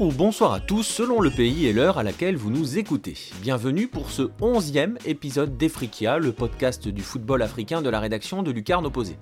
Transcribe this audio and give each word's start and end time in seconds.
Bonsoir 0.00 0.52
à 0.52 0.60
tous 0.60 0.84
selon 0.84 1.20
le 1.20 1.28
pays 1.28 1.66
et 1.66 1.72
l'heure 1.72 1.98
à 1.98 2.04
laquelle 2.04 2.36
vous 2.36 2.50
nous 2.50 2.78
écoutez. 2.78 3.16
Bienvenue 3.42 3.88
pour 3.88 4.12
ce 4.12 4.30
onzième 4.40 4.96
épisode 5.04 5.56
d'Efrikia, 5.56 6.18
le 6.18 6.30
podcast 6.30 6.86
du 6.86 7.02
football 7.02 7.42
africain 7.42 7.82
de 7.82 7.90
la 7.90 7.98
rédaction 7.98 8.44
de 8.44 8.52
Lucarne 8.52 8.86
Opposé. 8.86 9.18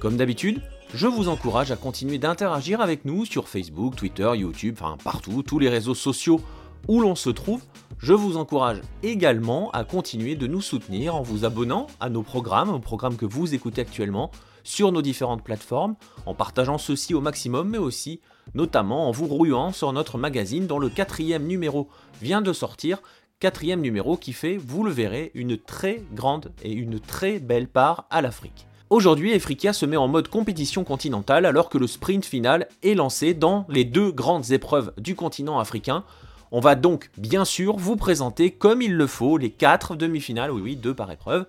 Comme 0.00 0.16
d'habitude, 0.16 0.60
je 0.92 1.06
vous 1.06 1.28
encourage 1.28 1.70
à 1.70 1.76
continuer 1.76 2.18
d'interagir 2.18 2.80
avec 2.80 3.04
nous 3.04 3.26
sur 3.26 3.48
Facebook, 3.48 3.94
Twitter, 3.94 4.28
YouTube, 4.34 4.74
enfin 4.80 4.96
partout, 5.04 5.44
tous 5.44 5.60
les 5.60 5.68
réseaux 5.68 5.94
sociaux 5.94 6.40
où 6.88 7.00
l'on 7.00 7.14
se 7.14 7.30
trouve. 7.30 7.62
Je 7.98 8.12
vous 8.12 8.36
encourage 8.38 8.80
également 9.04 9.70
à 9.70 9.84
continuer 9.84 10.34
de 10.34 10.48
nous 10.48 10.62
soutenir 10.62 11.14
en 11.14 11.22
vous 11.22 11.44
abonnant 11.44 11.86
à 12.00 12.10
nos 12.10 12.24
programmes, 12.24 12.70
aux 12.70 12.80
programmes 12.80 13.16
que 13.16 13.26
vous 13.26 13.54
écoutez 13.54 13.82
actuellement, 13.82 14.32
sur 14.64 14.90
nos 14.90 15.00
différentes 15.00 15.44
plateformes, 15.44 15.94
en 16.26 16.34
partageant 16.34 16.76
ceci 16.76 17.14
au 17.14 17.20
maximum, 17.20 17.68
mais 17.68 17.78
aussi 17.78 18.20
notamment 18.54 19.08
en 19.08 19.10
vous 19.10 19.26
rouillant 19.26 19.72
sur 19.72 19.92
notre 19.92 20.18
magazine 20.18 20.66
dont 20.66 20.78
le 20.78 20.88
quatrième 20.88 21.46
numéro 21.46 21.88
vient 22.20 22.40
de 22.42 22.52
sortir, 22.52 23.00
quatrième 23.40 23.80
numéro 23.80 24.16
qui 24.16 24.32
fait, 24.32 24.56
vous 24.56 24.84
le 24.84 24.90
verrez, 24.90 25.30
une 25.34 25.58
très 25.58 26.02
grande 26.14 26.52
et 26.62 26.72
une 26.72 27.00
très 27.00 27.38
belle 27.38 27.68
part 27.68 28.06
à 28.10 28.20
l'Afrique. 28.22 28.66
Aujourd'hui, 28.90 29.32
Efrikia 29.32 29.74
se 29.74 29.84
met 29.84 29.98
en 29.98 30.08
mode 30.08 30.28
compétition 30.28 30.82
continentale 30.82 31.44
alors 31.44 31.68
que 31.68 31.76
le 31.76 31.86
sprint 31.86 32.24
final 32.24 32.68
est 32.82 32.94
lancé 32.94 33.34
dans 33.34 33.66
les 33.68 33.84
deux 33.84 34.10
grandes 34.12 34.50
épreuves 34.50 34.94
du 34.96 35.14
continent 35.14 35.58
africain. 35.58 36.04
On 36.52 36.60
va 36.60 36.74
donc 36.74 37.10
bien 37.18 37.44
sûr 37.44 37.76
vous 37.76 37.96
présenter 37.96 38.50
comme 38.50 38.80
il 38.80 38.94
le 38.94 39.06
faut 39.06 39.36
les 39.36 39.50
quatre 39.50 39.94
demi-finales, 39.94 40.50
oui 40.50 40.62
oui, 40.62 40.76
deux 40.76 40.94
par 40.94 41.10
épreuve. 41.10 41.46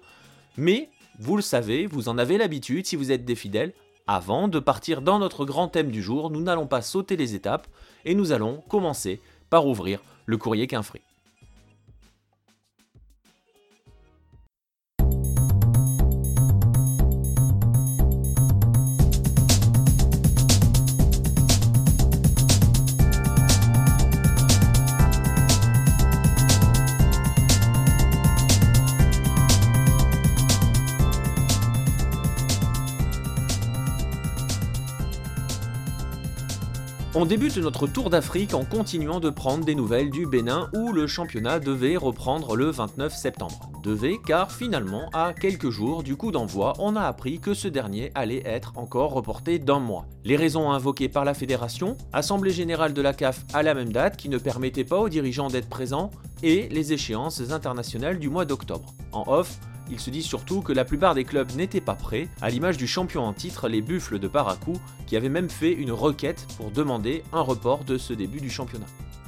Mais 0.58 0.90
vous 1.18 1.38
le 1.38 1.42
savez, 1.42 1.86
vous 1.86 2.10
en 2.10 2.18
avez 2.18 2.38
l'habitude 2.38 2.86
si 2.86 2.98
vous 2.98 3.12
êtes 3.12 3.24
des 3.24 3.36
fidèles, 3.36 3.74
avant 4.12 4.48
de 4.48 4.58
partir 4.58 5.04
dans 5.04 5.20
notre 5.20 5.46
grand 5.46 5.68
thème 5.68 5.92
du 5.92 6.02
jour, 6.02 6.32
nous 6.32 6.42
n'allons 6.42 6.66
pas 6.66 6.82
sauter 6.82 7.16
les 7.16 7.36
étapes 7.36 7.68
et 8.06 8.16
nous 8.16 8.32
allons 8.32 8.64
commencer 8.68 9.22
par 9.52 9.68
ouvrir 9.68 10.02
le 10.26 10.36
courrier 10.36 10.66
Quinfré. 10.66 11.04
On 37.22 37.26
débute 37.26 37.58
notre 37.58 37.86
tour 37.86 38.10
d'Afrique 38.10 38.54
en 38.54 38.64
continuant 38.64 39.20
de 39.20 39.30
prendre 39.30 39.66
des 39.66 39.76
nouvelles 39.76 40.10
du 40.10 40.26
Bénin 40.26 40.70
où 40.74 40.94
le 40.94 41.06
championnat 41.06 41.60
devait 41.60 41.98
reprendre 41.98 42.56
le 42.56 42.70
29 42.70 43.14
septembre. 43.14 43.70
Devait 43.84 44.20
car 44.26 44.54
finalement, 44.54 45.10
à 45.12 45.34
quelques 45.34 45.70
jours 45.70 46.02
du 46.02 46.16
coup 46.16 46.32
d'envoi, 46.32 46.72
on 46.80 46.96
a 46.96 47.02
appris 47.02 47.40
que 47.40 47.54
ce 47.54 47.68
dernier 47.68 48.10
allait 48.16 48.44
être 48.46 48.72
encore 48.78 49.12
reporté 49.12 49.60
d'un 49.60 49.80
mois. 49.80 50.06
Les 50.24 50.38
raisons 50.38 50.72
invoquées 50.72 51.10
par 51.10 51.26
la 51.26 51.34
fédération, 51.34 51.98
Assemblée 52.14 52.52
générale 52.52 52.94
de 52.94 53.02
la 53.02 53.12
CAF 53.12 53.44
à 53.54 53.64
la 53.64 53.74
même 53.74 53.92
date 53.92 54.16
qui 54.16 54.30
ne 54.30 54.38
permettait 54.38 54.86
pas 54.86 55.00
aux 55.00 55.10
dirigeants 55.10 55.50
d'être 55.50 55.68
présents, 55.68 56.12
et 56.42 56.70
les 56.70 56.94
échéances 56.94 57.52
internationales 57.52 58.18
du 58.18 58.30
mois 58.30 58.46
d'octobre. 58.46 58.94
En 59.12 59.26
off, 59.28 59.60
il 59.90 60.00
se 60.00 60.10
dit 60.10 60.24
surtout 60.24 60.62
que 60.62 60.74
la 60.74 60.86
plupart 60.86 61.16
des 61.16 61.24
clubs 61.24 61.52
n'étaient 61.56 61.82
pas 61.82 61.96
prêts, 61.96 62.28
à 62.42 62.50
l'image 62.50 62.78
du 62.78 62.88
champion 62.88 63.24
en 63.24 63.34
titre, 63.34 63.68
les 63.68 63.82
Buffles 63.82 64.20
de 64.20 64.28
Paracou, 64.28 64.74
qui 65.08 65.16
avaient 65.16 65.30
même 65.30 65.50
fait 65.50 65.72
une 65.72 65.92
requête 65.92 66.48
pour 66.58 66.72
demander 66.72 67.24
un 67.34 67.42
report 67.42 67.84
de 67.84 67.98
ce 67.98 68.14
début 68.14 68.40
du 68.40 68.50
championnat. 68.50 68.86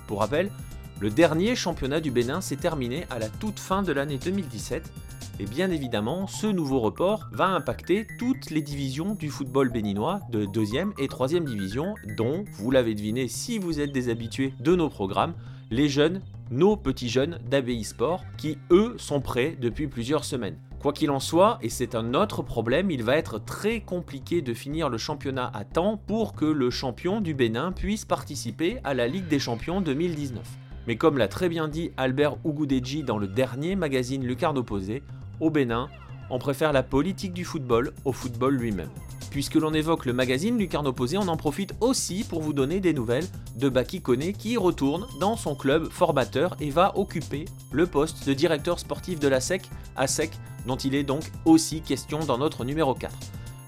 Pour 0.08 0.20
rappel, 0.20 0.52
le 1.00 1.10
dernier 1.10 1.56
championnat 1.56 2.00
du 2.00 2.12
Bénin 2.12 2.42
s'est 2.42 2.58
terminé 2.58 3.06
à 3.10 3.18
la 3.18 3.30
toute 3.30 3.60
fin 3.60 3.82
de 3.82 3.92
l'année 3.92 4.20
2017, 4.20 4.92
et 5.40 5.46
bien 5.46 5.72
évidemment, 5.72 6.28
ce 6.28 6.46
nouveau 6.46 6.80
report 6.80 7.28
va 7.32 7.48
impacter 7.48 8.06
toutes 8.20 8.52
les 8.52 8.62
divisions 8.62 9.16
du 9.16 9.30
football 9.30 9.70
béninois 9.70 10.20
de 10.30 10.46
2 10.46 10.64
et 11.00 11.08
3 11.08 11.28
division, 11.28 11.96
dont, 12.16 12.44
vous 12.54 12.70
l'avez 12.70 12.94
deviné 12.94 13.28
si 13.28 13.58
vous 13.58 13.80
êtes 13.80 13.92
des 13.92 14.10
habitués 14.10 14.54
de 14.60 14.76
nos 14.76 14.90
programmes, 14.90 15.34
les 15.72 15.90
jeunes 15.90 16.22
nos 16.52 16.76
petits 16.76 17.10
jeunes 17.10 17.40
d'ABI 17.50 17.84
Sport, 17.84 18.24
qui 18.38 18.58
eux 18.70 18.96
sont 18.98 19.22
prêts 19.22 19.58
depuis 19.60 19.88
plusieurs 19.88 20.26
semaines. 20.26 20.58
Quoi 20.80 20.94
qu'il 20.94 21.12
en 21.12 21.20
soit, 21.20 21.60
et 21.62 21.70
c'est 21.70 21.96
un 21.96 22.14
autre 22.14 22.42
problème, 22.42 22.92
il 22.92 23.04
va 23.04 23.16
être 23.16 23.40
très 23.40 23.82
compliqué 23.82 24.42
de 24.42 24.54
finir 24.54 24.90
le 24.90 24.98
championnat 24.98 25.50
à 25.54 25.64
temps 25.64 25.96
pour 25.96 26.34
que 26.34 26.46
le 26.46 26.70
champion 26.70 27.22
du 27.22 27.34
Bénin 27.34 27.72
puisse 27.72 28.04
participer 28.04 28.80
à 28.84 28.94
la 28.94 29.08
Ligue 29.08 29.28
des 29.28 29.40
Champions 29.40 29.80
2019. 29.80 30.44
Mais 30.88 30.98
comme 30.98 31.18
l'a 31.18 31.28
très 31.28 31.50
bien 31.50 31.68
dit 31.68 31.92
Albert 31.98 32.38
Ougoudeji 32.44 33.04
dans 33.04 33.18
le 33.18 33.28
dernier 33.28 33.76
magazine 33.76 34.26
Lucarne 34.26 34.58
Opposé, 34.58 35.04
au 35.40 35.52
Bénin, 35.52 35.88
on 36.30 36.40
préfère 36.40 36.74
la 36.74 36.84
politique 36.84 37.34
du 37.34 37.46
football 37.46 37.94
au 38.04 38.12
football 38.12 38.56
lui-même. 38.56 38.90
Puisque 39.32 39.56
l'on 39.56 39.74
évoque 39.74 40.06
le 40.06 40.12
magazine 40.12 40.58
Lucarne 40.58 40.88
Opposé, 40.88 41.18
on 41.18 41.30
en 41.30 41.38
profite 41.38 41.74
aussi 41.80 42.26
pour 42.26 42.42
vous 42.42 42.52
donner 42.52 42.82
des 42.82 42.94
nouvelles 42.94 43.26
de 43.56 43.70
Baki 43.70 44.02
Kone 44.02 44.34
qui 44.34 44.58
retourne 44.58 45.08
dans 45.22 45.38
son 45.38 45.56
club 45.56 45.90
formateur 45.90 46.58
et 46.60 46.70
va 46.70 46.98
occuper 46.98 47.46
le 47.72 47.88
poste 47.88 48.28
de 48.28 48.34
directeur 48.34 48.78
sportif 48.78 49.22
de 49.22 49.30
la 49.30 49.40
SEC, 49.40 49.64
à 49.96 50.06
dont 50.68 50.76
il 50.76 50.96
est 50.96 51.04
donc 51.04 51.32
aussi 51.46 51.80
question 51.80 52.20
dans 52.20 52.38
notre 52.38 52.66
numéro 52.66 52.94
4. 52.94 53.16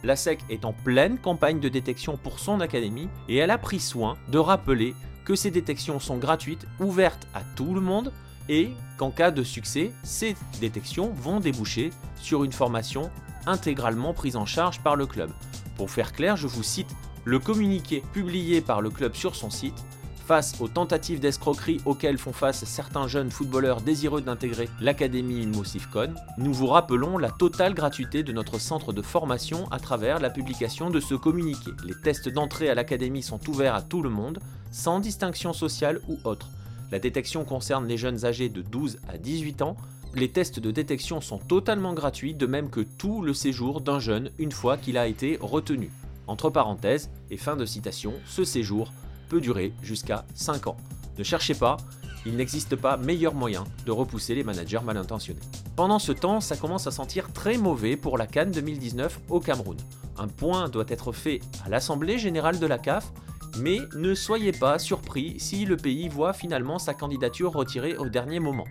La 0.04 0.18
SEC 0.18 0.40
est 0.50 0.66
en 0.66 0.74
pleine 0.74 1.18
campagne 1.18 1.62
de 1.62 1.70
détection 1.70 2.18
pour 2.18 2.40
son 2.40 2.60
académie 2.60 3.08
et 3.30 3.38
elle 3.38 3.52
a 3.52 3.58
pris 3.58 3.80
soin 3.80 4.18
de 4.30 4.40
rappeler 4.40 4.94
que 5.24 5.34
ces 5.34 5.50
détections 5.50 6.02
sont 6.02 6.18
gratuites, 6.18 6.68
ouvertes 6.82 7.26
à 7.34 7.40
tout 7.56 7.74
le 7.74 7.80
monde 7.80 8.12
et 8.50 8.72
qu'en 8.98 9.12
cas 9.12 9.32
de 9.32 9.44
succès, 9.44 9.94
ces 10.04 10.36
détections 10.60 11.14
vont 11.16 11.40
déboucher 11.40 11.92
sur 12.18 12.44
une 12.44 12.52
formation 12.52 13.10
intégralement 13.46 14.14
prise 14.14 14.36
en 14.36 14.46
charge 14.46 14.82
par 14.82 14.96
le 14.96 15.06
club. 15.06 15.32
Pour 15.78 15.92
faire 15.92 16.14
clair, 16.14 16.38
je 16.38 16.48
vous 16.48 16.64
cite 16.64 16.96
le 17.26 17.40
communiqué 17.40 18.04
publié 18.14 18.62
par 18.62 18.82
le 18.82 18.90
club 18.90 19.16
sur 19.16 19.36
son 19.36 19.50
site 19.50 19.84
Face 20.26 20.56
aux 20.62 20.70
tentatives 20.70 21.20
d'escroquerie 21.20 21.82
auxquelles 21.86 22.18
font 22.18 22.32
face 22.32 22.64
certains 22.64 23.10
jeunes 23.10 23.30
footballeurs 23.30 23.82
désireux 23.82 24.22
d'intégrer 24.22 24.70
l'Académie 24.80 25.46
Mosifcon, 25.46 26.14
nous 26.38 26.54
vous 26.54 26.68
rappelons 26.68 27.18
la 27.18 27.30
totale 27.30 27.74
gratuité 27.74 28.24
de 28.24 28.32
notre 28.32 28.58
centre 28.58 28.94
de 28.94 29.02
formation 29.02 29.70
à 29.70 29.80
travers 29.80 30.22
la 30.22 30.30
publication 30.30 30.90
de 30.90 31.02
ce 31.02 31.14
communiqué. 31.16 31.72
Les 31.84 31.94
tests 31.94 32.30
d'entrée 32.30 32.70
à 32.70 32.74
l'Académie 32.74 33.22
sont 33.22 33.50
ouverts 33.50 33.76
à 33.76 33.82
tout 33.82 34.02
le 34.02 34.10
monde, 34.10 34.40
sans 34.72 35.02
distinction 35.02 35.52
sociale 35.52 36.00
ou 36.08 36.18
autre. 36.24 36.48
La 36.90 37.00
détection 37.00 37.44
concerne 37.44 37.86
les 37.86 37.98
jeunes 37.98 38.24
âgés 38.24 38.48
de 38.48 38.62
12 38.62 39.00
à 39.10 39.18
18 39.18 39.62
ans. 39.62 39.76
Les 40.16 40.30
tests 40.30 40.60
de 40.60 40.70
détection 40.70 41.22
sont 41.22 41.40
totalement 41.40 41.94
gratuits, 41.94 42.36
de 42.36 42.46
même 42.46 42.70
que 42.70 42.82
tout 42.82 43.22
le 43.22 43.34
séjour 43.34 43.82
d'un 43.82 44.00
jeune 44.00 44.30
une 44.38 44.52
fois 44.52 44.78
qu'il 44.78 44.98
a 44.98 45.08
été 45.08 45.40
retenu. 45.42 45.92
Entre 46.28 46.52
parenthèses, 46.52 47.10
et 47.32 47.38
fin 47.38 47.56
de 47.56 47.66
citation, 47.66 48.14
ce 48.26 48.44
séjour 48.44 48.94
peut 49.28 49.42
durer 49.42 49.74
jusqu'à 49.82 50.26
5 50.36 50.68
ans. 50.68 50.78
Ne 51.18 51.24
cherchez 51.24 51.56
pas, 51.56 51.78
il 52.26 52.36
n'existe 52.36 52.76
pas 52.76 52.96
meilleur 52.96 53.34
moyen 53.34 53.64
de 53.86 53.92
repousser 53.92 54.36
les 54.36 54.44
managers 54.44 54.82
mal 54.86 54.98
intentionnés. 54.98 55.40
Pendant 55.76 56.00
ce 56.00 56.12
temps, 56.12 56.42
ça 56.42 56.58
commence 56.58 56.86
à 56.86 56.92
sentir 56.92 57.34
très 57.34 57.58
mauvais 57.58 57.98
pour 57.98 58.20
la 58.20 58.28
Cannes 58.28 58.52
2019 58.52 59.20
au 59.30 59.40
Cameroun. 59.40 59.78
Un 60.18 60.28
point 60.28 60.70
doit 60.70 60.86
être 60.90 61.12
fait 61.12 61.40
à 61.66 61.70
l'Assemblée 61.70 62.20
générale 62.20 62.60
de 62.60 62.68
la 62.68 62.78
CAF 62.78 63.12
mais 63.60 63.80
ne 63.96 64.16
soyez 64.16 64.52
pas 64.52 64.80
surpris 64.80 65.40
si 65.40 65.66
le 65.66 65.78
pays 65.78 66.10
voit 66.10 66.34
finalement 66.34 66.80
sa 66.80 66.94
candidature 66.94 67.54
retirée 67.54 67.96
au 67.98 68.10
dernier 68.10 68.40
moment. 68.40 68.66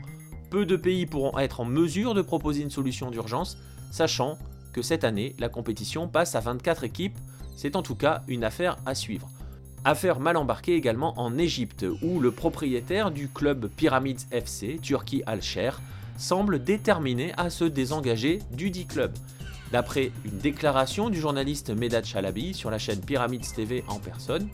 Peu 0.52 0.66
de 0.66 0.76
pays 0.76 1.06
pourront 1.06 1.38
être 1.38 1.60
en 1.60 1.64
mesure 1.64 2.12
de 2.12 2.20
proposer 2.20 2.60
une 2.60 2.68
solution 2.68 3.10
d'urgence, 3.10 3.56
sachant 3.90 4.36
que 4.74 4.82
cette 4.82 5.02
année, 5.02 5.34
la 5.38 5.48
compétition 5.48 6.08
passe 6.08 6.34
à 6.34 6.40
24 6.40 6.84
équipes, 6.84 7.16
c'est 7.56 7.74
en 7.74 7.80
tout 7.80 7.94
cas 7.94 8.22
une 8.28 8.44
affaire 8.44 8.76
à 8.84 8.94
suivre. 8.94 9.30
Affaire 9.86 10.20
mal 10.20 10.36
embarquée 10.36 10.74
également 10.74 11.18
en 11.18 11.38
Égypte, 11.38 11.86
où 12.02 12.20
le 12.20 12.32
propriétaire 12.32 13.10
du 13.10 13.28
club 13.28 13.70
Pyramids 13.74 14.26
FC, 14.30 14.78
Turki 14.82 15.22
Al-Sher, 15.24 15.80
semble 16.18 16.62
déterminé 16.62 17.32
à 17.38 17.48
se 17.48 17.64
désengager 17.64 18.40
du 18.52 18.68
dit 18.68 18.84
club. 18.84 19.10
D'après 19.72 20.12
une 20.26 20.36
déclaration 20.36 21.08
du 21.08 21.18
journaliste 21.18 21.70
Medad 21.70 22.04
Chalabi 22.04 22.52
sur 22.52 22.70
la 22.70 22.78
chaîne 22.78 23.00
Pyramids 23.00 23.54
TV 23.56 23.84
en 23.88 23.98
personne, 23.98 24.50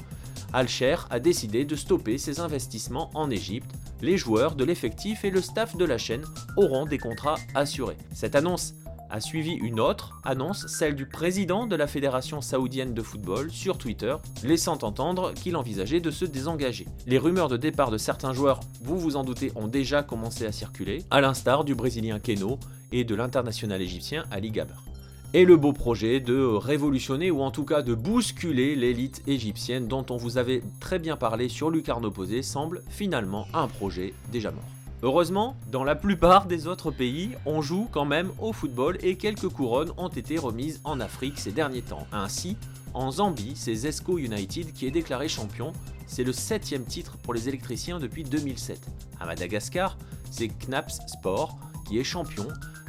Alcher 0.52 0.96
a 1.10 1.20
décidé 1.20 1.64
de 1.64 1.76
stopper 1.76 2.18
ses 2.18 2.40
investissements 2.40 3.10
en 3.14 3.30
Égypte. 3.30 3.70
Les 4.00 4.16
joueurs 4.16 4.54
de 4.54 4.64
l'effectif 4.64 5.24
et 5.24 5.30
le 5.30 5.40
staff 5.40 5.76
de 5.76 5.84
la 5.84 5.98
chaîne 5.98 6.24
auront 6.56 6.86
des 6.86 6.98
contrats 6.98 7.38
assurés. 7.54 7.96
Cette 8.12 8.34
annonce 8.34 8.74
a 9.10 9.20
suivi 9.20 9.52
une 9.52 9.80
autre 9.80 10.20
annonce, 10.24 10.66
celle 10.66 10.94
du 10.94 11.06
président 11.06 11.66
de 11.66 11.76
la 11.76 11.86
Fédération 11.86 12.40
saoudienne 12.40 12.94
de 12.94 13.02
football 13.02 13.50
sur 13.50 13.78
Twitter, 13.78 14.14
laissant 14.44 14.78
entendre 14.82 15.32
qu'il 15.32 15.56
envisageait 15.56 16.00
de 16.00 16.10
se 16.10 16.24
désengager. 16.24 16.86
Les 17.06 17.18
rumeurs 17.18 17.48
de 17.48 17.56
départ 17.56 17.90
de 17.90 17.98
certains 17.98 18.32
joueurs, 18.32 18.60
vous 18.82 18.98
vous 18.98 19.16
en 19.16 19.24
doutez, 19.24 19.52
ont 19.54 19.68
déjà 19.68 20.02
commencé 20.02 20.46
à 20.46 20.52
circuler, 20.52 21.04
à 21.10 21.20
l'instar 21.20 21.64
du 21.64 21.74
Brésilien 21.74 22.18
Keno 22.18 22.58
et 22.92 23.04
de 23.04 23.14
l'international 23.14 23.80
égyptien 23.80 24.24
Ali 24.30 24.50
Gaber. 24.50 24.87
Et 25.34 25.44
le 25.44 25.58
beau 25.58 25.74
projet 25.74 26.20
de 26.20 26.42
révolutionner 26.42 27.30
ou 27.30 27.42
en 27.42 27.50
tout 27.50 27.64
cas 27.64 27.82
de 27.82 27.92
bousculer 27.92 28.74
l'élite 28.74 29.22
égyptienne 29.26 29.86
dont 29.86 30.06
on 30.08 30.16
vous 30.16 30.38
avait 30.38 30.62
très 30.80 30.98
bien 30.98 31.18
parlé 31.18 31.50
sur 31.50 31.68
Lucarne 31.68 32.06
Opposé 32.06 32.42
semble 32.42 32.82
finalement 32.88 33.46
un 33.52 33.68
projet 33.68 34.14
déjà 34.32 34.50
mort. 34.50 34.64
Heureusement, 35.02 35.54
dans 35.70 35.84
la 35.84 35.94
plupart 35.94 36.46
des 36.46 36.66
autres 36.66 36.90
pays, 36.90 37.32
on 37.44 37.60
joue 37.60 37.88
quand 37.92 38.06
même 38.06 38.30
au 38.40 38.54
football 38.54 38.96
et 39.02 39.16
quelques 39.16 39.50
couronnes 39.50 39.92
ont 39.98 40.08
été 40.08 40.38
remises 40.38 40.80
en 40.82 40.98
Afrique 40.98 41.38
ces 41.38 41.52
derniers 41.52 41.82
temps. 41.82 42.06
Ainsi, 42.10 42.56
en 42.94 43.10
Zambie, 43.10 43.52
c'est 43.54 43.74
Zesco 43.74 44.16
United 44.16 44.72
qui 44.72 44.86
est 44.86 44.90
déclaré 44.90 45.28
champion. 45.28 45.74
C'est 46.06 46.24
le 46.24 46.32
septième 46.32 46.84
titre 46.84 47.18
pour 47.18 47.34
les 47.34 47.50
électriciens 47.50 47.98
depuis 47.98 48.24
2007. 48.24 48.80
À 49.20 49.26
Madagascar, 49.26 49.98
c'est 50.30 50.48
Knaps 50.48 51.00
Sport 51.06 51.58
qui 51.86 51.98
est 51.98 52.04
champion 52.04 52.48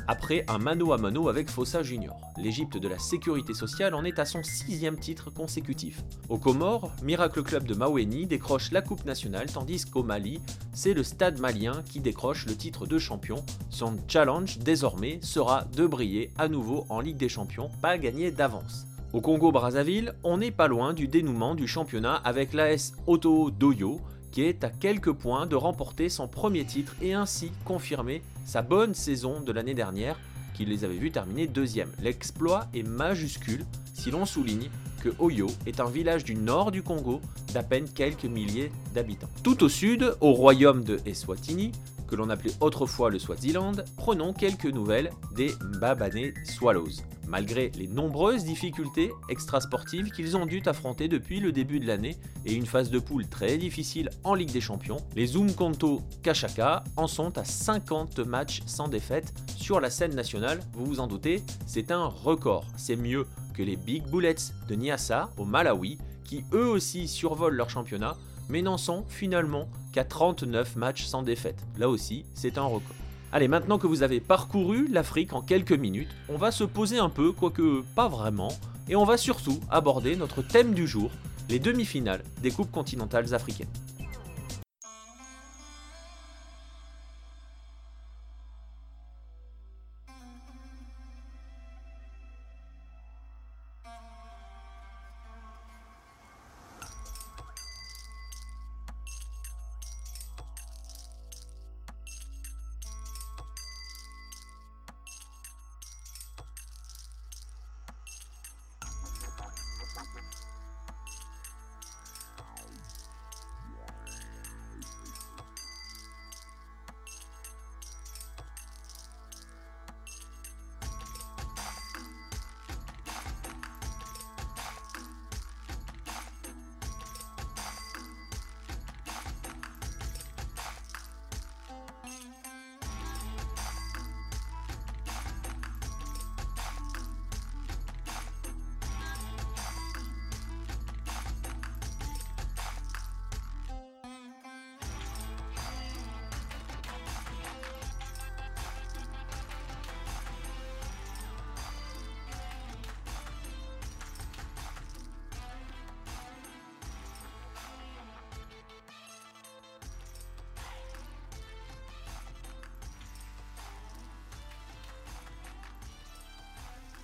après 0.09 0.44
un 0.47 0.57
mano 0.57 0.91
à 0.91 0.97
mano 0.97 1.29
avec 1.29 1.51
Fossa 1.51 1.83
Junior. 1.83 2.19
L'Égypte 2.35 2.77
de 2.77 2.88
la 2.88 2.97
sécurité 2.97 3.53
sociale 3.53 3.94
en 3.94 4.03
est 4.03 4.17
à 4.17 4.25
son 4.25 4.41
sixième 4.41 4.97
titre 4.97 5.29
consécutif. 5.29 6.01
Au 6.29 6.39
Comores, 6.39 6.91
Miracle 7.03 7.44
Club 7.44 7.65
de 7.65 7.75
Maweni 7.75 8.25
décroche 8.25 8.71
la 8.71 8.81
Coupe 8.81 9.06
nationale, 9.06 9.51
tandis 9.51 9.85
qu'au 9.85 10.01
Mali, 10.01 10.41
c'est 10.73 10.95
le 10.95 11.03
Stade 11.03 11.39
malien 11.39 11.83
qui 11.83 12.00
décroche 12.00 12.47
le 12.47 12.56
titre 12.56 12.88
de 12.88 12.97
champion. 12.97 13.45
Son 13.69 14.00
challenge 14.07 14.57
désormais 14.57 15.19
sera 15.21 15.65
de 15.75 15.85
briller 15.85 16.31
à 16.39 16.47
nouveau 16.47 16.88
en 16.89 17.01
Ligue 17.01 17.17
des 17.17 17.29
Champions, 17.29 17.69
pas 17.79 18.00
gagné 18.00 18.31
d'avance. 18.31 18.88
Au 19.13 19.21
Congo-Brazzaville, 19.21 20.15
on 20.23 20.39
n'est 20.39 20.50
pas 20.50 20.67
loin 20.67 20.94
du 20.94 21.07
dénouement 21.07 21.53
du 21.53 21.67
championnat 21.67 22.15
avec 22.15 22.53
l'AS 22.53 22.94
Auto 23.06 23.51
Doyo, 23.51 24.01
qui 24.31 24.43
est 24.43 24.63
à 24.63 24.69
quelques 24.69 25.11
points 25.11 25.45
de 25.45 25.55
remporter 25.55 26.09
son 26.09 26.27
premier 26.27 26.65
titre 26.65 26.95
et 27.01 27.13
ainsi 27.13 27.51
confirmer 27.65 28.21
sa 28.45 28.61
bonne 28.61 28.93
saison 28.93 29.41
de 29.41 29.51
l'année 29.51 29.73
dernière, 29.73 30.19
qui 30.53 30.65
les 30.65 30.83
avait 30.83 30.97
vus 30.97 31.11
terminer 31.11 31.47
deuxième. 31.47 31.91
L'exploit 32.01 32.67
est 32.73 32.83
majuscule 32.83 33.65
si 33.93 34.11
l'on 34.11 34.25
souligne 34.25 34.69
que 34.99 35.09
Oyo 35.19 35.47
est 35.65 35.79
un 35.79 35.89
village 35.89 36.23
du 36.23 36.35
nord 36.35 36.71
du 36.71 36.83
Congo 36.83 37.21
d'à 37.53 37.63
peine 37.63 37.87
quelques 37.89 38.25
milliers 38.25 38.71
d'habitants. 38.93 39.29
Tout 39.43 39.63
au 39.63 39.69
sud, 39.69 40.15
au 40.19 40.33
royaume 40.33 40.83
de 40.83 40.99
Eswatini, 41.05 41.71
que 42.09 42.15
l'on 42.15 42.29
appelait 42.29 42.53
autrefois 42.59 43.09
le 43.09 43.19
Swaziland, 43.19 43.73
prenons 43.95 44.33
quelques 44.33 44.65
nouvelles 44.65 45.11
des 45.35 45.53
Mbabane 45.61 46.33
Swallows. 46.44 47.03
Malgré 47.27 47.69
les 47.75 47.88
nombreuses 47.88 48.44
difficultés 48.44 49.11
extrasportives 49.29 50.09
qu'ils 50.09 50.35
ont 50.35 50.47
dû 50.47 50.63
affronter 50.65 51.07
depuis 51.07 51.39
le 51.39 51.51
début 51.51 51.79
de 51.79 51.85
l'année 51.85 52.17
et 52.45 52.53
une 52.56 52.65
phase 52.65 52.89
de 52.89 52.97
poule 52.97 53.27
très 53.27 53.57
difficile 53.57 54.09
en 54.23 54.33
Ligue 54.33 54.51
des 54.51 54.61
Champions, 54.61 54.97
les 55.15 55.38
Umkonto 55.38 56.01
Kashaka 56.23 56.83
en 56.97 57.06
sont 57.06 57.38
à 57.38 57.45
50 57.45 58.19
matchs 58.19 58.63
sans 58.65 58.88
défaite 58.88 59.31
sur 59.56 59.79
la 59.79 59.91
scène 59.91 60.15
nationale. 60.15 60.59
Vous 60.73 60.85
vous 60.85 61.00
en 61.00 61.07
doutez, 61.07 61.44
c'est 61.67 61.91
un 61.91 62.06
record. 62.06 62.65
C'est 62.77 62.95
mieux 62.95 63.27
que 63.53 63.61
les 63.61 63.75
Big 63.75 64.09
Bullets 64.09 64.35
de 64.67 64.73
Nyassa 64.73 65.29
au 65.38 65.45
Malawi 65.45 66.00
qui 66.23 66.45
eux 66.53 66.67
aussi 66.67 67.07
survolent 67.07 67.56
leur 67.56 67.69
championnat 67.69 68.15
mais 68.49 68.61
n'en 68.61 68.77
sont 68.77 69.05
finalement 69.07 69.69
qu'à 69.93 70.03
39 70.03 70.75
matchs 70.75 71.05
sans 71.05 71.23
défaite. 71.23 71.63
Là 71.77 71.89
aussi, 71.89 72.25
c'est 72.33 72.57
un 72.57 72.63
record. 72.63 72.95
Allez, 73.31 73.47
maintenant 73.47 73.77
que 73.77 73.87
vous 73.87 74.01
avez 74.01 74.19
parcouru 74.19 74.87
l'Afrique 74.87 75.33
en 75.33 75.41
quelques 75.41 75.71
minutes, 75.71 76.09
on 76.29 76.37
va 76.37 76.51
se 76.51 76.63
poser 76.63 76.97
un 76.97 77.09
peu, 77.09 77.31
quoique 77.31 77.83
pas 77.95 78.07
vraiment, 78.07 78.51
et 78.87 78.95
on 78.95 79.05
va 79.05 79.17
surtout 79.17 79.59
aborder 79.69 80.15
notre 80.15 80.41
thème 80.41 80.73
du 80.73 80.87
jour, 80.87 81.11
les 81.47 81.59
demi-finales 81.59 82.23
des 82.41 82.49
Coupes 82.51 82.71
continentales 82.71 83.33
africaines. 83.35 83.67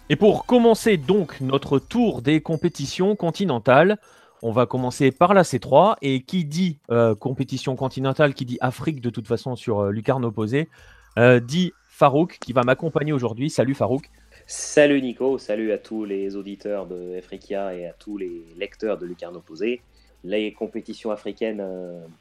Et 0.08 0.16
pour 0.16 0.46
commencer 0.46 0.98
donc 0.98 1.42
notre 1.42 1.80
tour 1.80 2.22
des 2.22 2.40
compétitions 2.40 3.16
continentales, 3.16 3.98
on 4.44 4.52
va 4.52 4.68
commencer 4.68 5.12
par 5.12 5.34
la 5.34 5.42
C3. 5.42 5.96
Et 6.04 6.22
qui 6.22 6.46
dit 6.46 6.78
euh, 6.92 7.16
compétition 7.16 7.76
continentale, 7.76 8.36
qui 8.36 8.46
dit 8.46 8.60
Afrique 8.62 9.02
de 9.02 9.10
toute 9.10 9.28
façon 9.28 9.56
sur 9.56 9.80
euh, 9.80 9.92
Lucarne 9.92 10.24
opposé, 10.24 10.70
euh, 11.18 11.40
dit 11.40 11.74
Farouk 11.90 12.38
qui 12.40 12.54
va 12.54 12.62
m'accompagner 12.62 13.14
aujourd'hui. 13.14 13.50
Salut 13.50 13.74
Farouk. 13.74 14.12
Salut 14.46 15.02
Nico, 15.02 15.40
salut 15.40 15.72
à 15.72 15.80
tous 15.80 16.06
les 16.06 16.36
auditeurs 16.36 16.86
de 16.86 17.18
Africa 17.18 17.74
et 17.74 17.88
à 17.88 17.94
tous 17.94 18.20
les 18.20 18.46
lecteurs 18.60 19.00
de 19.00 19.08
Lucarne 19.08 19.36
opposé. 19.36 19.82
Les 20.24 20.54
compétitions 20.54 21.10
africaines 21.10 21.66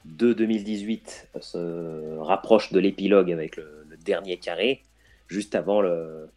de 0.07 0.33
2018 0.33 1.29
se 1.41 2.17
rapprochent 2.19 2.73
de 2.73 2.79
l'épilogue 2.79 3.31
avec 3.31 3.57
le 3.57 3.85
dernier 4.07 4.39
carré, 4.39 4.83
juste 5.29 5.55
avant 5.55 5.83
le, 5.83 6.29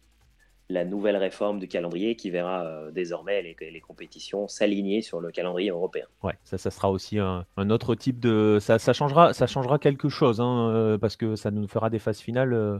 la 0.70 0.84
nouvelle 0.84 1.16
réforme 1.16 1.58
du 1.58 1.68
calendrier 1.68 2.14
qui 2.14 2.30
verra 2.30 2.64
euh, 2.64 2.90
désormais 2.90 3.42
les, 3.42 3.80
compétitions 3.80 4.48
s'aligner 4.48 5.00
sur 5.00 5.20
le 5.20 5.30
calendrier 5.30 5.70
européen. 5.70 6.06
Ouais, 6.22 6.34
ça, 6.44 6.58
ça 6.58 6.70
sera 6.70 6.90
aussi 6.90 7.18
un, 7.18 7.46
autre 7.70 7.94
type 7.94 8.20
de. 8.20 8.58
Ça, 8.60 8.78
changera, 8.92 9.32
ça 9.32 9.46
changera 9.46 9.78
quelque 9.78 10.08
chose, 10.08 10.40
hein, 10.40 10.70
euh, 10.74 10.98
parce 10.98 11.16
que 11.16 11.36
ça 11.36 11.50
nous 11.50 11.66
fera 11.68 11.88
des 11.88 11.98
phases 11.98 12.20
finales 12.20 12.52
euh, 12.52 12.78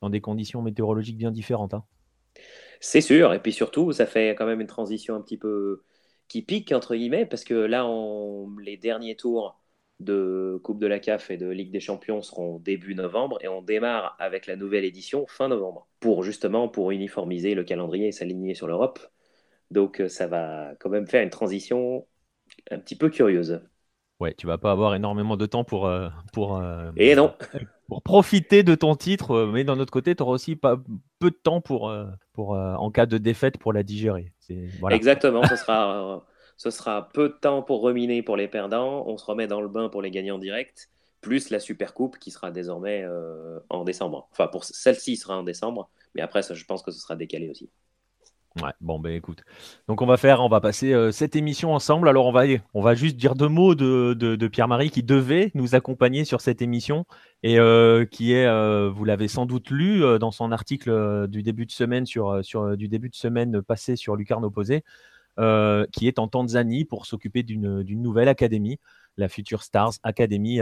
dans 0.00 0.10
des 0.10 0.20
conditions 0.20 0.62
météorologiques 0.62 1.16
bien 1.16 1.30
différentes. 1.30 1.74
Hein. 1.74 1.84
C'est 2.80 3.00
sûr, 3.00 3.32
et 3.32 3.40
puis 3.40 3.52
surtout, 3.52 3.92
ça 3.92 4.06
fait 4.06 4.30
quand 4.30 4.46
même 4.46 4.60
une 4.60 4.68
transition 4.68 5.14
un 5.14 5.20
petit 5.20 5.38
peu 5.38 5.82
qui 6.28 6.42
pique, 6.42 6.72
entre 6.72 6.94
guillemets, 6.94 7.26
parce 7.26 7.44
que 7.44 7.54
là, 7.54 7.86
on, 7.86 8.56
les 8.58 8.76
derniers 8.76 9.16
tours 9.16 9.58
de 10.00 10.60
Coupe 10.62 10.78
de 10.78 10.86
la 10.86 11.00
CAF 11.00 11.30
et 11.30 11.36
de 11.36 11.48
Ligue 11.48 11.72
des 11.72 11.80
Champions 11.80 12.22
seront 12.22 12.58
début 12.58 12.94
novembre 12.94 13.38
et 13.40 13.48
on 13.48 13.62
démarre 13.62 14.16
avec 14.18 14.46
la 14.46 14.56
nouvelle 14.56 14.84
édition 14.84 15.26
fin 15.26 15.48
novembre 15.48 15.88
pour 16.00 16.22
justement 16.22 16.68
pour 16.68 16.92
uniformiser 16.92 17.54
le 17.54 17.64
calendrier 17.64 18.08
et 18.08 18.12
s'aligner 18.12 18.54
sur 18.54 18.68
l'Europe. 18.68 19.00
Donc 19.70 20.00
euh, 20.00 20.08
ça 20.08 20.26
va 20.26 20.72
quand 20.78 20.88
même 20.88 21.06
faire 21.06 21.22
une 21.22 21.30
transition 21.30 22.06
un 22.70 22.78
petit 22.78 22.96
peu 22.96 23.10
curieuse. 23.10 23.60
Ouais, 24.20 24.34
tu 24.34 24.46
vas 24.46 24.58
pas 24.58 24.72
avoir 24.72 24.94
énormément 24.94 25.36
de 25.36 25.46
temps 25.46 25.64
pour 25.64 25.86
euh, 25.86 26.08
pour 26.32 26.58
euh, 26.58 26.90
et 26.96 27.14
non 27.14 27.34
pour 27.88 28.02
profiter 28.02 28.62
de 28.62 28.74
ton 28.74 28.94
titre, 28.94 29.46
mais 29.52 29.64
d'un 29.64 29.78
autre 29.80 29.92
côté, 29.92 30.14
tu 30.14 30.22
auras 30.22 30.32
aussi 30.32 30.56
pas 30.56 30.76
peu 31.18 31.30
de 31.30 31.36
temps 31.36 31.60
pour 31.60 31.92
pour 32.32 32.50
en 32.50 32.90
cas 32.90 33.06
de 33.06 33.16
défaite 33.16 33.58
pour 33.58 33.72
la 33.72 33.82
digérer. 33.82 34.32
Voilà. 34.80 34.96
Exactement, 34.96 35.42
ce 35.44 35.56
sera 35.56 36.22
ce 36.58 36.70
sera 36.70 37.08
peu 37.08 37.28
de 37.28 37.34
temps 37.34 37.62
pour 37.62 37.80
reminer 37.80 38.22
pour 38.22 38.36
les 38.36 38.48
perdants. 38.48 39.04
On 39.06 39.16
se 39.16 39.24
remet 39.24 39.46
dans 39.46 39.62
le 39.62 39.68
bain 39.68 39.88
pour 39.88 40.02
les 40.02 40.10
gagnants 40.10 40.38
directs, 40.38 40.88
plus 41.20 41.50
la 41.50 41.60
Super 41.60 41.94
Coupe 41.94 42.18
qui 42.18 42.32
sera 42.32 42.50
désormais 42.50 43.02
euh, 43.04 43.60
en 43.70 43.84
décembre. 43.84 44.28
Enfin, 44.32 44.48
pour 44.48 44.64
celle-ci 44.64 45.16
sera 45.16 45.38
en 45.38 45.44
décembre, 45.44 45.88
mais 46.14 46.20
après, 46.20 46.42
ça, 46.42 46.54
je 46.54 46.64
pense 46.64 46.82
que 46.82 46.90
ce 46.90 46.98
sera 46.98 47.14
décalé 47.14 47.48
aussi. 47.48 47.70
Ouais, 48.60 48.72
bon, 48.80 48.98
ben 48.98 49.12
écoute. 49.12 49.44
Donc 49.86 50.02
on 50.02 50.06
va 50.06 50.16
faire, 50.16 50.40
on 50.40 50.48
va 50.48 50.60
passer 50.60 50.92
euh, 50.92 51.12
cette 51.12 51.36
émission 51.36 51.72
ensemble. 51.74 52.08
Alors 52.08 52.26
on 52.26 52.32
va, 52.32 52.42
on 52.74 52.82
va 52.82 52.96
juste 52.96 53.14
dire 53.14 53.36
deux 53.36 53.46
mots 53.46 53.76
de, 53.76 54.14
de, 54.14 54.48
Pierre-Marie 54.48 54.90
qui 54.90 55.04
devait 55.04 55.52
nous 55.54 55.76
accompagner 55.76 56.24
sur 56.24 56.40
cette 56.40 56.60
émission 56.60 57.04
et 57.44 57.60
euh, 57.60 58.04
qui 58.04 58.32
est, 58.32 58.48
vous 58.88 59.04
l'avez 59.04 59.28
sans 59.28 59.46
doute 59.46 59.70
lu 59.70 60.02
dans 60.18 60.32
son 60.32 60.50
article 60.50 61.28
du 61.28 61.44
début 61.44 61.66
de 61.66 61.70
semaine 61.70 62.04
sur, 62.04 62.44
sur 62.44 62.76
du 62.76 62.88
début 62.88 63.10
de 63.10 63.14
semaine 63.14 63.62
passé 63.62 63.94
sur 63.94 64.16
Lucarne 64.16 64.44
Opposé, 65.38 65.86
qui 65.92 66.08
est 66.08 66.18
en 66.18 66.28
Tanzanie 66.28 66.84
pour 66.84 67.06
s'occuper 67.06 67.42
d'une 67.42 68.02
nouvelle 68.02 68.28
académie, 68.28 68.78
la 69.16 69.28
Future 69.28 69.62
Stars 69.62 69.94
Academy. 70.02 70.60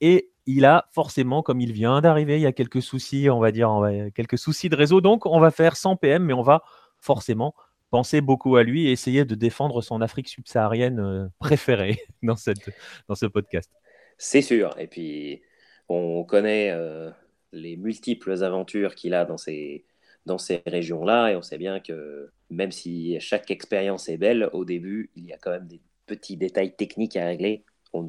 et 0.00 0.30
il 0.46 0.64
a 0.64 0.88
forcément, 0.92 1.42
comme 1.42 1.60
il 1.60 1.72
vient 1.72 2.00
d'arriver, 2.00 2.36
il 2.36 2.42
y 2.42 2.46
a 2.46 2.52
quelques 2.52 2.82
soucis, 2.82 3.30
on 3.30 3.40
va 3.40 3.50
dire, 3.50 3.70
quelques 4.14 4.38
soucis 4.38 4.68
de 4.68 4.76
réseau. 4.76 5.00
Donc 5.00 5.26
on 5.26 5.40
va 5.40 5.50
faire 5.50 5.76
100 5.76 5.96
PM, 5.96 6.24
mais 6.24 6.34
on 6.34 6.42
va 6.42 6.62
forcément 6.98 7.54
penser 7.94 8.20
beaucoup 8.20 8.56
à 8.56 8.64
lui 8.64 8.88
et 8.88 8.90
essayer 8.90 9.24
de 9.24 9.36
défendre 9.36 9.80
son 9.80 10.00
Afrique 10.00 10.28
subsaharienne 10.28 10.98
euh, 10.98 11.28
préférée 11.38 12.00
dans, 12.24 12.34
cette, 12.34 12.70
dans 13.08 13.14
ce 13.14 13.26
podcast. 13.26 13.70
C'est 14.18 14.42
sûr. 14.42 14.74
Et 14.80 14.88
puis, 14.88 15.42
on 15.88 16.24
connaît 16.24 16.70
euh, 16.72 17.10
les 17.52 17.76
multiples 17.76 18.42
aventures 18.42 18.96
qu'il 18.96 19.14
a 19.14 19.24
dans 19.24 19.36
ces, 19.36 19.84
dans 20.26 20.38
ces 20.38 20.62
régions-là 20.66 21.30
et 21.30 21.36
on 21.36 21.42
sait 21.42 21.58
bien 21.58 21.80
que 21.80 22.30
même 22.50 22.72
si 22.72 23.18
chaque 23.20 23.50
expérience 23.50 24.08
est 24.08 24.16
belle, 24.16 24.48
au 24.52 24.64
début, 24.64 25.10
il 25.16 25.26
y 25.26 25.32
a 25.32 25.38
quand 25.38 25.50
même 25.50 25.66
des 25.66 25.80
petits 26.06 26.36
détails 26.36 26.74
techniques 26.74 27.16
à 27.16 27.26
régler. 27.26 27.64
On, 27.92 28.06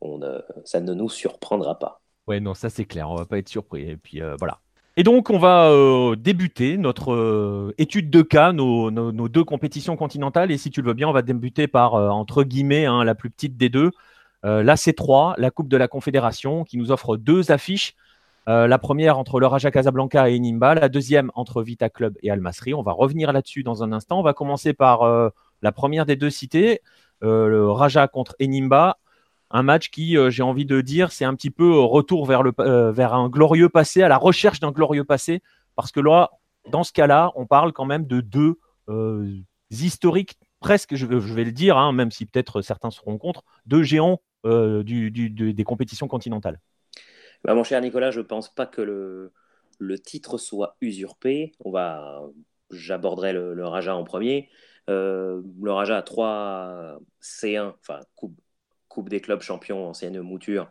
on, 0.00 0.20
ça 0.64 0.80
ne 0.80 0.94
nous 0.94 1.08
surprendra 1.08 1.78
pas. 1.78 2.00
Ouais, 2.26 2.40
non, 2.40 2.54
ça 2.54 2.70
c'est 2.70 2.84
clair, 2.84 3.10
on 3.10 3.16
va 3.16 3.26
pas 3.26 3.38
être 3.38 3.48
surpris. 3.48 3.88
Et 3.90 3.96
puis 3.96 4.22
euh, 4.22 4.36
voilà, 4.38 4.60
et 4.96 5.02
donc, 5.02 5.30
on 5.30 5.38
va 5.38 5.70
euh, 5.70 6.16
débuter 6.16 6.76
notre 6.76 7.12
euh, 7.12 7.74
étude 7.78 8.10
de 8.10 8.22
cas, 8.22 8.52
nos, 8.52 8.90
deux 9.28 9.44
compétitions 9.44 9.96
continentales. 9.96 10.50
Et 10.50 10.58
si 10.58 10.70
tu 10.70 10.82
le 10.82 10.88
veux 10.88 10.94
bien, 10.94 11.08
on 11.08 11.12
va 11.12 11.22
débuter 11.22 11.68
par, 11.68 11.94
euh, 11.94 12.08
entre 12.10 12.42
guillemets, 12.42 12.86
hein, 12.86 13.04
la 13.04 13.14
plus 13.14 13.30
petite 13.30 13.56
des 13.56 13.68
deux, 13.68 13.92
la 14.42 14.74
C3, 14.74 15.34
la 15.38 15.50
Coupe 15.50 15.68
de 15.68 15.76
la 15.76 15.88
Confédération, 15.88 16.64
qui 16.64 16.76
nous 16.76 16.90
offre 16.90 17.16
deux 17.16 17.50
affiches. 17.50 17.94
La 18.46 18.78
première 18.78 19.18
entre 19.18 19.38
le 19.38 19.46
Raja 19.46 19.70
Casablanca 19.70 20.28
et 20.28 20.36
Enimba, 20.36 20.74
la 20.74 20.88
deuxième 20.88 21.30
entre 21.34 21.62
Vita 21.62 21.88
Club 21.88 22.16
et 22.22 22.30
Al 22.30 22.40
Masri. 22.40 22.74
On 22.74 22.82
va 22.82 22.92
revenir 22.92 23.32
là-dessus 23.32 23.62
dans 23.62 23.84
un 23.84 23.92
instant. 23.92 24.18
On 24.18 24.22
va 24.22 24.32
commencer 24.32 24.72
par 24.72 25.32
la 25.62 25.72
première 25.72 26.04
des 26.04 26.16
deux 26.16 26.30
cités, 26.30 26.80
le 27.20 27.70
Raja 27.70 28.08
contre 28.08 28.34
Enimba 28.42 28.98
un 29.50 29.62
match 29.62 29.90
qui, 29.90 30.16
euh, 30.16 30.30
j'ai 30.30 30.42
envie 30.42 30.64
de 30.64 30.80
dire, 30.80 31.12
c'est 31.12 31.24
un 31.24 31.34
petit 31.34 31.50
peu 31.50 31.74
euh, 31.74 31.80
retour 31.80 32.26
vers, 32.26 32.42
euh, 32.60 32.92
un 32.96 33.28
glorieux 33.28 33.68
passé, 33.68 34.02
à 34.02 34.08
la 34.08 34.16
recherche 34.16 34.60
d'un 34.60 34.70
glorieux 34.70 35.04
passé, 35.04 35.42
parce 35.74 35.90
que 35.90 36.00
là, 36.00 36.30
dans 36.70 36.84
ce 36.84 36.92
cas-là, 36.92 37.32
on 37.34 37.46
parle 37.46 37.72
quand 37.72 37.84
même 37.84 38.06
de 38.06 38.20
deux 38.20 38.58
historiques, 39.70 40.36
presque, 40.58 40.96
je, 40.96 41.06
vais 41.06 41.44
le 41.44 41.52
dire, 41.52 41.78
hein, 41.78 41.92
même 41.92 42.10
si 42.10 42.26
peut-être 42.26 42.60
certains 42.60 42.90
seront 42.90 43.18
contre, 43.18 43.44
deux 43.66 43.82
géants 43.82 44.20
des 44.44 45.64
compétitions 45.64 46.08
continentales. 46.08 46.60
Bah, 47.44 47.54
mon 47.54 47.64
cher 47.64 47.80
Nicolas, 47.80 48.10
je 48.10 48.20
ne 48.20 48.24
pense 48.24 48.52
pas 48.52 48.66
que 48.66 48.82
le, 48.82 49.32
le, 49.78 49.98
titre 49.98 50.38
soit 50.38 50.76
usurpé. 50.80 51.52
On 51.64 51.70
va, 51.70 52.22
j'aborderai 52.70 53.32
le, 53.32 53.66
Raja 53.66 53.94
en 53.96 54.04
premier. 54.04 54.48
le 54.88 55.42
Raja 55.68 55.98
a 55.98 56.02
3 56.02 56.98
C1, 57.22 57.74
enfin 57.80 58.00
coupe, 58.14 58.38
Coupe 58.90 59.08
des 59.08 59.20
clubs 59.20 59.40
champions, 59.40 59.86
ancienne 59.86 60.20
mouture, 60.20 60.68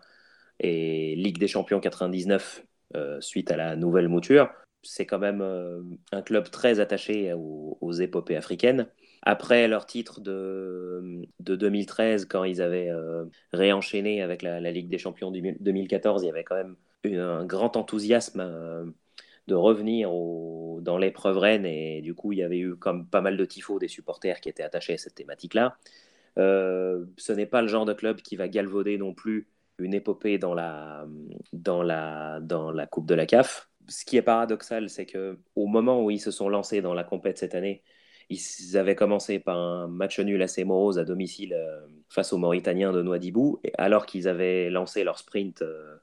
et 0.60 1.16
Ligue 1.16 1.40
des 1.40 1.48
champions 1.48 1.80
99 1.80 2.66
euh, 2.98 3.22
suite 3.22 3.50
à 3.50 3.56
la 3.56 3.78
nouvelle 3.78 4.10
mouture. 4.10 4.52
C'est 4.84 5.06
quand 5.06 5.20
même 5.20 5.42
euh, 5.42 5.82
un 6.12 6.22
club 6.22 6.50
très 6.50 6.82
attaché 6.82 7.34
aux, 7.34 7.94
épopées 7.94 8.36
africaines. 8.36 8.88
Après 9.22 9.68
leur 9.68 9.86
titre 9.86 10.22
de, 10.22 11.22
de 11.40 11.56
2013, 11.56 12.26
quand 12.26 12.44
ils 12.46 12.62
avaient 12.62 12.90
euh, 12.90 13.26
réenchaîné 13.52 14.22
avec 14.22 14.42
la, 14.42 14.60
Ligue 14.72 14.90
des 14.90 14.98
champions 14.98 15.32
2014, 15.32 16.24
il 16.24 16.28
y 16.28 16.30
avait 16.30 16.44
quand 16.44 16.56
même 16.56 16.76
un 17.06 17.46
grand 17.46 17.76
enthousiasme 17.78 18.94
de 19.48 19.56
revenir 19.56 20.12
dans 20.82 20.98
l'épreuve 20.98 21.38
reine 21.38 21.66
et 21.66 22.02
du 22.02 22.14
coup 22.14 22.32
il 22.32 22.40
y 22.40 22.44
avait 22.44 22.60
eu 22.60 22.76
comme 22.76 23.08
pas 23.08 23.22
mal 23.22 23.36
de 23.36 23.46
tifos 23.46 23.80
des 23.80 23.88
supporters 23.88 24.40
qui 24.40 24.50
étaient 24.50 24.64
attachés 24.64 24.94
à 24.94 24.98
cette 24.98 25.16
thématique-là. 25.16 25.78
Euh, 26.38 27.06
ce 27.18 27.34
n'est 27.34 27.46
pas 27.46 27.62
le 27.62 27.68
genre 27.68 27.86
de 27.86 27.94
club 27.94 28.22
qui 28.22 28.36
va 28.36 28.48
galvauder 28.48 28.98
non 28.98 29.14
plus 29.14 29.50
une 29.80 29.94
épopée 29.94 30.38
dans 30.38 30.54
la 30.54 31.06
Coupe 32.92 33.08
de 33.08 33.16
la 33.16 33.26
CAF. 33.26 33.70
Ce 33.88 34.06
qui 34.06 34.18
est 34.18 34.22
paradoxal, 34.22 34.90
c'est 34.90 35.06
que 35.06 35.40
au 35.56 35.66
moment 35.66 36.04
où 36.04 36.12
ils 36.12 36.20
se 36.20 36.32
sont 36.32 36.48
lancés 36.48 36.82
dans 36.82 36.94
la 36.94 37.04
compète 37.04 37.40
cette 37.40 37.56
année, 37.56 37.82
ils 38.30 38.78
avaient 38.78 38.96
commencé 38.96 39.40
par 39.40 39.58
un 39.58 39.88
match 39.88 40.20
nul 40.20 40.42
assez 40.42 40.64
morose 40.64 41.00
à 41.00 41.06
domicile 41.06 41.54
euh, 41.54 41.88
face 42.10 42.34
aux 42.34 42.38
Mauritaniens 42.38 42.92
de 42.94 43.02
Nouadhibou, 43.02 43.60
et 43.64 43.72
alors 43.78 44.06
qu'ils 44.06 44.28
avaient 44.28 44.70
lancé 44.70 45.04
leur 45.04 45.18
sprint 45.20 45.62
euh, 45.62 45.98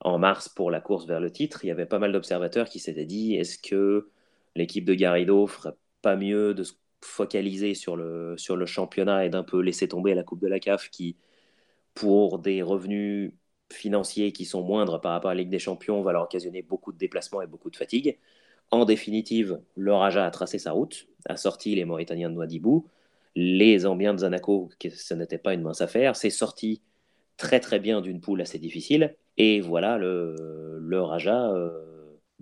en 0.00 0.18
mars 0.18 0.48
pour 0.48 0.70
la 0.70 0.80
course 0.80 1.06
vers 1.06 1.20
le 1.20 1.30
titre, 1.30 1.64
il 1.64 1.68
y 1.68 1.70
avait 1.70 1.86
pas 1.86 1.98
mal 1.98 2.12
d'observateurs 2.12 2.68
qui 2.68 2.80
s'étaient 2.80 3.06
dit 3.06 3.34
est-ce 3.36 3.58
que 3.58 4.10
l'équipe 4.56 4.84
de 4.84 4.94
Garrido 4.94 5.46
ferait 5.46 5.74
pas 6.02 6.16
mieux 6.16 6.54
de 6.54 6.64
se 6.64 6.74
focaliser 7.02 7.74
sur 7.74 7.96
le, 7.96 8.36
sur 8.38 8.56
le 8.56 8.66
championnat 8.66 9.24
et 9.26 9.30
d'un 9.30 9.44
peu 9.44 9.60
laisser 9.60 9.88
tomber 9.88 10.14
la 10.14 10.22
Coupe 10.24 10.40
de 10.40 10.48
la 10.48 10.60
CAF 10.60 10.90
qui, 10.90 11.16
pour 11.94 12.38
des 12.38 12.62
revenus 12.62 13.32
financiers 13.72 14.32
qui 14.32 14.44
sont 14.44 14.62
moindres 14.62 15.00
par 15.00 15.12
rapport 15.12 15.30
à 15.30 15.34
la 15.34 15.40
Ligue 15.42 15.50
des 15.50 15.58
Champions, 15.58 16.02
va 16.02 16.12
leur 16.12 16.24
occasionner 16.24 16.62
beaucoup 16.62 16.92
de 16.92 16.98
déplacements 16.98 17.42
et 17.42 17.46
beaucoup 17.46 17.70
de 17.70 17.76
fatigue. 17.76 18.18
En 18.72 18.84
définitive, 18.84 19.60
le 19.76 19.94
Raja 19.94 20.26
a 20.26 20.30
tracé 20.32 20.58
sa 20.58 20.72
route, 20.72 21.06
a 21.26 21.36
sorti 21.36 21.76
les 21.76 21.84
Mauritaniens 21.84 22.30
de 22.30 22.34
Nouadhibou, 22.34 22.88
les 23.36 23.78
Zambiens 23.80 24.14
de 24.14 24.18
Zanaco, 24.18 24.70
ce 24.82 25.14
n'était 25.14 25.38
pas 25.38 25.54
une 25.54 25.62
mince 25.62 25.80
affaire, 25.80 26.16
c'est 26.16 26.30
sorti 26.30 26.82
très 27.36 27.60
très 27.60 27.78
bien 27.78 28.00
d'une 28.00 28.20
poule 28.20 28.40
assez 28.40 28.58
difficile, 28.58 29.14
et 29.36 29.60
voilà 29.60 29.98
le, 29.98 30.78
le 30.80 31.00
Raja. 31.00 31.50
Euh, 31.52 31.92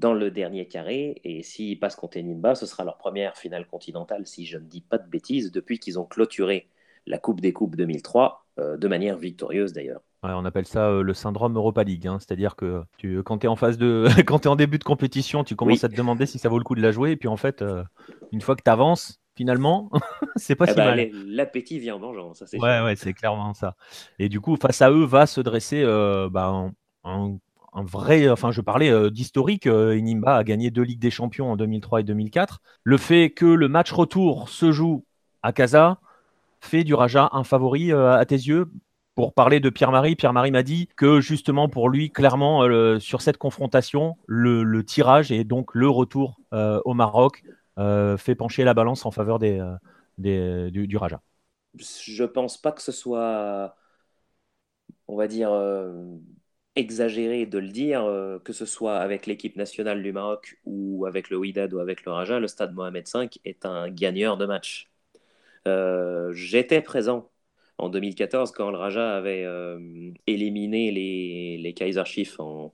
dans 0.01 0.15
le 0.15 0.31
dernier 0.31 0.67
carré. 0.67 1.21
Et 1.25 1.43
s'ils 1.43 1.79
passent 1.79 1.95
contre 1.95 2.19
Nimba, 2.19 2.55
ce 2.55 2.67
sera 2.67 2.85
leur 2.85 2.97
première 2.97 3.37
finale 3.37 3.67
continentale, 3.67 4.27
si 4.27 4.47
je 4.47 4.59
ne 4.59 4.65
dis 4.65 4.81
pas 4.81 4.99
de 4.99 5.09
bêtises, 5.09 5.53
depuis 5.53 5.79
qu'ils 5.79 5.99
ont 5.99 6.07
clôturé 6.07 6.69
la 7.07 7.19
Coupe 7.19 7.41
des 7.41 7.53
Coupes 7.53 7.77
2003, 7.77 8.47
euh, 8.59 8.77
de 8.77 8.89
manière 8.89 9.19
victorieuse 9.19 9.73
d'ailleurs. 9.73 10.01
On 10.23 10.45
appelle 10.45 10.67
ça 10.67 10.89
euh, 10.89 11.03
le 11.03 11.15
syndrome 11.15 11.57
Europa 11.57 11.83
League, 11.83 12.07
hein. 12.07 12.19
c'est-à-dire 12.19 12.57
que 12.57 12.83
tu, 12.99 13.23
quand 13.23 13.39
tu 13.39 13.47
es 13.47 13.49
en 13.49 13.57
phase 13.57 13.79
de, 13.79 14.07
quand 14.27 14.45
es 14.45 14.49
en 14.49 14.57
début 14.57 14.79
de 14.79 14.85
compétition, 14.85 15.45
tu 15.45 15.57
commences 15.57 15.85
à 15.85 15.89
te 15.89 15.97
demander 15.97 16.27
si 16.27 16.39
ça 16.39 16.49
vaut 16.49 16.59
le 16.59 16.65
coup 16.65 16.75
de 16.75 16.83
la 16.83 16.93
jouer, 16.93 17.13
et 17.13 17.17
puis 17.17 17.29
en 17.29 17.37
fait, 17.37 17.63
euh, 17.63 17.83
une 18.33 18.41
fois 18.41 18.57
que 18.57 18.63
tu 18.63 18.71
avances, 18.71 19.21
finalement, 19.35 19.91
c'est 20.37 20.57
pas 20.57 20.67
eh 20.69 20.71
si 20.71 20.77
ben, 20.77 20.85
mal. 20.85 21.11
L'appétit 21.27 21.79
vient 21.79 21.97
en 21.97 21.99
mangeant, 21.99 22.35
ça 22.35 22.47
c'est 22.47 22.59
Ouais, 22.59 22.81
ouais, 22.81 22.97
c'est 22.97 23.15
clairement 23.15 23.55
ça. 23.55 23.77
Et 24.19 24.29
du 24.29 24.41
coup, 24.41 24.57
face 24.57 24.83
à 24.83 24.91
eux, 24.91 25.05
va 25.05 25.27
se 25.27 25.41
dresser 25.41 25.85
bah, 26.31 26.71
un 27.05 27.39
un 27.73 27.85
vrai, 27.85 28.29
enfin 28.29 28.51
je 28.51 28.61
parlais 28.61 29.11
d'historique, 29.13 29.67
Inimba 29.67 30.39
a 30.39 30.43
gagné 30.43 30.73
deux 30.73 30.83
Ligues 30.83 30.99
des 30.99 31.13
Champions 31.13 31.53
en 31.53 31.57
2003 31.57 32.01
et 32.01 32.03
2004. 32.03 32.61
Le 32.83 32.97
fait 32.97 33.31
que 33.31 33.47
le 33.47 33.69
match 33.69 33.93
retour 33.93 34.49
se 34.49 34.73
joue 34.73 35.05
à 35.45 35.53
Casa 35.53 36.01
fait 36.61 36.83
du 36.83 36.95
Raja 36.95 37.29
un 37.31 37.45
favori 37.45 37.93
à 37.93 38.25
tes 38.25 38.35
yeux? 38.35 38.69
Pour 39.15 39.35
parler 39.35 39.61
de 39.61 39.71
Pierre-Marie, 39.71 40.17
Pierre-Marie 40.17 40.51
m'a 40.51 40.63
dit 40.63 40.89
que 40.97 41.21
justement 41.21 41.69
pour 41.69 41.89
lui, 41.89 42.11
clairement, 42.11 42.63
sur 43.01 43.21
cette 43.21 43.37
confrontation, 43.37 44.17
le, 44.27 44.83
tirage 44.83 45.31
et 45.33 45.45
donc 45.45 45.75
le 45.75 45.89
retour 45.89 46.41
au 46.53 46.95
Maroc 46.95 47.43
fait 47.77 48.35
pencher 48.35 48.65
la 48.65 48.73
balance 48.73 49.05
en 49.05 49.11
faveur 49.11 49.39
du, 49.39 50.97
Raja. 50.97 51.21
Je 51.75 52.25
pense 52.25 52.57
pas 52.57 52.73
que 52.73 52.83
ce 52.83 52.93
soit, 52.93 53.77
on 55.07 55.17
va 55.17 55.27
dire, 55.27 55.51
exagéré 56.77 57.47
de 57.47 57.59
le 57.59 57.69
dire, 57.69 58.05
euh, 58.05 58.39
que 58.39 58.53
ce 58.53 58.67
soit 58.67 58.99
avec 58.99 59.27
l'équipe 59.27 59.57
nationale 59.57 60.03
du 60.03 60.13
Maroc 60.13 60.59
ou 60.65 61.07
avec 61.07 61.31
le 61.31 61.37
Wydad 61.37 61.73
ou 61.75 61.79
avec 61.81 62.05
le 62.05 62.13
Raja, 62.13 62.39
le 62.39 62.49
stade 62.49 62.75
Mohamed 62.75 63.07
V 63.13 63.29
est 63.45 63.67
un 63.67 63.91
gagneur 63.91 64.37
de 64.37 64.47
match. 64.47 64.91
Euh, 65.69 66.33
j'étais 66.33 66.81
présent 66.81 67.31
en 67.81 67.89
2014 67.89 68.53
quand 68.53 68.71
le 68.71 68.79
Raja 68.79 69.17
avait 69.17 69.45
euh, 69.45 69.79
éliminé 70.27 70.91
les, 70.91 71.59
les 71.59 71.73
Kaiser 71.73 72.05
Chiefs 72.05 72.39
en, 72.41 72.73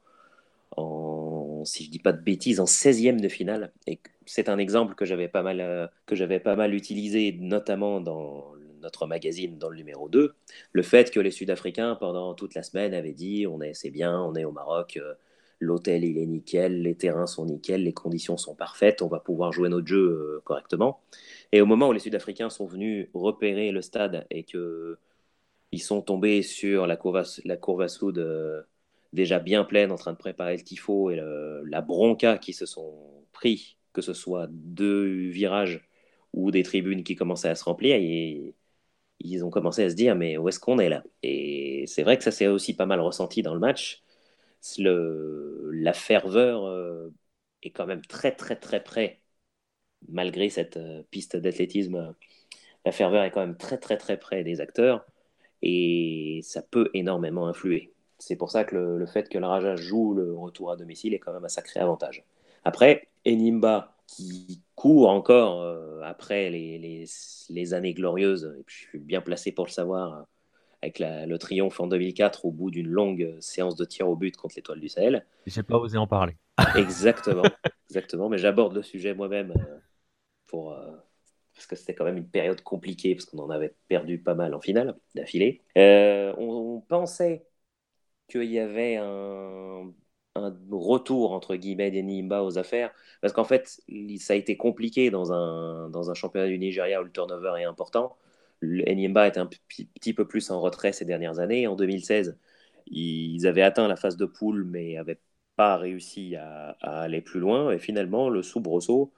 si 1.65 1.85
je 1.85 1.91
dis 1.91 1.99
pas 1.99 2.13
de 2.13 2.23
bêtises, 2.23 2.61
en 2.61 2.65
16e 2.65 3.21
de 3.21 3.29
finale. 3.29 3.73
Et 3.87 3.99
c'est 4.25 4.49
un 4.49 4.59
exemple 4.59 4.95
que 4.95 5.05
j'avais 5.05 5.29
pas 5.29 5.43
mal, 5.43 5.91
j'avais 6.13 6.41
pas 6.41 6.57
mal 6.57 6.75
utilisé, 6.75 7.37
notamment 7.41 8.01
dans 8.01 8.53
notre 8.81 9.07
magazine 9.07 9.59
dans 9.59 9.69
le 9.69 9.77
numéro 9.77 10.09
2, 10.09 10.35
le 10.73 10.83
fait 10.83 11.11
que 11.11 11.19
les 11.19 11.33
Sud-Africains, 11.33 11.97
pendant 11.97 12.35
toute 12.35 12.55
la 12.55 12.63
semaine, 12.63 12.95
avaient 12.95 13.13
dit 13.13 13.47
on 13.47 13.61
est, 13.61 13.75
c'est 13.75 13.91
bien, 13.91 14.21
on 14.21 14.35
est 14.35 14.45
au 14.45 14.53
Maroc, 14.53 14.97
euh, 14.97 15.15
l'hôtel 15.59 16.05
il 16.05 16.19
est 16.19 16.27
nickel, 16.27 16.83
les 16.83 16.95
terrains 16.95 17.27
sont 17.27 17.47
nickel, 17.47 17.83
les 17.83 17.93
conditions 17.93 18.37
sont 18.37 18.55
parfaites, 18.55 19.03
on 19.03 19.09
va 19.09 19.19
pouvoir 19.19 19.53
jouer 19.53 19.69
notre 19.69 19.87
jeu 19.87 19.99
euh, 19.99 20.41
correctement. 20.45 21.01
Et 21.53 21.61
au 21.61 21.67
moment 21.67 21.89
où 21.89 21.93
les 21.93 22.01
Sud-Africains 22.01 22.51
sont 22.51 22.67
venus 22.67 23.09
repérer 23.15 23.71
le 23.71 23.83
stade 23.83 24.27
et 24.31 24.45
que 24.45 24.99
ils 25.73 25.83
sont 25.83 26.03
tombés 26.03 26.43
sur 26.43 26.87
la 26.87 26.97
courbe, 26.97 27.23
la 27.45 27.57
euh, 28.19 28.63
déjà 29.13 29.39
bien 29.39 29.65
pleine, 29.65 29.93
en 29.93 29.97
train 29.97 30.13
de 30.13 30.19
préparer 30.19 30.57
le 30.57 30.63
tifo 30.63 31.11
et 31.11 31.21
la 31.65 31.81
bronca 31.83 32.39
qui 32.39 32.53
se 32.53 32.67
sont 32.67 33.25
pris 33.33 33.77
que 33.93 34.03
ce 34.03 34.13
soit 34.15 34.47
deux 34.51 35.29
virages 35.31 35.89
ou 36.33 36.51
des 36.51 36.63
tribunes 36.63 37.03
qui 37.05 37.17
commençaient 37.17 37.49
à 37.49 37.55
se 37.55 37.65
remplir, 37.65 37.97
ils 39.21 39.45
ont 39.45 39.51
commencé 39.51 39.85
à 39.85 39.91
se 39.91 39.95
dire 39.95 40.15
mais 40.17 40.37
où 40.39 40.49
est-ce 40.49 40.61
qu'on 40.61 40.79
est 40.79 40.89
là? 40.89 41.03
Et 41.23 41.85
c'est 41.87 42.03
vrai 42.03 42.19
que 42.19 42.25
ça 42.25 42.31
s'est 42.31 42.47
aussi 42.49 42.75
pas 42.77 42.87
mal 42.87 43.01
ressenti 43.01 43.43
dans 43.43 43.55
le 43.55 43.61
match. 43.61 44.03
La 44.79 45.93
ferveur 45.93 46.65
euh, 46.67 47.13
est 47.63 47.71
quand 47.71 47.87
même 47.87 48.03
très 48.07 48.33
très 48.35 48.57
très 48.57 48.83
près, 48.83 49.21
malgré 50.09 50.49
cette 50.49 50.77
euh, 50.77 51.03
piste 51.11 51.37
d'athlétisme. 51.37 52.15
La 52.85 52.93
ferveur 52.93 53.25
est 53.25 53.31
quand 53.31 53.41
même 53.41 53.57
très 53.57 53.79
très 53.79 53.97
très 53.97 54.17
près 54.17 54.45
des 54.45 54.61
acteurs 54.61 55.05
et 55.63 56.41
ça 56.43 56.63
peut 56.63 56.91
énormément 56.95 57.49
influer. 57.49 57.93
C'est 58.19 58.37
pour 58.37 58.51
ça 58.51 58.65
que 58.65 58.77
le, 58.77 59.07
fait 59.07 59.29
que 59.29 59.39
le 59.39 59.47
Raja 59.47 59.77
joue 59.77 60.15
le 60.15 60.35
retour 60.35 60.71
à 60.71 60.77
domicile 60.77 61.15
est 61.15 61.19
quand 61.19 61.33
même 61.33 61.45
un 61.45 61.49
sacré 61.49 61.81
avantage. 61.81 62.25
Après, 62.65 63.09
Enimba 63.27 63.93
qui 64.07 64.63
court 64.75 65.11
encore 65.11 65.63
euh, 65.63 66.01
après 66.03 66.49
les, 66.51 67.07
les, 67.51 67.75
années 67.75 67.93
glorieuses, 67.93 68.55
et 68.59 68.63
puis 68.63 68.77
je 68.77 68.89
suis 68.89 68.99
bien 68.99 69.21
placé 69.21 69.53
pour 69.53 69.67
le 69.67 69.71
savoir, 69.71 70.15
euh, 70.15 70.23
avec 70.83 71.01
le 71.01 71.37
triomphe 71.39 71.81
en 71.81 71.87
2004 71.89 72.45
au 72.45 72.53
bout 72.53 72.71
d'une 72.71 72.89
longue 72.89 73.35
séance 73.41 73.77
de 73.77 73.85
tir 73.85 74.09
au 74.09 74.15
but 74.15 74.37
contre 74.37 74.55
l'Étoile 74.57 74.79
du 74.79 74.89
Sahel. 74.89 75.25
J'ai 75.47 75.63
pas 75.63 75.79
osé 75.79 75.99
en 75.99 76.07
parler. 76.07 76.37
exactement, 76.77 77.43
exactement, 77.91 78.29
mais 78.29 78.39
j'aborde 78.39 78.75
le 78.75 78.83
sujet 78.83 79.15
moi-même 79.15 79.53
euh, 79.53 79.79
pour 80.47 80.77
parce 81.55 81.67
que 81.67 81.77
c'était 81.77 81.95
quand 81.95 82.05
même 82.05 82.19
une 82.19 82.29
période 82.29 82.61
compliquée 82.63 83.15
parce 83.15 83.25
qu'on 83.25 83.39
en 83.39 83.51
avait 83.51 83.75
perdu 83.89 84.19
pas 84.19 84.35
mal 84.35 84.55
en 84.55 84.61
finale 84.61 84.97
d'affilée. 85.15 85.63
on, 85.77 86.35
on, 86.39 86.81
pensait 86.81 87.47
qu'il 88.29 88.45
y 88.45 88.59
avait 88.59 88.97
un 88.97 89.93
retour 90.71 91.33
entre 91.33 91.57
guillemets 91.57 91.91
d'Enimba 91.91 92.43
aux 92.43 92.59
affaires 92.59 92.93
parce 93.21 93.33
qu'en 93.33 93.45
fait 93.45 93.81
ça 94.19 94.35
a 94.35 94.37
été 94.37 94.57
compliqué 94.57 95.11
dans 95.11 95.33
un, 95.33 95.89
dans 95.91 96.11
un 96.11 96.15
championnat 96.15 96.49
du 96.49 96.59
Nigeria 96.59 97.01
où 97.01 97.05
le 97.05 97.13
turnover 97.13 97.55
est 97.61 97.65
important. 97.65 98.17
Enimba 98.63 99.27
est 99.27 99.39
un 99.39 99.47
petit 99.47 100.15
peu 100.15 100.27
plus 100.27 100.51
en 100.51 100.61
retrait 100.61 100.93
ces 100.93 101.05
dernières 101.05 101.39
années. 101.39 101.67
En 101.67 101.77
2016, 101.77 102.39
ils 102.87 103.47
avaient 103.47 103.63
atteint 103.63 103.89
la 103.89 103.97
phase 103.97 104.17
de 104.17 104.27
poule 104.27 104.65
mais 104.65 104.95
n'avaient 104.95 105.21
pas 105.57 105.77
réussi 105.77 106.37
à, 106.37 106.77
aller 106.81 107.21
plus 107.21 107.41
loin. 107.41 107.71
Et 107.71 107.79
finalement, 107.79 108.29
le 108.29 108.43
soubresaut 108.43 109.13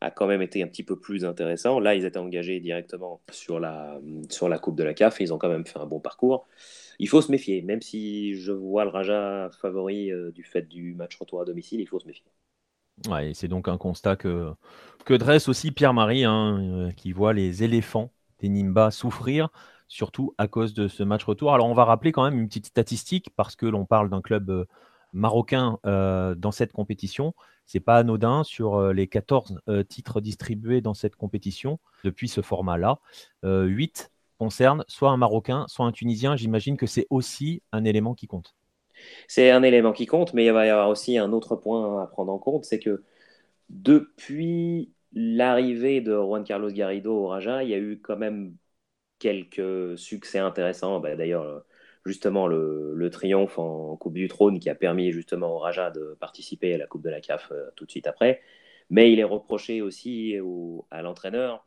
a 0.00 0.10
quand 0.10 0.26
même 0.26 0.42
été 0.42 0.62
un 0.62 0.66
petit 0.66 0.82
peu 0.82 0.98
plus 0.98 1.24
intéressant. 1.24 1.80
Là, 1.80 1.94
ils 1.94 2.04
étaient 2.04 2.18
engagés 2.18 2.60
directement 2.60 3.20
sur 3.30 3.60
la, 3.60 4.00
sur 4.30 4.48
la 4.48 4.58
Coupe 4.58 4.76
de 4.76 4.84
la 4.84 4.94
CAF 4.94 5.20
et 5.20 5.24
ils 5.24 5.34
ont 5.34 5.38
quand 5.38 5.48
même 5.48 5.66
fait 5.66 5.78
un 5.78 5.86
bon 5.86 6.00
parcours 6.00 6.46
il 7.00 7.08
faut 7.08 7.22
se 7.22 7.32
méfier. 7.32 7.62
Même 7.62 7.80
si 7.80 8.34
je 8.34 8.52
vois 8.52 8.84
le 8.84 8.90
Raja 8.90 9.50
favori 9.60 10.12
euh, 10.12 10.30
du 10.30 10.44
fait 10.44 10.62
du 10.62 10.94
match 10.94 11.16
retour 11.16 11.40
à 11.40 11.44
domicile, 11.44 11.80
il 11.80 11.86
faut 11.86 11.98
se 11.98 12.06
méfier. 12.06 12.26
Ouais, 13.08 13.32
c'est 13.34 13.48
donc 13.48 13.68
un 13.68 13.78
constat 13.78 14.16
que, 14.16 14.52
que 15.06 15.14
dresse 15.14 15.48
aussi 15.48 15.72
Pierre-Marie, 15.72 16.24
hein, 16.24 16.60
euh, 16.60 16.90
qui 16.92 17.12
voit 17.12 17.32
les 17.32 17.64
éléphants 17.64 18.12
des 18.38 18.50
Nimba 18.50 18.90
souffrir, 18.90 19.48
surtout 19.88 20.34
à 20.36 20.46
cause 20.46 20.74
de 20.74 20.88
ce 20.88 21.02
match 21.02 21.24
retour. 21.24 21.54
Alors, 21.54 21.66
on 21.66 21.74
va 21.74 21.86
rappeler 21.86 22.12
quand 22.12 22.24
même 22.24 22.38
une 22.38 22.48
petite 22.48 22.66
statistique, 22.66 23.30
parce 23.34 23.56
que 23.56 23.64
l'on 23.64 23.86
parle 23.86 24.10
d'un 24.10 24.20
club 24.20 24.50
euh, 24.50 24.66
marocain 25.12 25.78
dans 25.84 26.52
cette 26.52 26.72
compétition. 26.72 27.34
C'est 27.66 27.80
pas 27.80 27.98
anodin 27.98 28.42
sur 28.42 28.92
les 28.92 29.06
14 29.06 29.60
titres 29.88 30.20
distribués 30.20 30.80
dans 30.80 30.94
cette 30.94 31.16
compétition 31.16 31.78
depuis 32.04 32.28
ce 32.28 32.40
format-là. 32.40 32.98
8 33.44 34.10
concerne 34.38 34.84
soit 34.88 35.10
un 35.10 35.18
Marocain, 35.18 35.66
soit 35.68 35.84
un 35.84 35.92
Tunisien, 35.92 36.34
j'imagine 36.34 36.76
que 36.78 36.86
c'est 36.86 37.06
aussi 37.10 37.62
un 37.72 37.84
élément 37.84 38.14
qui 38.14 38.26
compte. 38.26 38.56
C'est 39.28 39.50
un 39.50 39.62
élément 39.62 39.92
qui 39.92 40.06
compte, 40.06 40.34
mais 40.34 40.46
il 40.46 40.52
va 40.52 40.66
y 40.66 40.70
avoir 40.70 40.88
aussi 40.88 41.18
un 41.18 41.32
autre 41.32 41.56
point 41.56 42.02
à 42.02 42.06
prendre 42.06 42.32
en 42.32 42.38
compte, 42.38 42.64
c'est 42.64 42.78
que 42.78 43.04
depuis 43.68 44.92
l'arrivée 45.12 46.00
de 46.00 46.14
Juan 46.14 46.42
Carlos 46.42 46.70
Garrido 46.70 47.14
au 47.14 47.28
Raja, 47.28 47.62
il 47.62 47.68
y 47.70 47.74
a 47.74 47.78
eu 47.78 48.00
quand 48.00 48.16
même 48.16 48.56
quelques 49.18 49.98
succès 49.98 50.38
intéressants. 50.38 51.00
Bah, 51.00 51.16
d'ailleurs, 51.16 51.62
justement, 52.04 52.46
le, 52.46 53.08
triomphe 53.10 53.58
en 53.58 53.96
Coupe 53.96 54.14
du 54.14 54.28
Trône 54.28 54.60
qui 54.60 54.70
a 54.70 54.74
permis 54.74 55.10
justement 55.10 55.56
au 55.56 55.58
Raja 55.58 55.90
de 55.90 56.16
participer 56.20 56.74
à 56.74 56.78
la 56.78 56.86
Coupe 56.86 57.02
de 57.02 57.10
la 57.10 57.20
CAF 57.20 57.50
euh, 57.50 57.70
tout 57.76 57.86
de 57.86 57.90
suite 57.90 58.06
après. 58.06 58.40
Mais 58.88 59.12
il 59.12 59.18
est 59.20 59.24
reproché 59.24 59.82
aussi 59.82 60.36
à 60.90 61.02
l'entraîneur 61.02 61.64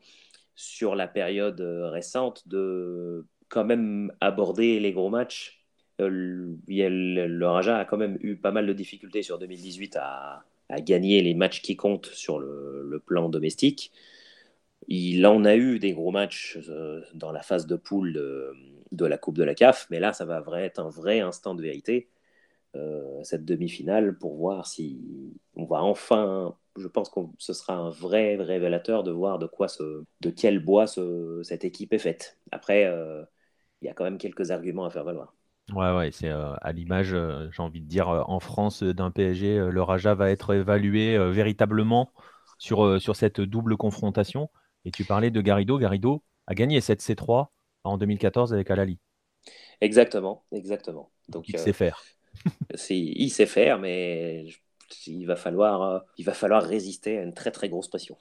sur 0.55 0.95
la 0.95 1.07
période 1.07 1.61
euh, 1.61 1.89
récente 1.89 2.47
de 2.47 3.25
quand 3.49 3.65
même 3.65 4.11
aborder 4.21 4.79
les 4.79 4.91
gros 4.93 5.09
matchs. 5.09 5.63
Euh, 6.01 6.09
le, 6.09 7.45
Raja 7.45 7.77
a 7.79 7.85
quand 7.85 7.97
même 7.97 8.17
eu 8.21 8.35
pas 8.35 8.51
mal 8.51 8.65
de 8.65 8.73
difficultés 8.73 9.23
sur 9.23 9.39
2018 9.39 9.97
à, 9.99 10.45
gagner 10.81 11.21
les 11.21 11.35
matchs 11.35 11.61
qui 11.61 11.75
comptent 11.75 12.07
sur 12.07 12.39
le, 12.39 13.01
plan 13.05 13.29
domestique. 13.29 13.91
Il 14.87 15.25
en 15.25 15.45
a 15.45 15.55
eu 15.55 15.79
des 15.79 15.93
gros 15.93 16.11
matchs 16.11 16.57
euh, 16.67 17.01
dans 17.13 17.31
la 17.31 17.41
phase 17.41 17.67
de 17.67 17.75
poule 17.75 18.13
de, 18.13 18.53
la 19.01 19.17
Coupe 19.17 19.37
de 19.37 19.43
la 19.43 19.55
CAF, 19.55 19.87
mais 19.89 19.99
là, 19.99 20.13
ça 20.13 20.25
va 20.25 20.41
être 20.61 20.79
un 20.79 20.89
vrai 20.89 21.19
instant 21.19 21.55
de 21.55 21.61
vérité, 21.61 22.09
cette 23.23 23.45
demi-finale, 23.45 24.17
pour 24.17 24.35
voir 24.35 24.67
si 24.67 24.99
on 25.55 25.65
va 25.65 25.83
enfin 25.83 26.55
je 26.77 26.87
pense 26.87 27.09
que 27.09 27.19
ce 27.37 27.53
sera 27.53 27.75
un 27.75 27.89
vrai 27.89 28.35
révélateur 28.35 29.03
de 29.03 29.11
voir 29.11 29.39
de 29.39 29.45
quoi 29.45 29.67
ce, 29.67 30.03
de 30.21 30.29
quel 30.29 30.59
bois 30.63 30.85
cette 30.87 31.65
équipe 31.65 31.93
est 31.93 31.99
faite. 31.99 32.39
Après, 32.51 32.85
euh, 32.85 33.23
il 33.81 33.85
y 33.85 33.89
a 33.89 33.93
quand 33.93 34.03
même 34.03 34.17
quelques 34.17 34.51
arguments 34.51 34.85
à 34.85 34.89
faire 34.89 35.03
valoir. 35.03 35.35
Ouais, 35.73 35.95
ouais, 35.95 36.11
c'est 36.11 36.29
euh, 36.29 36.53
à 36.61 36.71
l'image, 36.71 37.13
euh, 37.13 37.49
j'ai 37.51 37.61
envie 37.61 37.81
de 37.81 37.87
dire, 37.87 38.09
en 38.09 38.39
France 38.39 38.83
d'un 38.83 39.11
PSG, 39.11 39.69
le 39.69 39.81
Raja 39.81 40.13
va 40.15 40.29
être 40.31 40.53
évalué 40.53 41.17
véritablement 41.31 42.11
sur, 42.57 42.99
sur 42.99 43.15
cette 43.15 43.41
double 43.41 43.77
confrontation. 43.77 44.49
Et 44.85 44.91
tu 44.91 45.05
parlais 45.05 45.31
de 45.31 45.41
Garrido. 45.41 45.77
Garrido 45.77 46.23
a 46.47 46.55
gagné 46.55 46.81
cette 46.81 47.01
C3 47.01 47.47
en 47.83 47.97
2014 47.97 48.53
avec 48.53 48.69
Alali. 48.71 48.99
Exactement, 49.81 50.43
exactement. 50.51 51.11
Donc, 51.29 51.49
il 51.49 51.57
sait 51.57 51.73
faire. 51.73 52.01
il 52.89 53.29
sait 53.29 53.45
faire, 53.45 53.79
mais 53.79 54.45
il 55.07 55.25
va 55.25 55.35
falloir, 55.35 55.81
euh, 55.81 55.99
il 56.17 56.25
va 56.25 56.33
falloir 56.33 56.63
résister 56.63 57.17
à 57.17 57.23
une 57.23 57.33
très 57.33 57.51
très 57.51 57.69
grosse 57.69 57.87
pression 57.87 58.17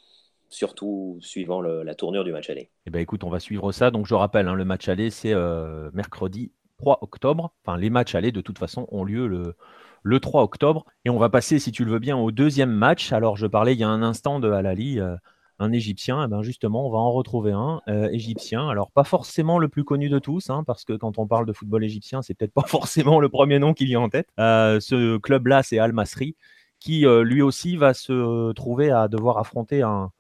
surtout 0.52 1.18
suivant 1.20 1.60
la 1.60 1.94
tournure 1.94 2.24
du 2.24 2.32
match 2.32 2.50
aller. 2.50 2.70
Eh 2.86 2.90
ben, 2.90 3.00
écoute, 3.00 3.24
on 3.24 3.30
va 3.30 3.40
suivre 3.40 3.72
ça. 3.72 3.90
Donc 3.90 4.06
je 4.06 4.14
rappelle, 4.14 4.48
hein, 4.48 4.54
le 4.54 4.64
match 4.64 4.88
aller, 4.88 5.10
c'est 5.10 5.32
euh, 5.32 5.90
mercredi 5.94 6.52
3 6.78 6.98
octobre. 7.02 7.54
Enfin, 7.64 7.78
les 7.78 7.90
matchs 7.90 8.14
aller, 8.14 8.32
de 8.32 8.40
toute 8.40 8.58
façon, 8.58 8.86
ont 8.90 9.04
lieu 9.04 9.26
le, 9.26 9.56
le 10.02 10.20
3 10.20 10.42
octobre. 10.42 10.84
Et 11.04 11.10
on 11.10 11.18
va 11.18 11.30
passer, 11.30 11.58
si 11.58 11.72
tu 11.72 11.84
le 11.84 11.92
veux 11.92 11.98
bien, 11.98 12.16
au 12.16 12.30
deuxième 12.30 12.70
match. 12.70 13.12
Alors, 13.12 13.36
je 13.36 13.46
parlais 13.46 13.72
il 13.72 13.78
y 13.78 13.84
a 13.84 13.88
un 13.88 14.02
instant 14.02 14.40
de 14.40 14.50
Alali, 14.50 15.00
euh, 15.00 15.16
un 15.62 15.72
Égyptien. 15.72 16.24
Eh 16.24 16.28
ben, 16.28 16.42
justement, 16.42 16.86
on 16.86 16.90
va 16.90 16.98
en 16.98 17.12
retrouver 17.12 17.52
un 17.52 17.80
Égyptien. 18.10 18.68
Alors, 18.68 18.90
pas 18.90 19.04
forcément 19.04 19.58
le 19.58 19.68
plus 19.68 19.84
connu 19.84 20.08
de 20.08 20.18
tous, 20.18 20.50
hein, 20.50 20.64
parce 20.66 20.84
que 20.84 20.92
quand 20.92 21.18
on 21.18 21.26
parle 21.26 21.46
de 21.46 21.52
football 21.52 21.84
égyptien, 21.84 22.22
c'est 22.22 22.34
peut-être 22.34 22.52
pas 22.52 22.62
forcément 22.66 23.20
le 23.20 23.28
premier 23.28 23.58
nom 23.58 23.74
qui 23.74 23.84
vient 23.84 24.00
en 24.00 24.08
tête. 24.08 24.28
ce 24.36 25.18
club-là, 25.18 25.62
c'est 25.62 25.78
Al 25.78 25.92
Masri 25.92 26.36
qui 26.82 27.06
euh, 27.06 27.22
lui 27.22 27.42
aussi 27.42 27.76
va 27.76 27.94
se 27.94 28.52
trouver 28.52 28.90
à 28.90 29.08
devoir 29.08 29.38
affronter 29.38 29.82
un, 29.82 30.10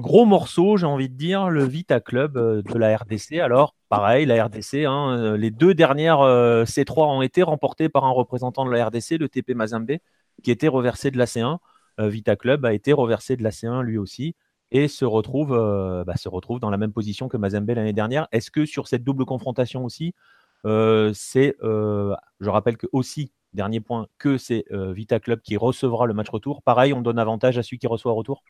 gros 0.00 0.24
morceau, 0.24 0.76
j'ai 0.76 0.86
envie 0.86 1.10
de 1.10 1.14
dire, 1.14 1.50
le 1.50 1.64
Vita 1.64 2.00
Club 2.00 2.36
euh, 2.36 2.62
de 2.62 2.78
la 2.78 2.96
RDC. 2.96 3.38
Alors, 3.38 3.76
pareil, 3.90 4.24
la 4.24 4.46
RDC, 4.46 4.86
hein, 4.86 5.16
euh, 5.18 5.36
les 5.36 5.50
deux 5.50 5.74
dernières 5.74 6.20
C3 6.20 7.16
ont 7.16 7.22
été 7.22 7.42
remportées 7.42 7.88
par 7.88 8.04
un 8.04 8.10
représentant 8.10 8.64
de 8.64 8.70
la 8.70 8.86
RDC, 8.86 9.18
le 9.20 9.28
TP 9.28 9.54
Mazembe, 9.54 9.98
qui 10.42 10.50
était 10.50 10.68
reversé 10.68 11.10
de 11.10 11.18
la 11.18 11.26
C1. 11.26 11.58
Vita 11.96 12.34
Club 12.34 12.64
a 12.64 12.72
été 12.72 12.92
reversé 12.92 13.36
de 13.36 13.44
la 13.44 13.50
C1 13.50 13.82
lui 13.82 13.98
aussi 13.98 14.34
et 14.74 14.88
se 14.88 15.06
retrouve, 15.06 15.50
bah, 16.06 16.16
se 16.16 16.28
retrouve 16.28 16.60
dans 16.60 16.68
la 16.68 16.76
même 16.76 16.92
position 16.92 17.28
que 17.28 17.38
Mazembe 17.38 17.70
l'année 17.70 17.94
dernière. 17.94 18.28
Est-ce 18.30 18.50
que 18.50 18.66
sur 18.66 18.88
cette 18.88 19.04
double 19.04 19.24
confrontation 19.24 19.84
aussi, 19.84 20.14
c'est, 20.64 21.56
je 21.62 22.50
rappelle 22.50 22.76
que 22.76 22.88
aussi 22.92 23.32
Dernier 23.54 23.78
point, 23.78 24.08
que 24.18 24.36
c'est 24.36 24.64
euh, 24.72 24.92
Vita 24.92 25.20
Club 25.20 25.40
qui 25.40 25.56
recevra 25.56 26.06
le 26.06 26.12
match 26.12 26.28
retour. 26.28 26.60
Pareil, 26.62 26.92
on 26.92 27.02
donne 27.02 27.20
avantage 27.20 27.56
à 27.56 27.62
celui 27.62 27.78
qui 27.78 27.86
reçoit 27.86 28.12
retour? 28.12 28.42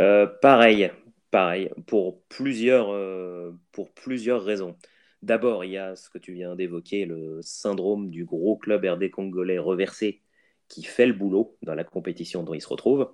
Euh, 0.00 0.26
Pareil, 0.40 0.90
pareil, 1.30 1.70
pour 1.86 2.22
plusieurs, 2.30 2.90
euh, 2.92 3.52
pour 3.72 3.92
plusieurs 3.92 4.42
raisons. 4.42 4.74
D'abord, 5.20 5.66
il 5.66 5.72
y 5.72 5.76
a 5.76 5.96
ce 5.96 6.08
que 6.08 6.16
tu 6.16 6.32
viens 6.32 6.56
d'évoquer, 6.56 7.04
le 7.04 7.40
syndrome 7.42 8.08
du 8.08 8.24
gros 8.24 8.56
club 8.56 8.86
RD 8.86 9.10
congolais 9.10 9.58
reversé 9.58 10.22
qui 10.68 10.82
fait 10.82 11.06
le 11.06 11.12
boulot 11.12 11.58
dans 11.62 11.74
la 11.74 11.84
compétition 11.84 12.42
dont 12.42 12.54
il 12.54 12.62
se 12.62 12.68
retrouve. 12.68 13.12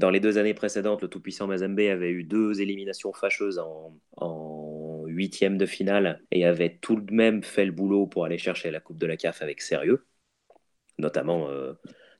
Dans 0.00 0.10
les 0.10 0.20
deux 0.20 0.38
années 0.38 0.54
précédentes, 0.54 1.02
le 1.02 1.08
tout-puissant 1.08 1.46
Mazembe 1.46 1.80
avait 1.80 2.10
eu 2.10 2.24
deux 2.24 2.62
éliminations 2.62 3.12
fâcheuses 3.12 3.58
en, 3.58 3.94
en 4.16 5.04
huitième 5.06 5.58
de 5.58 5.66
finale 5.66 6.22
et 6.30 6.46
avait 6.46 6.78
tout 6.80 6.96
de 6.96 7.12
même 7.12 7.42
fait 7.42 7.66
le 7.66 7.72
boulot 7.72 8.06
pour 8.06 8.24
aller 8.24 8.38
chercher 8.38 8.70
la 8.70 8.80
Coupe 8.80 8.98
de 8.98 9.06
la 9.06 9.18
CAF 9.18 9.42
avec 9.42 9.60
sérieux 9.60 10.06
notamment, 10.98 11.50
euh, 11.50 11.74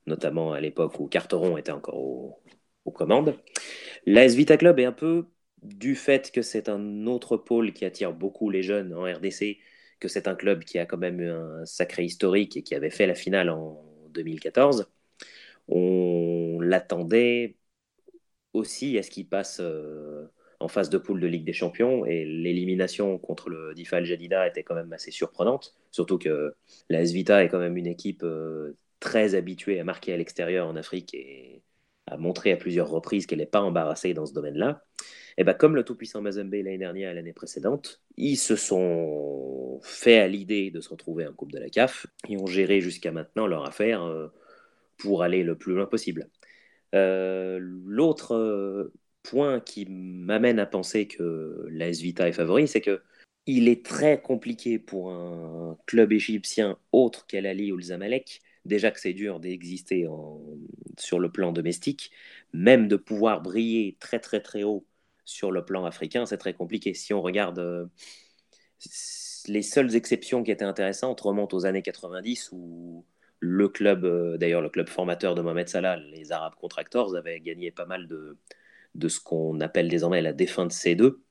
notamment 0.06 0.52
à 0.52 0.60
l'époque 0.60 0.98
où 1.00 1.06
Carteron 1.06 1.56
était 1.56 1.72
encore 1.72 1.96
aux 2.84 2.92
commandes. 2.92 3.36
L'AS 4.06 4.34
Vita 4.34 4.56
Club 4.56 4.78
est 4.80 4.84
un 4.84 4.92
peu 4.92 5.26
du 5.62 5.94
fait 5.94 6.30
que 6.32 6.42
c'est 6.42 6.68
un 6.68 7.06
autre 7.06 7.36
pôle 7.36 7.72
qui 7.72 7.84
attire 7.84 8.12
beaucoup 8.12 8.50
les 8.50 8.62
jeunes 8.62 8.94
en 8.94 9.04
RDC, 9.04 9.58
que 10.00 10.08
c'est 10.08 10.28
un 10.28 10.34
club 10.34 10.64
qui 10.64 10.78
a 10.78 10.86
quand 10.86 10.98
même 10.98 11.20
eu 11.20 11.30
un 11.30 11.64
sacré 11.66 12.04
historique 12.04 12.56
et 12.56 12.62
qui 12.62 12.74
avait 12.74 12.90
fait 12.90 13.06
la 13.06 13.14
finale 13.14 13.50
en 13.50 13.84
2014. 14.10 14.90
On 15.68 16.58
l'attendait 16.60 17.56
aussi 18.52 18.98
à 18.98 19.02
ce 19.02 19.10
qui 19.10 19.24
passe 19.24 19.60
en 20.60 20.68
phase 20.68 20.90
de 20.90 20.98
poule 20.98 21.20
de 21.20 21.26
Ligue 21.26 21.44
des 21.44 21.52
Champions 21.52 22.04
et 22.04 22.24
l'élimination 22.24 23.18
contre 23.18 23.48
le 23.48 23.74
Difal 23.74 24.04
Jadida 24.04 24.46
était 24.46 24.62
quand 24.62 24.74
même 24.74 24.92
assez 24.92 25.10
surprenante, 25.10 25.74
surtout 25.90 26.18
que 26.18 26.54
la 26.88 27.04
Svita 27.04 27.44
est 27.44 27.48
quand 27.48 27.58
même 27.58 27.76
une 27.76 27.86
équipe 27.86 28.24
très 29.00 29.34
habituée 29.34 29.80
à 29.80 29.84
marquer 29.84 30.12
à 30.12 30.16
l'extérieur 30.16 30.66
en 30.68 30.76
Afrique 30.76 31.14
et 31.14 31.62
a 32.06 32.16
montré 32.16 32.52
à 32.52 32.56
plusieurs 32.56 32.90
reprises 32.90 33.26
qu'elle 33.26 33.38
n'est 33.38 33.46
pas 33.46 33.62
embarrassée 33.62 34.14
dans 34.14 34.26
ce 34.26 34.34
domaine-là. 34.34 34.84
Et 35.38 35.44
ben, 35.44 35.54
comme 35.54 35.74
le 35.74 35.84
tout-puissant 35.84 36.20
Mazembe 36.20 36.52
l'année 36.52 36.78
dernière 36.78 37.12
et 37.12 37.14
l'année 37.14 37.32
précédente, 37.32 38.02
ils 38.16 38.36
se 38.36 38.56
sont 38.56 39.80
fait 39.82 40.18
à 40.18 40.28
l'idée 40.28 40.70
de 40.70 40.80
se 40.80 40.88
retrouver 40.88 41.26
en 41.26 41.32
Coupe 41.32 41.52
de 41.52 41.58
la 41.58 41.70
CAF 41.70 42.06
et 42.28 42.36
ont 42.36 42.46
géré 42.46 42.80
jusqu'à 42.80 43.12
maintenant 43.12 43.46
leur 43.46 43.66
affaire 43.66 44.02
euh, 44.02 44.28
pour 44.98 45.22
aller 45.22 45.42
le 45.42 45.56
plus 45.56 45.74
loin 45.74 45.86
possible. 45.86 46.28
Euh, 46.94 47.58
l'autre 47.60 48.34
euh, 48.34 48.92
point 49.22 49.60
qui 49.60 49.86
m'amène 49.86 50.58
à 50.58 50.66
penser 50.66 51.06
que 51.06 51.66
la 51.70 51.90
Vita 51.90 52.28
est 52.28 52.32
favori, 52.32 52.68
c'est 52.68 52.80
que 52.80 53.02
il 53.46 53.68
est 53.68 53.84
très 53.84 54.20
compliqué 54.20 54.78
pour 54.78 55.10
un 55.12 55.78
club 55.86 56.12
égyptien 56.12 56.78
autre 56.92 57.26
qu'Al 57.26 57.46
Ali 57.46 57.72
ou 57.72 57.76
le 57.76 57.82
Zamalek 57.82 58.42
déjà 58.64 58.90
que 58.90 59.00
c'est 59.00 59.12
dur 59.12 59.40
d'exister 59.40 60.06
sur 60.98 61.18
le 61.18 61.30
plan 61.30 61.52
domestique, 61.52 62.10
même 62.52 62.88
de 62.88 62.96
pouvoir 62.96 63.42
briller 63.42 63.96
très 64.00 64.20
très 64.20 64.40
très 64.40 64.62
haut 64.62 64.86
sur 65.24 65.52
le 65.52 65.64
plan 65.64 65.84
africain, 65.84 66.26
c'est 66.26 66.38
très 66.38 66.54
compliqué. 66.54 66.94
Si 66.94 67.14
on 67.14 67.22
regarde 67.22 67.58
euh, 67.58 67.86
les 69.46 69.62
seules 69.62 69.94
exceptions 69.94 70.42
qui 70.42 70.50
étaient 70.50 70.64
intéressantes 70.64 71.20
remontent 71.20 71.56
aux 71.56 71.66
années 71.66 71.82
90 71.82 72.50
où 72.52 73.04
le 73.40 73.68
club, 73.68 74.04
euh, 74.04 74.36
d'ailleurs 74.38 74.62
le 74.62 74.70
club 74.70 74.88
formateur 74.88 75.34
de 75.34 75.42
Mohamed 75.42 75.68
Salah, 75.68 75.96
les 75.96 76.32
Arabes 76.32 76.54
Contractors, 76.56 77.16
avait 77.16 77.40
gagné 77.40 77.70
pas 77.70 77.86
mal 77.86 78.06
de, 78.08 78.38
de 78.94 79.08
ce 79.08 79.20
qu'on 79.20 79.60
appelle 79.60 79.88
désormais 79.88 80.22
la 80.22 80.32
défunte 80.32 80.72
C2 80.72 81.22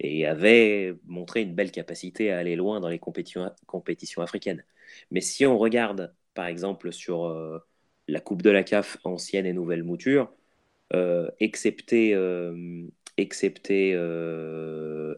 et 0.00 0.26
avait 0.26 0.94
montré 1.06 1.42
une 1.42 1.54
belle 1.54 1.72
capacité 1.72 2.32
à 2.32 2.38
aller 2.38 2.56
loin 2.56 2.80
dans 2.80 2.88
les 2.88 2.98
compétitions, 2.98 3.50
compétitions 3.66 4.22
africaines. 4.22 4.64
Mais 5.10 5.20
si 5.20 5.46
on 5.46 5.58
regarde 5.58 6.14
par 6.34 6.46
exemple 6.46 6.92
sur 6.92 7.26
euh, 7.26 7.58
la 8.08 8.20
Coupe 8.20 8.42
de 8.42 8.50
la 8.50 8.62
CAF 8.64 8.98
ancienne 9.04 9.46
et 9.46 9.52
nouvelle 9.52 9.82
mouture, 9.84 10.32
euh, 10.94 11.30
excepté, 11.40 12.14
excepté 13.16 13.94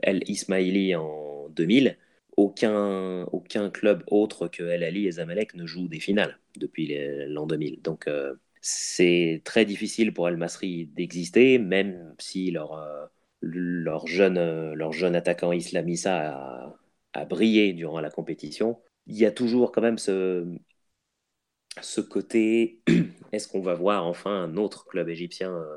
El 0.02 0.22
Ismaili 0.28 0.94
en 0.96 1.48
2000, 1.50 1.98
aucun, 2.38 3.24
aucun 3.32 3.70
club 3.70 4.04
autre 4.08 4.48
que 4.48 4.62
El 4.64 4.84
Ali 4.84 5.06
et 5.06 5.12
Zamalek 5.12 5.54
ne 5.54 5.66
joue 5.66 5.88
des 5.88 6.00
finales 6.00 6.38
depuis 6.56 6.88
l'an 7.28 7.46
2000. 7.46 7.82
Donc 7.82 8.08
c'est 8.60 9.42
très 9.44 9.64
difficile 9.64 10.12
pour 10.14 10.28
El 10.28 10.36
Masri 10.36 10.86
d'exister, 10.86 11.58
même 11.58 12.14
si 12.18 12.50
leur, 12.50 13.10
leur, 13.40 14.06
jeune, 14.06 14.72
leur 14.74 14.92
jeune 14.92 15.14
attaquant 15.16 15.52
Islamissa 15.52 16.32
a, 16.34 16.76
a 17.14 17.24
brillé 17.24 17.72
durant 17.72 18.00
la 18.00 18.10
compétition. 18.10 18.80
Il 19.06 19.16
y 19.16 19.26
a 19.26 19.30
toujours 19.32 19.72
quand 19.72 19.82
même 19.82 19.98
ce, 19.98 20.46
ce 21.82 22.00
côté, 22.00 22.80
est-ce 23.32 23.48
qu'on 23.48 23.60
va 23.60 23.74
voir 23.74 24.06
enfin 24.06 24.30
un 24.44 24.56
autre 24.56 24.86
club 24.86 25.08
égyptien 25.08 25.52
euh, 25.54 25.76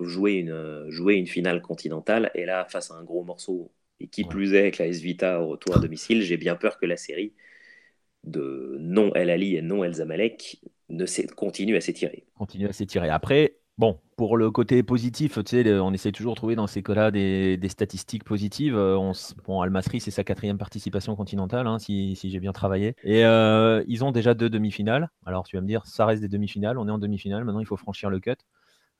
jouer 0.00 0.34
une, 0.34 0.50
euh, 0.52 0.90
jouer 0.90 1.14
une 1.16 1.26
finale 1.26 1.62
continentale? 1.62 2.30
Et 2.34 2.46
là, 2.46 2.66
face 2.66 2.90
à 2.90 2.94
un 2.96 3.04
gros 3.04 3.24
morceau, 3.24 3.72
et 4.04 4.06
qui 4.06 4.24
plus 4.24 4.54
est 4.54 4.58
avec 4.58 4.78
la 4.78 4.86
S-Vita 4.86 5.40
au 5.40 5.48
retour 5.48 5.76
à 5.76 5.80
domicile, 5.80 6.22
j'ai 6.22 6.36
bien 6.36 6.56
peur 6.56 6.78
que 6.78 6.86
la 6.86 6.96
série 6.96 7.32
de 8.22 8.76
non 8.80 9.12
El 9.14 9.30
Ali 9.30 9.56
et 9.56 9.62
non 9.62 9.82
El 9.82 9.94
Zamalek 9.94 10.60
ne 10.90 11.06
continue 11.34 11.76
à 11.76 11.80
s'étirer. 11.80 12.24
Continue 12.34 12.68
à 12.68 12.72
s'étirer. 12.72 13.08
Après, 13.08 13.56
Bon, 13.76 13.98
pour 14.16 14.36
le 14.36 14.52
côté 14.52 14.84
positif, 14.84 15.36
on 15.36 15.92
essaie 15.92 16.12
toujours 16.12 16.34
de 16.34 16.36
trouver 16.36 16.54
dans 16.54 16.68
ces 16.68 16.80
cas-là 16.80 17.10
des, 17.10 17.58
statistiques 17.68 18.22
positives. 18.22 18.76
Euh, 18.76 18.96
on, 18.96 19.10
bon, 19.44 19.62
Al-Masri, 19.62 19.98
c'est 19.98 20.12
sa 20.12 20.22
quatrième 20.22 20.58
participation 20.58 21.16
continentale, 21.16 21.66
hein, 21.66 21.80
si, 21.80 22.14
j'ai 22.14 22.38
bien 22.38 22.52
travaillé. 22.52 22.94
Et 23.02 23.24
euh, 23.24 23.82
ils 23.88 24.04
ont 24.04 24.12
déjà 24.12 24.34
deux 24.34 24.48
demi-finales. 24.48 25.10
Alors, 25.26 25.44
tu 25.44 25.56
vas 25.56 25.60
me 25.60 25.66
dire, 25.66 25.84
ça 25.86 26.06
reste 26.06 26.22
des 26.22 26.28
demi-finales. 26.28 26.78
On 26.78 26.86
est 26.86 26.92
en 26.92 26.98
demi-finale. 26.98 27.42
Maintenant, 27.42 27.58
il 27.58 27.66
faut 27.66 27.76
franchir 27.76 28.10
le 28.10 28.20
cut. 28.20 28.36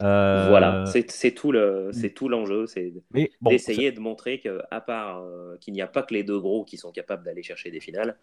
Euh, 0.03 0.49
voilà, 0.49 0.83
c'est 0.85 1.05
tout 1.35 1.53
le, 1.53 1.91
c'est 1.93 2.11
tout 2.11 2.29
l'enjeu, 2.29 2.67
c'est 2.67 2.93
d'essayer 3.41 3.93
de 3.93 4.01
montrer 4.01 4.41
qu'à 4.41 4.81
part 4.81 5.25
qu'il 5.61 5.75
n'y 5.75 5.83
a 5.83 5.87
pas 5.87 6.03
que 6.03 6.15
les 6.15 6.25
deux 6.25 6.41
gros 6.41 6.65
qui 6.65 6.77
sont 6.79 6.93
capables 6.93 7.25
d'aller 7.25 7.43
chercher 7.43 7.71
des 7.71 7.81
finales. 7.81 8.19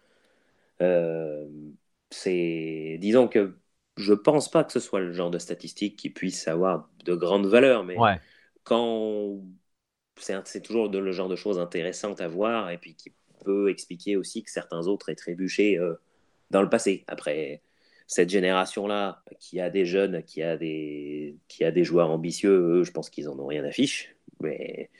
c'est, 2.10 2.98
disons 3.00 3.28
que 3.28 3.56
je 3.96 4.14
pense 4.14 4.50
pas 4.50 4.64
que 4.64 4.72
ce 4.72 4.80
soit 4.80 5.00
le 5.00 5.12
genre 5.12 5.30
de 5.30 5.38
statistique 5.38 5.98
qui 5.98 6.10
puisse 6.10 6.48
avoir 6.48 6.88
de 7.04 7.14
grandes 7.14 7.46
valeurs, 7.46 7.84
mais 7.84 7.96
quand 8.64 9.40
c'est 10.16 10.62
toujours 10.62 10.88
le 10.90 11.12
genre 11.12 11.28
de 11.28 11.36
choses 11.36 11.58
intéressantes 11.58 12.20
à 12.20 12.28
voir 12.28 12.70
et 12.70 12.78
puis 12.78 12.94
qui 12.94 13.12
peut 13.44 13.70
expliquer 13.70 14.16
aussi 14.16 14.42
que 14.42 14.50
certains 14.50 14.86
autres 14.86 15.08
aient 15.08 15.14
trébuché 15.16 15.78
euh, 15.78 15.94
dans 16.50 16.62
le 16.62 16.68
passé. 16.68 17.04
Après, 17.08 17.62
cette 18.12 18.30
génération-là, 18.30 19.22
qui 19.40 19.60
a 19.60 19.70
des 19.70 19.86
jeunes, 19.86 20.22
qui 20.24 20.42
a 20.42 20.56
des, 20.58 21.38
qui 21.48 21.64
a 21.64 21.70
des 21.72 21.84
joueurs 21.84 22.10
ambitieux, 22.10 22.50
eux, 22.80 22.84
je 22.84 22.92
pense 22.92 23.10
qu'ils 23.10 23.28
en 23.28 23.38
ont 23.38 23.46
rien 23.46 23.64
à 23.64 23.72
fiche, 23.72 24.14
mais 24.40 24.90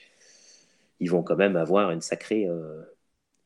ils 1.01 1.11
vont 1.11 1.23
quand 1.23 1.37
même 1.37 1.57
avoir 1.57 1.91
une 1.91 2.01
sacrée, 2.01 2.47
euh, 2.49 2.83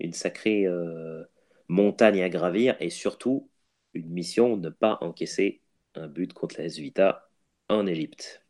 une 0.00 0.12
sacrée 0.12 0.66
euh, 0.66 1.24
montagne 1.68 2.22
à 2.22 2.28
gravir 2.28 2.76
et 2.80 2.90
surtout 2.90 3.50
une 3.94 4.10
mission, 4.10 4.56
ne 4.56 4.68
pas 4.70 4.98
encaisser 5.00 5.62
un 5.94 6.08
but 6.08 6.32
contre 6.32 6.60
la 6.60 6.68
Vita 6.68 7.30
en 7.68 7.86
Égypte. 7.86 8.45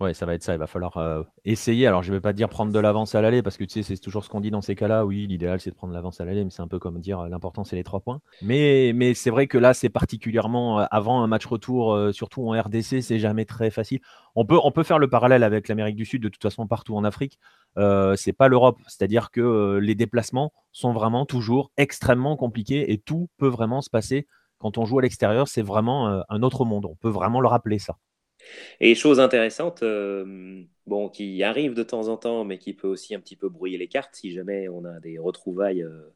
Ouais, 0.00 0.14
ça 0.14 0.26
va 0.26 0.34
être 0.34 0.44
ça. 0.44 0.54
Il 0.54 0.58
va 0.58 0.68
falloir 0.68 0.96
euh, 0.96 1.24
essayer. 1.44 1.88
Alors, 1.88 2.04
je 2.04 2.12
ne 2.12 2.16
vais 2.16 2.20
pas 2.20 2.32
dire 2.32 2.48
prendre 2.48 2.72
de 2.72 2.78
l'avance 2.78 3.16
à 3.16 3.20
l'aller, 3.20 3.42
parce 3.42 3.56
que 3.56 3.64
tu 3.64 3.70
sais, 3.70 3.82
c'est 3.82 4.00
toujours 4.00 4.24
ce 4.24 4.28
qu'on 4.28 4.40
dit 4.40 4.52
dans 4.52 4.60
ces 4.60 4.76
cas-là. 4.76 5.04
Oui, 5.04 5.26
l'idéal, 5.26 5.60
c'est 5.60 5.70
de 5.70 5.74
prendre 5.74 5.92
l'avance 5.92 6.20
à 6.20 6.24
l'aller, 6.24 6.44
mais 6.44 6.50
c'est 6.50 6.62
un 6.62 6.68
peu 6.68 6.78
comme 6.78 7.00
dire 7.00 7.18
euh, 7.18 7.28
l'important, 7.28 7.64
c'est 7.64 7.74
les 7.74 7.82
trois 7.82 7.98
points. 7.98 8.20
Mais, 8.40 8.92
c'est 9.14 9.30
vrai 9.30 9.48
que 9.48 9.58
là, 9.58 9.74
c'est 9.74 9.88
particulièrement 9.88 10.80
euh, 10.80 10.84
avant 10.92 11.22
un 11.24 11.26
match 11.26 11.46
retour, 11.46 11.98
surtout 12.12 12.48
en 12.48 12.52
RDC, 12.52 13.02
c'est 13.02 13.18
jamais 13.18 13.44
très 13.44 13.70
facile. 13.70 14.00
On 14.36 14.44
peut, 14.44 14.82
faire 14.84 15.00
le 15.00 15.10
parallèle 15.10 15.42
avec 15.42 15.66
l'Amérique 15.66 15.96
du 15.96 16.04
Sud, 16.04 16.22
de 16.22 16.28
toute 16.28 16.42
façon, 16.42 16.68
partout 16.68 16.94
en 16.96 17.02
Afrique. 17.02 17.40
Euh, 17.76 18.14
c'est 18.14 18.32
pas 18.32 18.46
l'Europe. 18.46 18.78
C'est-à-dire 18.86 19.32
que 19.32 19.78
les 19.82 19.96
déplacements 19.96 20.52
sont 20.70 20.92
vraiment 20.92 21.26
toujours 21.26 21.72
extrêmement 21.76 22.36
compliqués 22.36 22.92
et 22.92 22.98
tout 22.98 23.28
peut 23.36 23.48
vraiment 23.48 23.80
se 23.80 23.90
passer 23.90 24.28
quand 24.58 24.78
on 24.78 24.84
joue 24.84 24.98
à 24.98 25.02
l'extérieur, 25.02 25.46
c'est 25.46 25.62
vraiment 25.62 26.22
un 26.28 26.42
autre 26.42 26.64
monde. 26.64 26.84
On 26.84 26.96
peut 26.96 27.08
vraiment 27.08 27.40
le 27.40 27.46
rappeler, 27.46 27.78
ça. 27.78 27.96
Et 28.80 28.94
chose 28.94 29.20
intéressante, 29.20 29.82
euh, 29.82 30.64
bon, 30.86 31.08
qui 31.08 31.42
arrive 31.42 31.74
de 31.74 31.82
temps 31.82 32.08
en 32.08 32.16
temps, 32.16 32.44
mais 32.44 32.58
qui 32.58 32.74
peut 32.74 32.88
aussi 32.88 33.14
un 33.14 33.20
petit 33.20 33.36
peu 33.36 33.48
brouiller 33.48 33.78
les 33.78 33.88
cartes, 33.88 34.14
si 34.16 34.32
jamais 34.32 34.68
on 34.68 34.84
a 34.84 35.00
des 35.00 35.18
retrouvailles 35.18 35.82
euh, 35.82 36.14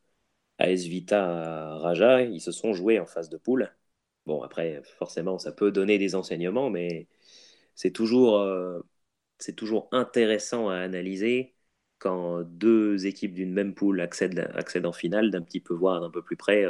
à 0.58 0.70
Esvita, 0.70 1.74
à 1.74 1.78
Raja, 1.78 2.22
ils 2.22 2.40
se 2.40 2.52
sont 2.52 2.72
joués 2.74 3.00
en 3.00 3.06
phase 3.06 3.28
de 3.30 3.36
poule. 3.38 3.74
Bon, 4.26 4.42
après, 4.42 4.82
forcément, 4.98 5.38
ça 5.38 5.52
peut 5.52 5.72
donner 5.72 5.98
des 5.98 6.14
enseignements, 6.14 6.70
mais 6.70 7.08
c'est 7.74 7.90
toujours, 7.92 8.46
c'est 9.38 9.54
toujours 9.56 9.88
intéressant 9.92 10.68
à 10.68 10.76
analyser 10.76 11.54
quand 11.98 12.42
deux 12.42 13.06
équipes 13.06 13.34
d'une 13.34 13.52
même 13.52 13.74
poule 13.74 14.00
accèdent, 14.00 14.50
accèdent 14.54 14.86
en 14.86 14.92
finale, 14.92 15.30
d'un 15.30 15.42
petit 15.42 15.60
peu 15.60 15.74
voir 15.74 16.00
d'un 16.00 16.10
peu 16.10 16.22
plus 16.22 16.36
près 16.36 16.64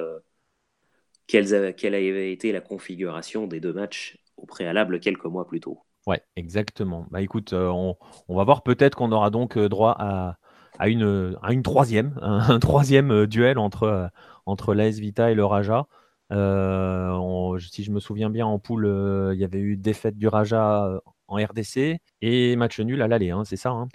quelle, 1.26 1.94
avait 1.94 2.32
été 2.32 2.52
la 2.52 2.60
configuration 2.60 3.46
des 3.46 3.60
deux 3.60 3.72
matchs 3.72 4.18
au 4.36 4.46
préalable 4.46 5.00
quelques 5.00 5.24
mois 5.24 5.46
plus 5.46 5.60
tôt. 5.60 5.80
Ouais, 6.06 6.20
exactement. 6.36 7.06
Bah 7.10 7.20
écoute, 7.22 7.52
euh, 7.52 7.68
on, 7.68 7.96
va 8.34 8.44
voir 8.44 8.62
peut-être 8.62 8.96
qu'on 8.96 9.12
aura 9.12 9.30
donc 9.30 9.56
euh, 9.56 9.68
droit 9.68 9.94
à, 9.98 10.36
à, 10.78 10.88
une, 10.88 11.36
à 11.42 11.52
une 11.52 11.62
troisième, 11.62 12.18
un, 12.22 12.58
troisième 12.58 13.12
euh, 13.12 13.26
duel 13.26 13.58
entre, 13.58 14.10
entre 14.46 14.74
l'AS 14.74 14.98
Vita 14.98 15.30
et 15.30 15.34
le 15.34 15.44
Raja. 15.44 15.86
si 16.30 17.84
je 17.84 17.90
me 17.90 18.00
souviens 18.00 18.30
bien, 18.30 18.46
en 18.46 18.58
poule, 18.58 18.86
il 19.34 19.38
y 19.38 19.44
avait 19.44 19.60
eu 19.60 19.76
défaite 19.76 20.16
du 20.16 20.26
Raja 20.26 21.00
en 21.28 21.36
RDC 21.36 21.98
et 22.20 22.56
match 22.56 22.80
nul 22.80 23.00
à 23.00 23.08
l'aller, 23.08 23.30
hein, 23.30 23.44
c'est 23.44 23.56
ça 23.56 23.70
hein? 23.70 23.88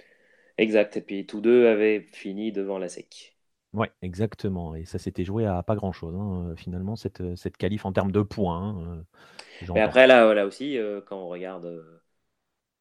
Exact. 0.56 0.96
Et 0.96 1.00
puis 1.02 1.24
tous 1.24 1.40
deux 1.40 1.68
avaient 1.68 2.00
fini 2.00 2.50
devant 2.50 2.78
la 2.78 2.88
SEC. 2.88 3.37
Ouais, 3.74 3.90
exactement 4.00 4.74
et 4.74 4.86
ça 4.86 4.98
s'était 4.98 5.24
joué 5.24 5.44
à 5.44 5.62
pas 5.62 5.76
grand-chose, 5.76 6.14
hein, 6.16 6.54
finalement 6.56 6.96
cette, 6.96 7.20
euh, 7.20 7.36
cette 7.36 7.58
qualif 7.58 7.84
en 7.84 7.92
termes 7.92 8.12
de 8.12 8.22
points, 8.22 8.56
hein, 8.70 9.04
euh, 9.62 9.68
Mais 9.74 9.80
après 9.80 10.06
là, 10.06 10.34
là 10.34 10.46
aussi, 10.46 10.76
euh, 10.78 11.00
quand 11.00 11.16
on 11.18 11.28
regarde, 11.28 11.84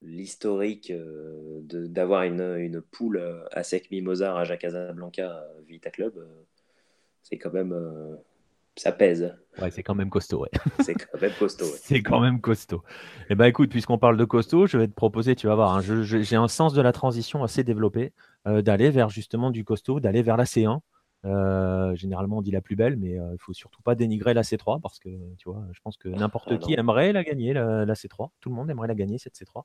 l'historique, 0.01 0.91
d'avoir 1.63 2.23
une, 2.23 2.41
une 2.57 2.81
poule, 2.81 3.21
à 3.51 3.63
Sec 3.63 3.91
Mimosa, 3.91 4.33
Raja 4.33 4.57
Casablanca, 4.57 5.43
Vita 5.67 5.89
Club, 5.91 6.13
c'est 7.23 7.37
quand 7.37 7.53
même, 7.53 7.73
ça 8.79 8.91
pèse. 8.91 9.35
Ouais, 9.61 9.71
c'est 9.71 9.83
quand 9.83 9.95
même 9.95 10.09
costaud, 10.09 10.41
ouais. 10.41 10.49
C'est 10.83 10.93
quand 10.93 11.19
même 11.19 11.31
costaud, 11.37 11.65
C'est 11.81 12.01
quand 12.01 12.19
même 12.19 12.41
costaud. 12.41 12.83
Et 13.21 13.31
eh 13.31 13.35
ben, 13.35 13.45
écoute, 13.45 13.69
puisqu'on 13.69 13.97
parle 13.97 14.17
de 14.17 14.25
costaud, 14.25 14.67
je 14.67 14.77
vais 14.77 14.87
te 14.87 14.93
proposer, 14.93 15.35
tu 15.35 15.47
vas 15.47 15.55
voir, 15.55 15.75
hein, 15.75 15.81
j'ai 15.81 16.35
un 16.35 16.47
sens 16.47 16.73
de 16.73 16.81
la 16.81 16.91
transition 16.91 17.43
assez 17.43 17.63
développé. 17.63 18.13
Euh, 18.47 18.61
d'aller 18.61 18.89
vers 18.91 19.09
justement 19.09 19.51
du 19.51 19.65
costaud, 19.65 19.99
d'aller 19.99 20.21
vers 20.21 20.37
la 20.37 20.45
C1. 20.45 20.79
généralement, 21.95 22.37
on 22.37 22.41
dit 22.41 22.51
la 22.51 22.61
plus 22.61 22.75
belle, 22.75 22.95
mais 22.95 23.11
il 23.11 23.21
ne 23.21 23.37
faut 23.39 23.51
surtout 23.51 23.81
pas 23.81 23.95
dénigrer 23.95 24.33
la 24.33 24.43
C3 24.43 24.79
parce 24.79 24.99
que 24.99 25.09
tu 25.37 25.49
vois, 25.49 25.65
je 25.73 25.79
pense 25.83 25.97
que 25.97 26.07
n'importe 26.07 26.49
ah 26.51 26.57
qui 26.57 26.73
aimerait 26.73 27.11
la 27.11 27.23
gagner, 27.23 27.53
la, 27.53 27.93
C3. 27.93 28.29
Tout 28.39 28.49
le 28.49 28.55
monde 28.55 28.69
aimerait 28.69 28.87
la 28.87 28.95
gagner, 28.95 29.17
cette 29.17 29.35
C3. 29.35 29.63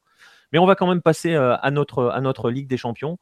Mais 0.53 0.59
on 0.59 0.67
va 0.67 0.75
quand 0.75 0.89
même 0.89 1.03
passer 1.03 1.35
à, 1.37 1.71
notre, 1.71 2.07
à 2.07 2.21
notre 2.21 2.51
Ligue 2.51 2.67
des 2.67 2.77
Champions. 2.79 3.19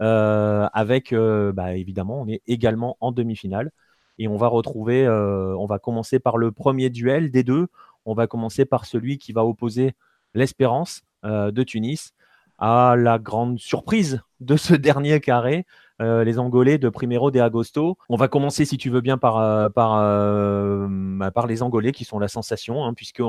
avec, 0.00 1.14
bah, 1.14 1.76
évidemment, 1.76 2.20
on 2.20 2.28
est 2.28 2.42
également 2.46 2.98
en 3.00 3.12
demi-finale. 3.12 3.70
Et 4.18 4.28
on 4.28 4.36
va 4.36 4.48
retrouver, 4.48 5.08
on 5.08 5.66
va 5.66 5.78
commencer 5.78 6.18
par 6.18 6.38
le 6.38 6.52
premier 6.52 6.90
duel 6.90 7.30
des 7.30 7.44
deux. 7.44 7.68
On 8.04 8.14
va 8.14 8.26
commencer 8.26 8.64
par 8.64 8.84
celui 8.84 9.18
qui 9.18 9.32
va 9.32 9.44
opposer 9.44 9.94
l'Espérance 10.34 11.02
de 11.24 11.62
Tunis 11.62 12.12
à 12.58 12.96
la 12.96 13.18
grande 13.18 13.58
surprise 13.58 14.20
de 14.40 14.56
ce 14.56 14.74
dernier 14.74 15.20
carré, 15.20 15.64
euh, 16.02 16.24
les 16.24 16.38
Angolais 16.38 16.78
de 16.78 16.88
Primero 16.88 17.30
de 17.30 17.40
Agosto. 17.40 17.96
On 18.08 18.16
va 18.16 18.28
commencer, 18.28 18.64
si 18.64 18.76
tu 18.76 18.90
veux 18.90 19.00
bien, 19.00 19.16
par, 19.16 19.38
euh, 19.38 19.68
euh, 19.76 20.86
bah, 20.90 21.30
par 21.30 21.46
les 21.46 21.62
Angolais 21.62 21.92
qui 21.92 22.04
sont 22.04 22.18
la 22.18 22.28
sensation, 22.28 22.84
hein, 22.84 22.94
puisque 22.94 23.22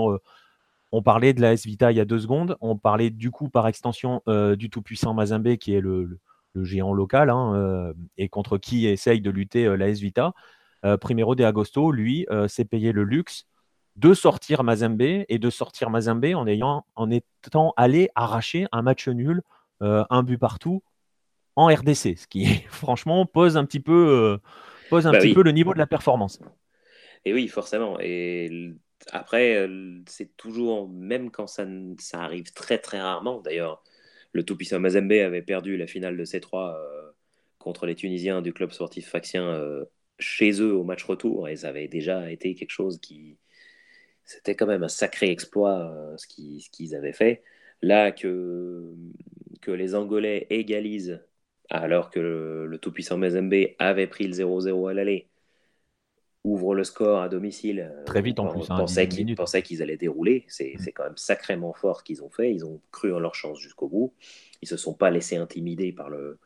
on 0.92 1.04
parlait 1.04 1.34
de 1.34 1.42
la 1.42 1.54
S-Vita 1.54 1.92
il 1.92 1.98
y 1.98 2.02
a 2.02 2.06
deux 2.06 2.20
secondes. 2.20 2.58
On 2.62 2.76
parlait 2.76 3.12
du 3.12 3.32
coup, 3.32 3.50
par 3.50 3.68
extension, 3.68 4.22
du 4.58 4.70
tout-puissant 4.70 5.14
Mazembe, 5.14 5.56
qui 5.58 5.76
est 5.76 5.82
le, 5.82 6.20
géant 6.56 6.94
local, 6.94 7.30
hein, 7.30 7.94
et 8.18 8.28
contre 8.28 8.58
qui 8.58 8.88
essaye 8.88 9.22
de 9.22 9.30
lutter 9.30 9.78
la 9.78 9.90
S-Vita. 9.90 10.34
Primero 11.02 11.36
de 11.36 11.44
Agosto, 11.44 11.92
lui, 11.92 12.26
s'est 12.48 12.66
payé 12.66 12.92
le 12.92 13.04
luxe 13.04 13.46
de 13.96 14.14
sortir 14.14 14.64
Mazembe 14.64 15.02
et 15.02 15.40
de 15.40 15.50
sortir 15.50 15.90
Mazembe 15.90 16.34
en, 16.36 16.48
ayant, 16.48 16.86
en 16.96 17.12
étant 17.12 17.74
allé 17.76 18.10
arracher 18.16 18.66
un 18.72 18.82
match 18.82 19.08
nul, 19.08 19.42
un 19.82 20.24
but 20.24 20.38
partout 20.38 20.82
en 21.60 21.68
RDC, 21.68 22.18
ce 22.18 22.28
qui 22.28 22.46
franchement 22.70 23.26
pose 23.26 23.58
un 23.58 23.66
petit 23.66 23.82
peu, 23.82 23.92
euh, 23.94 24.38
pose 24.90 25.08
un 25.08 25.12
bah 25.12 25.20
petit 25.20 25.34
peu 25.34 25.44
le 25.44 25.52
niveau 25.52 25.74
de 25.74 25.78
la 25.78 25.88
performance. 25.88 26.40
Et 27.26 27.34
oui, 27.34 27.50
forcément. 27.50 27.98
Et 28.00 28.74
après, 29.12 29.56
euh, 29.56 30.00
c'est 30.08 30.38
toujours, 30.38 30.88
même 30.88 31.32
quand 31.32 31.48
ça, 31.48 31.66
ça 32.00 32.22
arrive 32.22 32.54
très 32.54 32.78
très 32.78 33.02
rarement, 33.02 33.42
d'ailleurs, 33.42 33.84
le 34.32 34.44
tout-puissant 34.44 34.80
Mazembe 34.80 35.12
avait 35.12 35.42
perdu 35.42 35.76
la 35.76 35.86
finale 35.86 36.16
de 36.16 36.24
C3 36.24 36.76
euh, 36.76 37.12
contre 37.58 37.86
les 37.86 37.96
Tunisiens 37.96 38.42
du 38.42 38.54
club 38.54 38.72
sportif 38.72 39.10
faxien 39.10 39.60
chez 40.20 40.52
eux 40.62 40.74
au 40.74 40.84
match 40.84 41.04
retour, 41.04 41.48
et 41.50 41.56
ça 41.58 41.70
avait 41.70 41.88
déjà 41.88 42.32
été 42.32 42.56
quelque 42.56 42.72
chose 42.72 43.00
qui... 43.00 43.38
C'était 44.26 44.56
quand 44.56 44.68
même 44.68 44.84
un 44.84 44.90
sacré 44.90 45.32
exploit 45.32 46.16
ce 46.18 46.28
qu'ils 46.28 46.96
avaient 46.96 47.14
fait. 47.14 47.42
Là, 47.82 48.12
que, 48.12 48.94
que 49.62 49.72
les 49.72 49.96
Angolais 49.96 50.46
égalisent 50.52 51.20
alors 51.70 52.10
que 52.10 52.20
le, 52.20 52.78
tout-puissant 52.80 53.18
Mazembe 53.18 53.54
avait 53.78 54.08
pris 54.08 54.28
le 54.28 54.34
0-0 54.34 54.90
à 54.90 54.94
l'aller, 54.94 55.30
ouvre 56.44 56.74
le 56.74 56.84
score 56.84 57.22
à 57.22 57.30
domicile. 57.30 57.92
Euh, 57.92 58.04
Très 58.06 58.22
vite 58.22 58.40
en 58.40 58.48
plus. 58.48 58.70
On 58.70 58.74
hein, 58.74 58.86
pensait 59.36 59.62
qu'ils 59.62 59.82
allaient 59.84 59.98
dérouler. 59.98 60.46
C'est 60.48 60.76
quand 60.94 61.04
même 61.04 61.18
sacrément 61.18 61.74
fort 61.74 62.04
qu'ils 62.04 62.24
ont 62.24 62.30
fait. 62.30 62.54
Ils 62.54 62.66
ont 62.66 62.82
cru 62.92 63.14
en 63.14 63.20
leur 63.20 63.36
chance 63.36 63.60
jusqu'au 63.60 63.88
bout. 63.88 64.14
Ils 64.62 64.66
ne 64.66 64.70
se 64.70 64.78
sont 64.78 64.94
pas 64.94 65.12
laissés 65.12 65.38
intimider 65.38 65.92
par 65.92 66.10
le, 66.10 66.40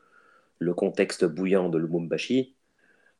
le 0.58 0.74
contexte 0.74 1.24
bouillant 1.24 1.68
de 1.68 1.78
Lumumbashi. 1.78 2.54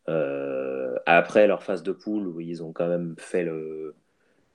Euh, 0.08 0.96
après 1.06 1.46
leur 1.46 1.62
phase 1.62 1.82
de 1.82 1.92
poule, 1.92 2.28
où 2.28 2.40
ils 2.40 2.62
ont 2.62 2.72
quand 2.72 2.88
même 2.88 3.14
fait 3.18 3.44
le, 3.44 3.96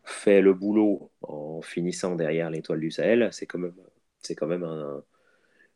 fait 0.03 0.41
le 0.41 0.53
boulot 0.53 1.11
en 1.21 1.61
finissant 1.61 2.15
derrière 2.15 2.49
l'étoile 2.51 2.79
du 2.81 2.91
Sahel, 2.91 3.29
c'est 3.33 3.47
quand 3.47 3.59
même, 3.59 3.75
quand 4.37 4.47
même 4.47 4.63
un, 4.63 5.03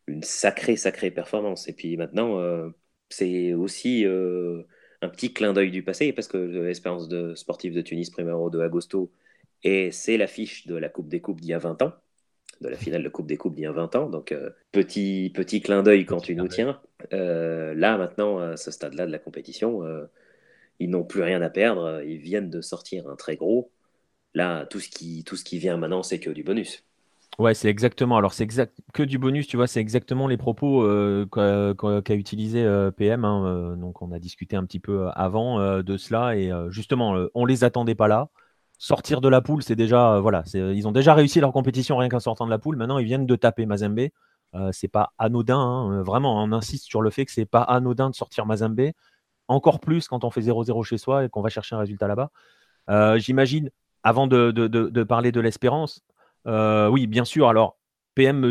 une 0.07 0.23
sacrée, 0.23 0.75
sacrée 0.77 1.12
performance. 1.12 1.67
Et 1.67 1.73
puis 1.73 1.97
maintenant, 1.97 2.39
euh, 2.39 2.69
c'est 3.09 3.53
aussi 3.53 4.05
euh, 4.05 4.63
un 5.01 5.09
petit 5.09 5.33
clin 5.33 5.53
d'œil 5.53 5.71
du 5.71 5.83
passé, 5.83 6.13
parce 6.13 6.27
que 6.27 6.38
l'espérance 6.38 7.07
de 7.07 7.36
sportive 7.36 7.73
de 7.75 7.81
Tunis, 7.81 8.09
Primero 8.09 8.49
de 8.49 8.59
Agosto, 8.59 9.12
et 9.63 9.91
c'est 9.91 10.17
l'affiche 10.17 10.67
de 10.67 10.75
la 10.75 10.89
Coupe 10.89 11.09
des 11.09 11.21
Coupes 11.21 11.41
d'il 11.41 11.51
y 11.51 11.53
a 11.53 11.59
20 11.59 11.81
ans, 11.83 11.93
de 12.61 12.69
la 12.69 12.77
finale 12.77 13.03
de 13.03 13.09
Coupe 13.09 13.27
des 13.27 13.37
Coupes 13.37 13.55
d'il 13.55 13.63
y 13.63 13.65
a 13.65 13.71
20 13.71 13.95
ans. 13.95 14.09
Donc, 14.09 14.31
euh, 14.31 14.49
petit, 14.71 15.31
petit 15.33 15.61
clin 15.61 15.83
d'œil 15.83 16.05
quand 16.05 16.19
tu 16.19 16.35
nous 16.35 16.47
tiens. 16.47 16.79
là, 17.11 17.97
maintenant, 17.97 18.39
à 18.39 18.57
ce 18.57 18.71
stade-là 18.71 19.05
de 19.05 19.11
la 19.11 19.19
compétition, 19.19 19.81
ils 20.79 20.89
n'ont 20.89 21.03
plus 21.03 21.21
rien 21.21 21.41
à 21.41 21.49
perdre. 21.49 22.01
Ils 22.03 22.19
viennent 22.19 22.49
de 22.49 22.61
sortir 22.61 23.09
un 23.09 23.15
très 23.15 23.35
gros. 23.35 23.71
Là, 24.33 24.65
tout 24.65 24.79
ce 24.79 24.89
qui, 24.89 25.23
tout 25.23 25.35
ce 25.35 25.43
qui 25.43 25.59
vient 25.59 25.77
maintenant, 25.77 26.03
c'est 26.03 26.19
que 26.19 26.29
du 26.29 26.43
bonus. 26.43 26.83
Ouais, 27.39 27.53
c'est 27.55 27.69
exactement. 27.69 28.17
Alors, 28.17 28.33
c'est 28.33 28.43
exact 28.43 28.77
que 28.93 29.01
du 29.01 29.17
bonus, 29.17 29.47
tu 29.47 29.57
vois, 29.57 29.65
c'est 29.65 29.79
exactement 29.79 30.27
les 30.27 30.37
propos 30.37 30.83
euh, 30.83 31.25
qu'a 31.31 32.13
utilisé 32.13 32.63
euh, 32.63 32.91
PM. 32.91 33.25
Hein, 33.25 33.45
euh, 33.45 33.75
donc, 33.75 34.01
on 34.01 34.11
a 34.11 34.19
discuté 34.19 34.55
un 34.55 34.65
petit 34.65 34.79
peu 34.79 35.07
avant 35.15 35.59
de 35.81 35.97
cela 35.97 36.35
et 36.35 36.51
justement, 36.69 37.27
on 37.33 37.45
les 37.45 37.63
attendait 37.63 37.95
pas 37.95 38.07
là. 38.07 38.29
Sortir 38.85 39.21
de 39.21 39.29
la 39.29 39.39
poule, 39.39 39.63
c'est 39.63 39.77
déjà, 39.77 40.19
voilà, 40.19 40.43
ils 40.53 40.85
ont 40.89 40.91
déjà 40.91 41.13
réussi 41.13 41.39
leur 41.39 41.53
compétition 41.53 41.95
rien 41.95 42.09
qu'en 42.09 42.19
sortant 42.19 42.43
de 42.43 42.49
la 42.49 42.59
poule. 42.59 42.75
Maintenant, 42.75 42.97
ils 42.97 43.05
viennent 43.05 43.25
de 43.25 43.35
taper 43.37 43.65
Mazembe. 43.65 44.09
c'est 44.73 44.89
pas 44.89 45.13
anodin, 45.17 45.57
hein, 45.57 46.03
vraiment. 46.03 46.43
On 46.43 46.51
insiste 46.51 46.83
sur 46.83 47.01
le 47.01 47.09
fait 47.09 47.23
que 47.25 47.31
c'est 47.31 47.45
pas 47.45 47.61
anodin 47.61 48.09
de 48.09 48.15
sortir 48.15 48.45
Mazembe. 48.45 48.91
Encore 49.47 49.79
plus 49.79 50.09
quand 50.09 50.25
on 50.25 50.31
fait 50.31 50.41
0-0 50.41 50.83
chez 50.83 50.97
soi 50.97 51.23
et 51.23 51.29
qu'on 51.29 51.41
va 51.41 51.47
chercher 51.47 51.75
un 51.75 51.79
résultat 51.79 52.09
là-bas. 52.09 53.17
J'imagine, 53.19 53.69
avant 54.03 54.27
de, 54.27 55.03
parler 55.03 55.31
de 55.31 55.39
l'espérance, 55.39 56.01
euh, 56.47 56.89
oui, 56.89 57.07
bien 57.07 57.23
sûr. 57.23 57.47
Alors, 57.47 57.77
PM 58.15 58.41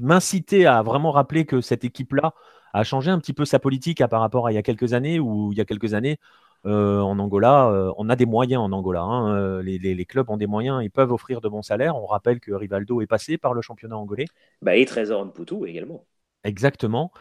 m'incitait 0.00 0.64
à 0.64 0.82
vraiment 0.82 1.10
rappeler 1.10 1.44
que 1.44 1.60
cette 1.60 1.84
équipe-là 1.84 2.32
a 2.72 2.82
changé 2.82 3.10
un 3.10 3.18
petit 3.18 3.34
peu 3.34 3.44
sa 3.44 3.58
politique 3.58 4.04
par 4.06 4.20
rapport 4.20 4.46
à 4.46 4.52
il 4.52 4.54
y 4.54 4.58
a 4.58 4.62
quelques 4.62 4.94
années, 4.94 5.20
où 5.20 5.52
il 5.52 5.58
y 5.58 5.60
a 5.60 5.66
quelques 5.66 5.92
années, 5.92 6.18
euh, 6.64 7.00
en 7.00 7.18
Angola, 7.18 7.68
euh, 7.70 7.92
on 7.96 8.08
a 8.08 8.16
des 8.16 8.26
moyens 8.26 8.62
en 8.62 8.72
Angola. 8.72 9.02
Hein. 9.02 9.62
Les, 9.62 10.04
clubs 10.04 10.28
ont 10.30 10.36
des 10.36 10.46
moyens, 10.46 10.82
ils 10.82 10.90
peuvent 10.90 11.12
offrir 11.12 11.40
de 11.40 11.48
bons 11.48 11.62
salaires. 11.62 11.96
On 11.96 12.06
rappelle 12.06 12.40
que 12.40 12.52
Rivaldo 12.52 13.00
est 13.00 13.06
passé 13.06 13.38
par 13.38 13.54
le 13.54 13.62
championnat 13.62 13.96
angolais. 13.96 14.26
Bah, 14.62 14.76
et 14.76 14.84
Trésor 14.84 15.32
Poutou 15.32 15.66
également. 15.66 16.04
Exactement. 16.44 17.12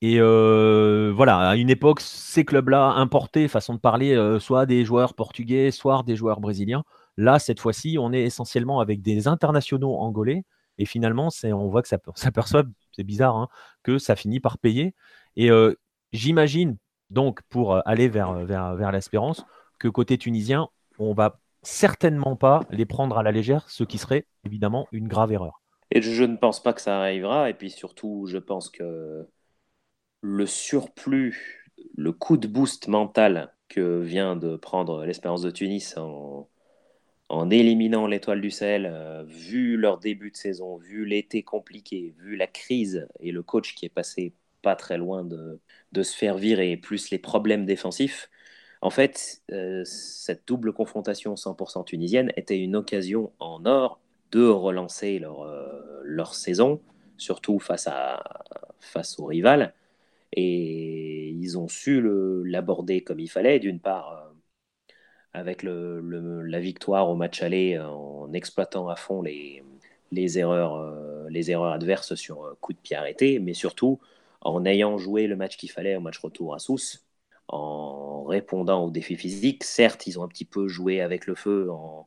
Et 0.00 0.18
voilà, 0.20 1.50
à 1.50 1.56
une 1.56 1.70
époque, 1.70 2.00
ces 2.00 2.44
clubs-là 2.44 2.92
importaient, 2.92 3.48
façon 3.48 3.74
de 3.74 3.80
parler, 3.80 4.38
soit 4.40 4.66
des 4.66 4.84
joueurs 4.84 5.14
portugais, 5.14 5.70
soit 5.70 6.02
des 6.04 6.16
joueurs 6.16 6.40
brésiliens. 6.40 6.84
Là, 7.16 7.38
cette 7.38 7.60
fois-ci, 7.60 7.98
on 7.98 8.12
est 8.12 8.22
essentiellement 8.22 8.80
avec 8.80 9.02
des 9.02 9.28
internationaux 9.28 9.96
angolais. 9.96 10.44
Et 10.78 10.86
finalement, 10.86 11.28
on 11.44 11.68
voit 11.68 11.82
que 11.82 11.88
ça, 11.88 11.98
ça 12.14 12.32
perçoit, 12.32 12.64
c'est 12.92 13.04
bizarre, 13.04 13.36
hein, 13.36 13.48
que 13.82 13.98
ça 13.98 14.16
finit 14.16 14.40
par 14.40 14.58
payer. 14.58 14.94
Et 15.36 15.50
euh, 15.50 15.74
j'imagine, 16.12 16.76
donc, 17.10 17.42
pour 17.48 17.74
euh, 17.74 17.80
aller 17.84 18.08
vers, 18.08 18.30
euh, 18.30 18.44
vers, 18.44 18.74
vers 18.76 18.92
l'espérance, 18.92 19.44
que 19.78 19.88
côté 19.88 20.18
tunisien, 20.18 20.68
on 20.98 21.12
va 21.12 21.40
certainement 21.62 22.36
pas 22.36 22.62
les 22.70 22.86
prendre 22.86 23.18
à 23.18 23.22
la 23.22 23.32
légère, 23.32 23.68
ce 23.68 23.84
qui 23.84 23.98
serait 23.98 24.26
évidemment 24.44 24.86
une 24.92 25.08
grave 25.08 25.32
erreur. 25.32 25.60
Et 25.90 26.00
je 26.02 26.24
ne 26.24 26.36
pense 26.36 26.62
pas 26.62 26.72
que 26.72 26.80
ça 26.80 27.00
arrivera. 27.00 27.50
Et 27.50 27.54
puis 27.54 27.70
surtout, 27.70 28.26
je 28.26 28.38
pense 28.38 28.70
que 28.70 29.26
le 30.22 30.46
surplus, 30.46 31.66
le 31.96 32.12
coup 32.12 32.36
de 32.36 32.46
boost 32.46 32.88
mental 32.88 33.54
que 33.68 34.00
vient 34.00 34.36
de 34.36 34.56
prendre 34.56 35.04
l'espérance 35.04 35.42
de 35.42 35.50
Tunis 35.50 35.96
en, 35.96 36.48
en 37.28 37.50
éliminant 37.50 38.06
l'étoile 38.06 38.40
du 38.40 38.50
Sahel, 38.50 38.86
euh, 38.86 39.24
vu 39.24 39.76
leur 39.76 39.98
début 39.98 40.30
de 40.30 40.36
saison, 40.36 40.76
vu 40.78 41.04
l'été 41.04 41.42
compliqué, 41.42 42.14
vu 42.18 42.36
la 42.36 42.46
crise 42.46 43.06
et 43.20 43.32
le 43.32 43.42
coach 43.42 43.74
qui 43.74 43.86
est 43.86 43.90
passé 43.90 44.34
pas 44.62 44.76
très 44.76 44.98
loin 44.98 45.24
de, 45.24 45.60
se 46.02 46.16
faire 46.16 46.36
virer, 46.36 46.76
plus 46.76 47.10
les 47.10 47.18
problèmes 47.18 47.66
défensifs, 47.66 48.30
en 48.82 48.90
fait, 48.90 49.42
euh, 49.52 49.82
cette 49.84 50.48
double 50.48 50.72
confrontation 50.72 51.34
100% 51.34 51.84
tunisienne 51.84 52.32
était 52.36 52.58
une 52.58 52.76
occasion 52.76 53.32
en 53.38 53.66
or 53.66 54.00
de 54.32 54.46
relancer 54.46 55.18
leur, 55.18 55.42
euh, 55.42 56.00
leur 56.04 56.34
saison, 56.34 56.80
surtout 57.18 57.58
face, 57.58 57.86
à, 57.86 58.22
face 58.80 59.18
au 59.18 59.26
rival. 59.26 59.74
Et 60.32 61.30
ils 61.30 61.58
ont 61.58 61.68
su 61.68 62.00
l'aborder 62.46 63.02
comme 63.02 63.20
il 63.20 63.28
fallait, 63.28 63.58
d'une 63.58 63.80
part 63.80 64.32
avec 65.32 65.62
la 65.62 66.60
victoire 66.60 67.08
au 67.08 67.16
match 67.16 67.42
aller 67.42 67.78
en 67.78 68.32
exploitant 68.32 68.88
à 68.88 68.96
fond 68.96 69.22
les, 69.22 69.62
les, 70.12 70.38
erreurs, 70.38 70.76
euh, 70.76 71.28
les 71.30 71.50
erreurs 71.50 71.72
adverses 71.72 72.14
sur 72.14 72.44
euh, 72.44 72.56
coup 72.60 72.72
de 72.72 72.78
pied 72.78 72.96
arrêté, 72.96 73.38
mais 73.38 73.54
surtout 73.54 74.00
en 74.40 74.64
ayant 74.64 74.98
joué 74.98 75.26
le 75.26 75.36
match 75.36 75.56
qu'il 75.56 75.70
fallait 75.70 75.96
au 75.96 76.00
match 76.00 76.18
retour 76.18 76.54
à 76.54 76.58
Sousse, 76.58 77.06
en 77.48 78.24
répondant 78.24 78.84
aux 78.84 78.90
défis 78.90 79.16
physiques. 79.16 79.64
Certes, 79.64 80.06
ils 80.06 80.18
ont 80.18 80.24
un 80.24 80.28
petit 80.28 80.44
peu 80.44 80.68
joué 80.68 81.00
avec 81.00 81.26
le 81.26 81.34
feu 81.34 81.68
en, 81.70 82.06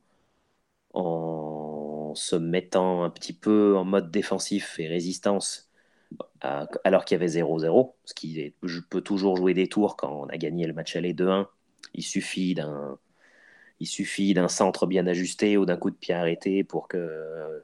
se 2.15 2.35
mettant 2.35 3.03
un 3.03 3.09
petit 3.09 3.33
peu 3.33 3.75
en 3.75 3.85
mode 3.85 4.11
défensif 4.11 4.79
et 4.79 4.87
résistance 4.87 5.71
alors 6.41 7.05
qu'il 7.05 7.15
y 7.15 7.21
avait 7.21 7.41
0-0, 7.41 7.93
ce 8.05 8.13
qui 8.13 8.53
peut 8.89 9.01
toujours 9.01 9.35
jouer 9.37 9.53
des 9.55 9.67
tours 9.67 9.97
quand 9.97 10.11
on 10.11 10.25
a 10.27 10.37
gagné 10.37 10.67
le 10.67 10.73
match 10.73 10.95
aller 10.95 11.13
2-1. 11.13 11.47
Il 11.95 12.03
suffit 12.03 12.53
d'un 12.53 12.99
il 13.79 13.87
suffit 13.87 14.33
d'un 14.33 14.47
centre 14.47 14.87
bien 14.87 15.07
ajusté 15.07 15.57
ou 15.57 15.65
d'un 15.65 15.77
coup 15.77 15.91
de 15.91 15.95
pied 15.95 16.13
arrêté 16.13 16.63
pour 16.63 16.87
que 16.87 17.63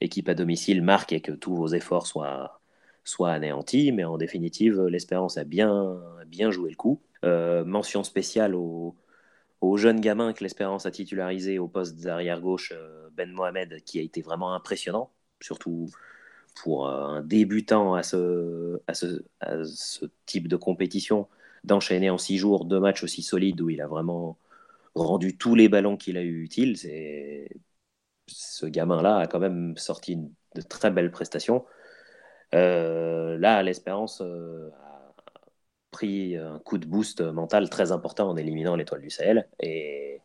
l'équipe 0.00 0.28
à 0.28 0.34
domicile 0.34 0.82
marque 0.82 1.12
et 1.12 1.20
que 1.20 1.32
tous 1.32 1.56
vos 1.56 1.68
efforts 1.68 2.06
soient, 2.06 2.60
soit 3.04 3.30
anéanti, 3.32 3.92
mais 3.92 4.04
en 4.04 4.18
définitive, 4.18 4.80
l'Espérance 4.82 5.36
a 5.38 5.44
bien, 5.44 6.00
bien 6.26 6.50
joué 6.50 6.70
le 6.70 6.76
coup. 6.76 7.02
mention 7.22 8.04
spéciale 8.04 8.54
au, 8.54 8.96
jeune 9.76 10.00
gamin 10.00 10.32
que 10.32 10.44
l'Espérance 10.44 10.86
a 10.86 10.90
titularisé 10.90 11.58
au 11.58 11.68
poste 11.68 11.96
d'arrière 11.96 12.40
gauche, 12.40 12.72
Ben 13.12 13.30
Mohamed, 13.32 13.82
qui 13.84 13.98
a 13.98 14.02
été 14.02 14.22
vraiment 14.22 14.54
impressionnant, 14.54 15.10
surtout 15.40 15.88
pour 16.54 16.88
un 16.88 17.22
débutant 17.22 17.94
à 17.94 18.02
ce, 18.02 18.80
à 18.86 18.94
ce, 18.94 19.24
à 19.40 19.64
ce 19.64 20.06
type 20.26 20.48
de 20.48 20.56
compétition, 20.56 21.28
d'enchaîner 21.64 22.10
en 22.10 22.18
six 22.18 22.38
jours 22.38 22.64
deux 22.64 22.80
matchs 22.80 23.02
aussi 23.04 23.22
solides 23.22 23.60
où 23.60 23.70
il 23.70 23.80
a 23.80 23.86
vraiment 23.86 24.38
rendu 24.94 25.36
tous 25.36 25.54
les 25.54 25.68
ballons 25.68 25.96
qu'il 25.96 26.16
a 26.16 26.22
eu 26.22 26.42
utiles. 26.42 26.76
Ce 28.26 28.66
gamin-là 28.66 29.18
a 29.18 29.26
quand 29.26 29.40
même 29.40 29.76
sorti 29.76 30.16
de 30.54 30.62
très 30.62 30.90
belles 30.90 31.10
prestations. 31.10 31.64
Euh, 32.54 33.38
là, 33.38 33.62
l'Espérance 33.62 34.22
euh, 34.24 34.70
a 34.70 35.12
pris 35.90 36.36
un 36.36 36.58
coup 36.58 36.78
de 36.78 36.86
boost 36.86 37.20
mental 37.20 37.68
très 37.68 37.92
important 37.92 38.28
en 38.28 38.36
éliminant 38.36 38.76
l'étoile 38.76 39.00
du 39.00 39.10
Sahel. 39.10 39.48
Et 39.60 40.20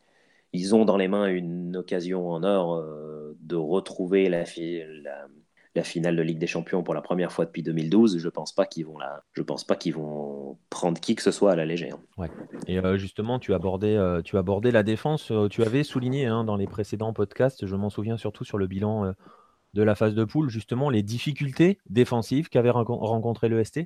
ils 0.54 0.76
ont 0.76 0.86
dans 0.86 0.98
les 0.98 1.08
mains 1.08 1.28
une 1.28 1.78
occasion 1.78 2.30
en 2.30 2.44
or 2.44 2.76
euh, 2.76 3.38
de 3.42 3.56
retrouver 3.56 4.30
la, 4.30 4.46
finale 5.84 6.18
de 6.18 6.22
Ligue 6.22 6.39
des 6.39 6.48
Champions 6.48 6.84
pour 6.84 6.94
la 6.94 7.02
première 7.02 7.32
fois 7.32 7.46
depuis 7.46 7.63
2012, 7.63 8.18
je 8.18 8.28
pense 8.28 8.52
pas 8.52 8.65
qu'ils 8.65 8.86
vont 8.86 8.98
pense 9.48 9.63
pas 9.63 9.78
qu'ils 9.78 9.94
vont 9.94 10.58
prendre 10.70 11.00
qui 11.00 11.15
que 11.15 11.22
ce 11.22 11.32
soit 11.32 11.54
à 11.54 11.56
la 11.56 11.65
légère. 11.65 11.98
Ouais. 12.18 12.30
Et 12.68 12.80
justement, 12.98 13.39
tu 13.39 13.54
abordais, 13.54 13.96
la 13.96 14.84
défense. 14.84 15.32
Tu 15.50 15.63
avais 15.63 15.84
souligné 15.84 16.26
hein, 16.26 16.44
dans 16.44 16.58
les 16.58 16.68
précédents 16.68 17.13
podcasts, 17.13 17.65
je 17.65 17.76
m'en 17.78 17.89
souviens 17.89 18.18
surtout 18.18 18.44
sur 18.44 18.58
le 18.58 18.68
bilan 18.68 19.13
de 19.73 19.84
la 19.84 19.95
phase 19.95 20.15
de 20.15 20.23
poule, 20.23 20.49
justement 20.49 20.89
les 20.89 21.03
difficultés 21.03 21.79
défensives 21.89 22.49
qu'avait 22.49 22.71
rencontré 22.71 23.49
le 23.49 23.63
ST. 23.63 23.82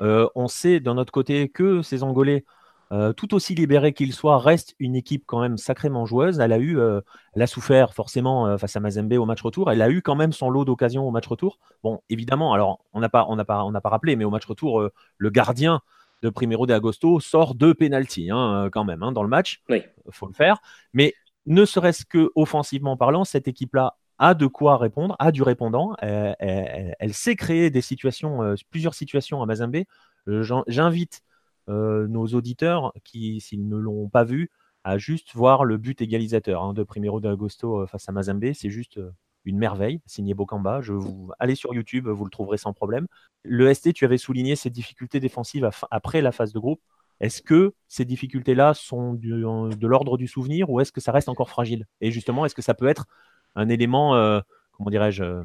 on 0.00 0.48
sait 0.48 0.80
d'un 0.80 0.98
autre 0.98 1.12
côté 1.12 1.48
que 1.48 1.82
ces 1.82 2.02
Angolais 2.02 2.44
euh, 2.92 3.12
tout 3.12 3.34
aussi 3.34 3.54
libéré 3.54 3.92
qu'il 3.92 4.12
soit, 4.12 4.38
reste 4.38 4.74
une 4.78 4.94
équipe 4.94 5.24
quand 5.26 5.40
même 5.40 5.56
sacrément 5.56 6.06
joueuse. 6.06 6.38
Elle 6.38 6.52
a 6.52 6.58
eu, 6.58 6.78
euh, 6.78 7.00
elle 7.34 7.42
a 7.42 7.46
souffert 7.46 7.94
forcément 7.94 8.46
euh, 8.46 8.58
face 8.58 8.76
à 8.76 8.80
Mazembe 8.80 9.14
au 9.14 9.24
match 9.24 9.42
retour. 9.42 9.70
Elle 9.70 9.82
a 9.82 9.90
eu 9.90 10.02
quand 10.02 10.14
même 10.14 10.32
son 10.32 10.50
lot 10.50 10.64
d'occasions 10.64 11.06
au 11.06 11.10
match 11.10 11.26
retour. 11.26 11.58
Bon, 11.82 12.02
évidemment, 12.10 12.52
alors 12.52 12.84
on 12.92 13.00
n'a 13.00 13.08
pas, 13.08 13.26
on 13.28 13.36
n'a 13.36 13.44
pas, 13.44 13.64
on 13.64 13.72
n'a 13.72 13.80
pas 13.80 13.88
rappelé, 13.88 14.16
mais 14.16 14.24
au 14.24 14.30
match 14.30 14.46
retour, 14.46 14.88
le 15.18 15.30
gardien 15.30 15.80
de 16.22 16.30
Primero 16.30 16.66
de 16.66 16.72
Agosto 16.72 17.20
sort 17.20 17.54
deux 17.54 17.74
pénalties 17.74 18.30
hein, 18.30 18.68
quand 18.72 18.84
même 18.84 19.02
hein, 19.02 19.12
dans 19.12 19.22
le 19.22 19.28
match. 19.28 19.62
Oui, 19.68 19.82
faut 20.10 20.26
le 20.26 20.32
faire. 20.32 20.58
Mais 20.92 21.14
ne 21.46 21.64
serait-ce 21.64 22.04
que 22.04 22.30
offensivement 22.34 22.96
parlant, 22.96 23.24
cette 23.24 23.48
équipe-là 23.48 23.96
a 24.18 24.34
de 24.34 24.46
quoi 24.46 24.76
répondre, 24.76 25.16
a 25.18 25.32
du 25.32 25.42
répondant. 25.42 25.94
Elle, 26.00 26.94
elle 26.98 27.14
sait 27.14 27.36
créer 27.36 27.70
des 27.70 27.80
situations, 27.80 28.54
plusieurs 28.70 28.94
situations 28.94 29.42
à 29.42 29.46
Mazembe. 29.46 29.84
J'invite 30.26 31.22
euh, 31.70 32.06
nos 32.08 32.26
auditeurs 32.26 32.92
qui, 33.04 33.40
s'ils 33.40 33.66
ne 33.68 33.76
l'ont 33.76 34.08
pas 34.08 34.24
vu, 34.24 34.50
à 34.84 34.98
juste 34.98 35.34
voir 35.34 35.64
le 35.64 35.78
but 35.78 36.02
égalisateur 36.02 36.62
hein, 36.62 36.74
de 36.74 36.82
Primero 36.82 37.20
d'Agosto 37.20 37.80
euh, 37.80 37.86
face 37.86 38.08
à 38.08 38.12
Mazembe. 38.12 38.52
C'est 38.52 38.68
juste 38.68 38.98
euh, 38.98 39.10
une 39.46 39.56
merveille, 39.58 40.00
signé 40.04 40.34
Bocamba. 40.34 40.82
Je 40.82 40.92
vous 40.92 41.30
allez 41.38 41.54
sur 41.54 41.72
YouTube, 41.74 42.06
vous 42.08 42.24
le 42.24 42.30
trouverez 42.30 42.58
sans 42.58 42.74
problème. 42.74 43.06
Le 43.44 43.72
ST, 43.72 43.94
tu 43.94 44.04
avais 44.04 44.18
souligné 44.18 44.56
ses 44.56 44.68
difficultés 44.70 45.20
défensives 45.20 45.70
après 45.90 46.20
la 46.20 46.32
phase 46.32 46.52
de 46.52 46.58
groupe. 46.58 46.82
Est-ce 47.20 47.40
que 47.40 47.72
ces 47.88 48.04
difficultés-là 48.04 48.74
sont 48.74 49.14
de 49.14 49.86
l'ordre 49.86 50.18
du 50.18 50.26
souvenir 50.26 50.68
ou 50.68 50.80
est-ce 50.80 50.92
que 50.92 51.00
ça 51.00 51.12
reste 51.12 51.28
encore 51.28 51.48
fragile? 51.48 51.86
Et 52.00 52.10
justement, 52.10 52.44
est-ce 52.44 52.54
que 52.54 52.62
ça 52.62 52.74
peut 52.74 52.88
être 52.88 53.06
un 53.54 53.68
élément, 53.68 54.40
comment 54.72 54.90
dirais-je, 54.90 55.44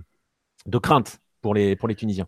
de 0.66 0.78
crainte 0.78 1.20
pour 1.42 1.54
les, 1.54 1.76
pour 1.76 1.88
les 1.88 1.96
Tunisiens 1.96 2.28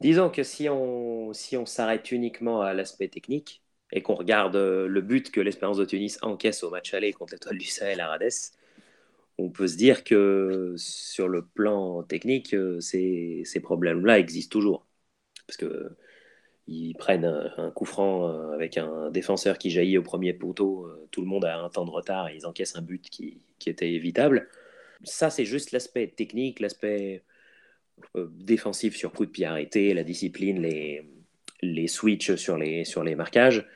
Disons 0.00 0.28
que 0.28 0.42
si 0.42 0.68
on 0.68 1.32
si 1.32 1.56
on 1.56 1.66
s'arrête 1.66 2.12
uniquement 2.12 2.60
à 2.60 2.74
l'aspect 2.74 3.08
technique 3.08 3.62
et 3.92 4.02
qu'on 4.02 4.14
regarde 4.14 4.56
euh, 4.56 4.86
le 4.86 5.00
but 5.00 5.30
que 5.30 5.40
l'Espérance 5.40 5.78
de 5.78 5.84
Tunis 5.84 6.18
encaisse 6.22 6.62
au 6.62 6.70
match 6.70 6.94
aller 6.94 7.12
contre 7.12 7.34
l'Étoile 7.34 7.58
du 7.58 7.66
Sahel 7.66 8.00
à 8.00 8.08
Rades, 8.08 8.52
on 9.38 9.50
peut 9.50 9.66
se 9.66 9.76
dire 9.76 10.04
que 10.04 10.74
sur 10.76 11.28
le 11.28 11.44
plan 11.44 12.02
technique, 12.02 12.54
euh, 12.54 12.80
ces, 12.80 13.42
ces 13.44 13.60
problèmes-là 13.60 14.18
existent 14.18 14.52
toujours. 14.52 14.86
Parce 15.46 15.56
que 15.56 15.96
ils 16.66 16.94
prennent 16.94 17.26
un, 17.26 17.70
coup 17.70 17.84
franc 17.84 18.28
euh, 18.28 18.52
avec 18.52 18.78
un 18.78 19.10
défenseur 19.10 19.58
qui 19.58 19.70
jaillit 19.70 19.98
au 19.98 20.02
premier 20.02 20.32
poteau, 20.32 20.88
tout 21.10 21.20
le 21.20 21.26
monde 21.26 21.44
a 21.44 21.58
un 21.58 21.68
temps 21.70 21.84
de 21.84 21.90
retard 21.90 22.28
et 22.28 22.36
ils 22.36 22.46
encaissent 22.46 22.76
un 22.76 22.82
but 22.82 23.08
qui, 23.10 23.42
qui 23.58 23.70
était 23.70 23.92
évitable. 23.92 24.48
Ça, 25.04 25.30
c'est 25.30 25.44
juste 25.44 25.72
l'aspect 25.72 26.08
technique, 26.08 26.60
l'aspect 26.60 27.24
euh, 28.16 28.28
défensif 28.32 28.96
sur 28.96 29.12
coup 29.12 29.26
de 29.26 29.30
pied 29.30 29.46
arrêté, 29.46 29.94
la 29.94 30.04
discipline, 30.04 30.60
les, 30.62 31.88
switches 31.88 32.36
sur 32.36 32.56
les, 32.58 32.84
sur 32.84 33.04
les 33.04 33.14
marquages. 33.14 33.66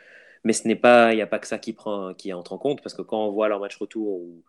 Mais 0.45 0.53
ce 0.53 0.69
n'est 0.69 0.77
pas, 0.77 1.13
il 1.13 1.17
n'y 1.17 1.23
a 1.23 1.27
pas 1.27 1.39
que 1.39 1.47
ça 1.47 1.59
qui, 1.59 1.73
prend, 1.73 2.15
qui 2.15 2.33
entre 2.33 2.53
en 2.53 2.59
compte, 2.59 2.83
parce 2.83 2.95
que 2.95 3.03
quand 3.03 3.27
on 3.27 3.33
voit 3.33 3.49
leur 3.49 3.61
match 3.61 3.77
retour 3.77 4.21
où 4.21 4.45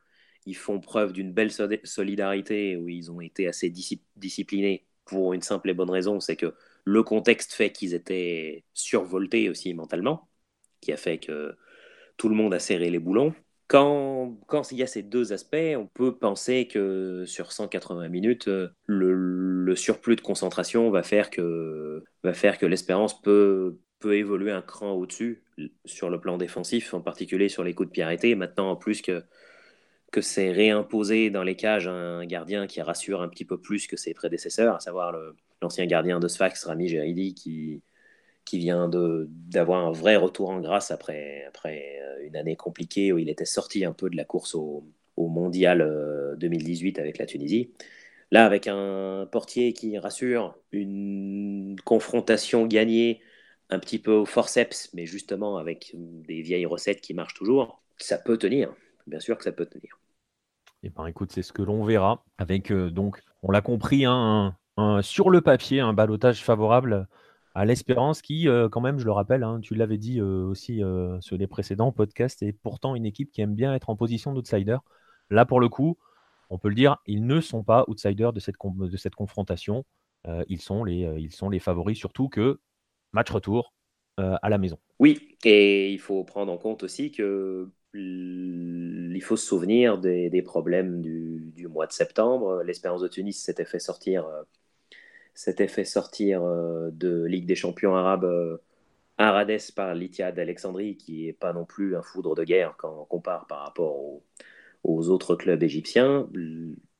ils 0.45 0.55
font 0.55 0.79
preuve 0.79 1.13
d'une 1.13 1.33
belle 1.33 1.51
solidarité, 1.83 2.77
où 2.77 2.89
ils 2.89 3.11
ont 3.11 3.21
été 3.21 3.47
assez 3.47 3.69
disciplinés 4.15 4.87
pour 5.05 5.33
une 5.33 5.41
simple 5.41 5.69
et 5.69 5.73
bonne 5.73 5.89
raison, 5.89 6.19
c'est 6.19 6.35
que 6.35 6.53
le 6.85 7.03
contexte 7.03 7.53
fait 7.53 7.71
qu'ils 7.71 7.93
étaient 7.93 8.63
survoltés 8.73 9.49
aussi 9.49 9.73
mentalement, 9.73 10.29
qui 10.81 10.91
a 10.91 10.97
fait 10.97 11.19
que 11.19 11.55
tout 12.17 12.29
le 12.29 12.35
monde 12.35 12.53
a 12.53 12.59
serré 12.59 12.89
les 12.89 12.99
boulons. 12.99 13.33
Quand, 13.69 14.35
il 14.71 14.79
y 14.79 14.83
a 14.83 14.87
ces 14.87 15.03
deux 15.03 15.31
aspects, 15.31 15.55
on 15.77 15.85
peut 15.85 16.17
penser 16.17 16.67
que 16.67 17.23
sur 17.27 17.51
180 17.51 18.09
minutes, 18.09 18.47
euh, 18.47 18.69
le, 18.87 19.75
surplus 19.75 20.15
de 20.15 20.21
concentration 20.21 20.89
va 20.89 21.03
faire 21.03 21.29
que, 21.29 22.03
l'espérance 22.23 23.21
peut, 23.21 23.77
peut 23.99 24.17
évoluer 24.17 24.51
un 24.51 24.63
cran 24.63 24.93
au-dessus 24.93 25.43
sur 25.85 26.09
le 26.09 26.19
plan 26.19 26.39
défensif, 26.39 26.95
en 26.95 27.01
particulier 27.01 27.47
sur 27.47 27.63
les 27.63 27.75
coups 27.75 27.89
de 27.89 27.93
pied 27.93 28.01
arrêtés. 28.01 28.33
Maintenant, 28.33 28.71
en 28.71 28.75
plus 28.75 29.03
que, 29.03 29.23
que 30.11 30.21
c'est 30.21 30.51
réimposé 30.51 31.29
dans 31.29 31.43
les 31.43 31.55
cages 31.55 31.87
un 31.87 32.25
gardien 32.25 32.65
qui 32.65 32.81
rassure 32.81 33.21
un 33.21 33.29
petit 33.29 33.45
peu 33.45 33.61
plus 33.61 33.85
que 33.85 33.97
ses 33.97 34.15
prédécesseurs, 34.15 34.77
à 34.77 34.79
savoir 34.79 35.15
l'ancien 35.61 35.85
gardien 35.85 36.19
de 36.19 36.27
Sfax, 36.27 36.65
Rami 36.65 36.87
Geridi, 36.87 37.35
qui, 37.35 37.83
qui 38.49 38.57
vient 38.57 38.89
d'avoir 38.89 39.85
un 39.85 39.91
vrai 39.91 40.15
retour 40.15 40.49
en 40.49 40.59
grâce 40.59 40.89
après, 40.89 41.45
après 41.47 41.99
euh, 42.01 42.25
une 42.25 42.35
année 42.35 42.55
compliquée 42.55 43.13
où 43.13 43.19
il 43.19 43.29
était 43.29 43.45
sorti 43.45 43.85
un 43.85 43.93
peu 43.93 44.09
de 44.09 44.17
la 44.17 44.25
course 44.25 44.55
au, 44.55 44.83
mondial 45.17 46.35
2018 46.39 46.97
euh, 46.97 47.01
avec 47.01 47.19
la 47.19 47.27
Tunisie. 47.27 47.69
Là, 48.31 48.47
avec 48.47 48.65
un 48.67 49.27
portier 49.31 49.73
qui 49.73 49.99
rassure, 49.99 50.57
une 50.71 51.75
confrontation 51.85 52.65
gagnée 52.65 53.21
un 53.69 53.77
petit 53.77 53.99
peu 53.99 54.13
au 54.13 54.25
forceps, 54.25 54.89
mais 54.95 55.05
justement 55.05 55.57
avec 55.57 55.91
des 55.93 56.41
vieilles 56.41 56.65
recettes 56.65 57.01
qui 57.01 57.13
marchent 57.13 57.35
toujours, 57.35 57.83
ça 57.97 58.17
peut 58.17 58.37
tenir. 58.37 58.73
Bien 59.05 59.19
sûr 59.19 59.37
que 59.37 59.43
ça 59.43 59.51
peut 59.51 59.67
tenir. 59.67 59.99
Eh 60.81 60.89
ben, 60.89 61.05
écoute, 61.05 61.31
c'est 61.31 61.43
ce 61.43 61.53
que 61.53 61.61
l'on 61.61 61.83
verra 61.83 62.25
avec 62.39 62.71
euh, 62.71 62.89
donc, 62.89 63.21
on 63.43 63.51
l'a 63.51 63.61
compris, 63.61 64.05
hein, 64.05 64.57
sur 65.01 65.29
le 65.29 65.41
papier, 65.41 65.81
un 65.81 65.93
balotage 65.93 66.43
favorable 66.43 67.07
à 67.59 67.65
l'Espérance 67.65 68.21
qui, 68.21 68.47
euh, 68.47 68.69
quand 68.69 68.79
même, 68.79 68.99
je 68.99 69.03
le 69.03 69.11
rappelle, 69.11 69.43
hein, 69.43 69.59
tu 69.61 69.75
l'avais 69.75 69.97
dit 69.97 70.21
euh, 70.21 70.45
aussi 70.45 70.81
euh, 70.81 71.19
sur 71.19 71.35
les 71.35 71.45
précédents 71.45 71.91
podcasts, 71.91 72.41
est 72.41 72.53
pourtant 72.53 72.95
une 72.95 73.05
équipe 73.05 73.33
qui 73.33 73.41
aime 73.41 73.53
bien 73.53 73.75
être 73.75 73.89
en 73.89 73.97
position 73.97 74.33
d'outsider. 74.33 74.77
Là, 75.29 75.45
pour 75.45 75.59
le 75.59 75.67
coup, 75.67 75.97
on 76.49 76.57
peut 76.57 76.69
le 76.69 76.75
dire, 76.75 76.99
ils 77.05 77.27
ne 77.27 77.41
sont 77.41 77.65
pas 77.65 77.83
outsiders 77.89 78.31
de 78.31 78.39
cette, 78.39 78.55
confrontation. 78.55 79.83
ils, 80.47 80.61
sont 80.61 80.85
les, 80.85 81.59
favoris, 81.59 81.97
surtout 81.97 82.29
que 82.29 82.61
match 83.11 83.29
retour 83.29 83.73
à 84.15 84.49
la 84.49 84.57
maison. 84.57 84.77
Oui, 84.99 85.35
et 85.43 85.91
il 85.91 85.99
faut 85.99 86.23
prendre 86.23 86.53
en 86.53 86.57
compte 86.57 86.83
aussi 86.83 87.11
que 87.11 87.69
il 87.93 89.21
faut 89.21 89.35
se 89.35 89.45
souvenir 89.45 89.97
des, 89.97 90.41
problèmes 90.43 91.01
du, 91.01 91.67
mois 91.69 91.87
de 91.87 91.91
septembre. 91.91 92.63
L'Espérance 92.63 93.01
de 93.01 93.09
Tunis 93.09 93.43
s'était 93.43 93.65
fait 93.65 93.79
sortir 93.79 94.25
s'était 95.39 95.69
fait 95.69 95.85
sortir 95.85 96.43
euh, 96.43 96.89
de 96.91 97.23
Ligue 97.23 97.45
des 97.45 97.55
champions 97.55 97.95
arabes 97.95 98.25
euh, 98.25 98.57
à 99.17 99.31
Rades 99.31 99.71
par 99.73 99.95
l'Itihad 99.95 100.35
d'Alexandrie, 100.35 100.97
qui 100.97 101.27
n'est 101.27 101.33
pas 101.33 101.53
non 101.53 101.63
plus 101.65 101.95
un 101.95 102.01
foudre 102.01 102.35
de 102.35 102.43
guerre 102.43 102.75
quand 102.77 102.93
on 103.01 103.05
compare 103.05 103.47
par 103.47 103.59
rapport 103.59 103.95
aux, 104.83 105.09
autres 105.09 105.35
clubs 105.35 105.63
égyptiens. 105.63 106.27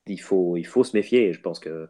Il 0.06 0.20
faut, 0.20 0.56
il 0.56 0.66
faut 0.66 0.84
se 0.84 0.96
méfier. 0.96 1.34
Je 1.34 1.40
pense 1.40 1.58
que 1.60 1.88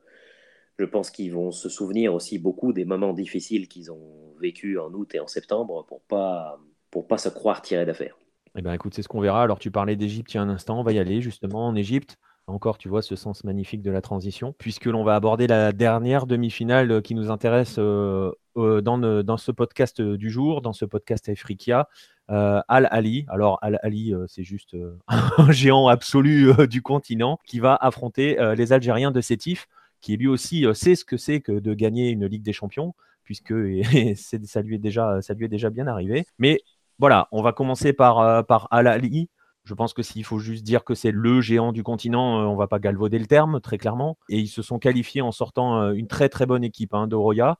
je 0.79 0.85
pense 0.85 1.11
qu'ils 1.11 1.33
vont 1.33 1.53
se 1.53 1.69
souvenir 1.69 2.15
aussi 2.15 2.39
beaucoup 2.39 2.73
des 2.73 2.85
moments 2.85 3.13
difficiles 3.13 3.69
qu'ils 3.69 3.93
ont 3.93 4.35
vécu 4.41 4.79
en 4.79 4.93
août 4.93 5.15
et 5.15 5.21
en 5.21 5.27
septembre 5.27 5.85
pour 5.87 6.01
pas 6.03 6.59
pour 6.91 7.07
pas 7.07 7.19
se 7.19 7.29
croire 7.29 7.63
tirés 7.63 7.87
d'affaire. 7.87 8.17
Eh 8.57 8.63
bien, 8.63 8.73
écoute, 8.73 8.95
c'est 8.95 9.03
ce 9.03 9.09
qu'on 9.09 9.21
verra. 9.21 9.43
Alors, 9.43 9.61
tu 9.61 9.71
parlais 9.71 9.95
d'Égypte 9.95 10.33
il 10.35 10.39
y 10.39 10.41
a 10.41 10.43
un 10.43 10.49
instant. 10.49 10.81
On 10.81 10.83
va 10.83 10.93
y 10.93 10.99
aller 10.99 11.21
justement 11.21 11.69
en 11.69 11.77
Égypte. 11.77 12.19
Encore, 12.51 12.79
tu 12.79 12.89
vois 12.89 13.01
ce 13.01 13.15
sens 13.15 13.45
magnifique 13.45 13.81
de 13.81 13.93
la 13.93 14.01
transition, 14.01 14.55
puisque 14.59 14.87
l'on 14.87 15.05
va 15.05 15.15
aborder 15.15 15.47
la 15.47 15.71
dernière 15.73 16.27
demi-finale 16.27 16.91
euh, 16.91 17.01
qui 17.01 17.15
nous 17.15 17.31
intéresse 17.31 17.77
euh, 17.79 18.33
euh, 18.57 18.81
dans, 18.81 19.37
ce 19.37 19.53
podcast 19.53 20.03
du 20.03 20.31
jour, 20.31 20.61
dans 20.61 20.73
ce 20.73 20.85
podcast 20.85 21.29
Afrikia. 21.29 21.89
Al-Ali. 22.29 23.25
Alors, 23.29 23.59
Al-Ali, 23.61 24.15
c'est 24.29 24.45
juste 24.45 24.77
un 25.09 25.51
géant 25.51 25.89
absolu 25.89 26.53
du 26.69 26.81
continent 26.81 27.41
qui 27.45 27.59
va 27.59 27.75
affronter 27.75 28.37
les 28.57 28.73
Algériens 28.73 29.11
de 29.11 29.21
Sétif 29.21 29.67
qui 30.01 30.17
lui 30.17 30.29
aussi 30.29 30.65
sait 30.73 30.95
ce 30.95 31.05
que 31.05 31.17
c'est 31.17 31.41
que 31.41 31.51
de 31.51 31.75
gagner 31.75 32.11
une 32.11 32.27
Ligue 32.27 32.45
des 32.45 32.53
Champions, 32.53 32.95
puisque 33.25 33.53
ça, 34.15 34.63
lui 34.63 34.77
est 34.77 34.79
déjà, 34.79 35.71
bien 35.71 35.89
arrivé. 35.89 36.25
Mais 36.39 36.61
voilà, 37.01 37.27
on 37.33 37.43
va 37.43 37.53
commencer 37.53 37.93
par, 37.93 38.47
par 38.47 38.69
Al-Ali. 38.71 39.29
Je 39.71 39.75
pense 39.75 39.95
que 39.95 40.03
s'il 40.03 40.25
faut 40.25 40.41
juste 40.41 40.65
dire 40.65 40.83
que 40.83 40.97
c'est 40.97 41.13
le 41.13 41.41
géant 41.41 41.71
du 41.71 41.85
continent, 41.85 42.41
on 42.51 42.57
va 42.57 42.67
pas 42.67 42.81
galvauder 42.81 43.21
le 43.21 43.27
terme, 43.27 43.61
très 43.61 43.79
clairement. 43.79 44.19
Et 44.29 44.41
ils 44.41 44.49
se 44.49 44.63
sont 44.63 44.81
qualifiés 44.81 45.23
en 45.23 45.31
sortant 45.31 45.93
une 45.93 46.09
très 46.09 46.29
très 46.29 46.45
bonne 46.45 46.65
équipe 46.65 46.93
hein, 46.93 47.07
de 47.07 47.15
Roya 47.15 47.57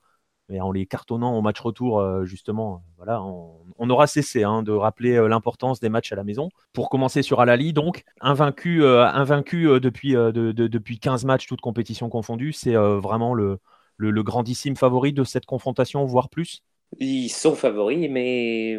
et 0.51 0.59
en 0.61 0.71
les 0.71 0.85
cartonnant 0.85 1.37
au 1.37 1.41
match 1.41 1.59
retour, 1.59 1.99
euh, 1.99 2.25
justement, 2.25 2.83
voilà, 2.97 3.23
on, 3.23 3.89
aura 3.89 4.07
cessé 4.07 4.43
hein, 4.43 4.63
de 4.63 4.71
rappeler 4.71 5.15
euh, 5.15 5.27
l'importance 5.27 5.79
des 5.79 5.89
matchs 5.89 6.11
à 6.11 6.15
la 6.15 6.23
maison. 6.23 6.49
Pour 6.73 6.89
commencer 6.89 7.21
sur 7.21 7.39
Alali, 7.39 7.73
donc, 7.73 8.03
invaincu, 8.19 8.83
euh, 8.83 9.05
invaincu 9.05 9.79
depuis, 9.79 10.11
depuis 10.13 10.99
15 10.99 11.25
matchs, 11.25 11.47
toutes 11.47 11.61
compétitions 11.61 12.09
confondues, 12.09 12.53
c'est 12.53 12.75
vraiment 12.75 13.33
le, 13.33 13.59
le, 13.97 14.23
grandissime 14.23 14.75
favori 14.75 15.13
de 15.13 15.23
cette 15.23 15.45
confrontation, 15.45 16.05
voire 16.05 16.29
plus 16.29 16.63
Ils 16.99 17.29
sont 17.29 17.55
favoris, 17.55 18.09
mais, 18.09 18.77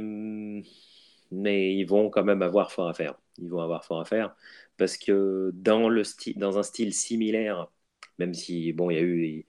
mais 1.30 1.74
ils 1.74 1.85
vont 1.85 2.11
quand 2.11 2.24
même 2.24 2.43
avoir 2.43 2.70
fort 2.70 2.89
à 2.89 2.95
faire. 2.95 3.14
Ils 3.39 3.51
vont 3.51 3.61
avoir 3.61 3.85
fort 3.85 4.01
à 4.01 4.05
faire 4.05 4.35
parce 4.76 4.97
que 4.97 5.51
dans, 5.55 5.89
le 5.89 6.03
dans 6.37 6.59
un 6.59 6.62
style 6.62 6.93
similaire, 6.95 7.70
même 8.18 8.35
si, 8.35 8.72
bon, 8.72 8.91
il 8.91 8.95
y 8.97 8.99
a 8.99 9.03
eu 9.03 9.47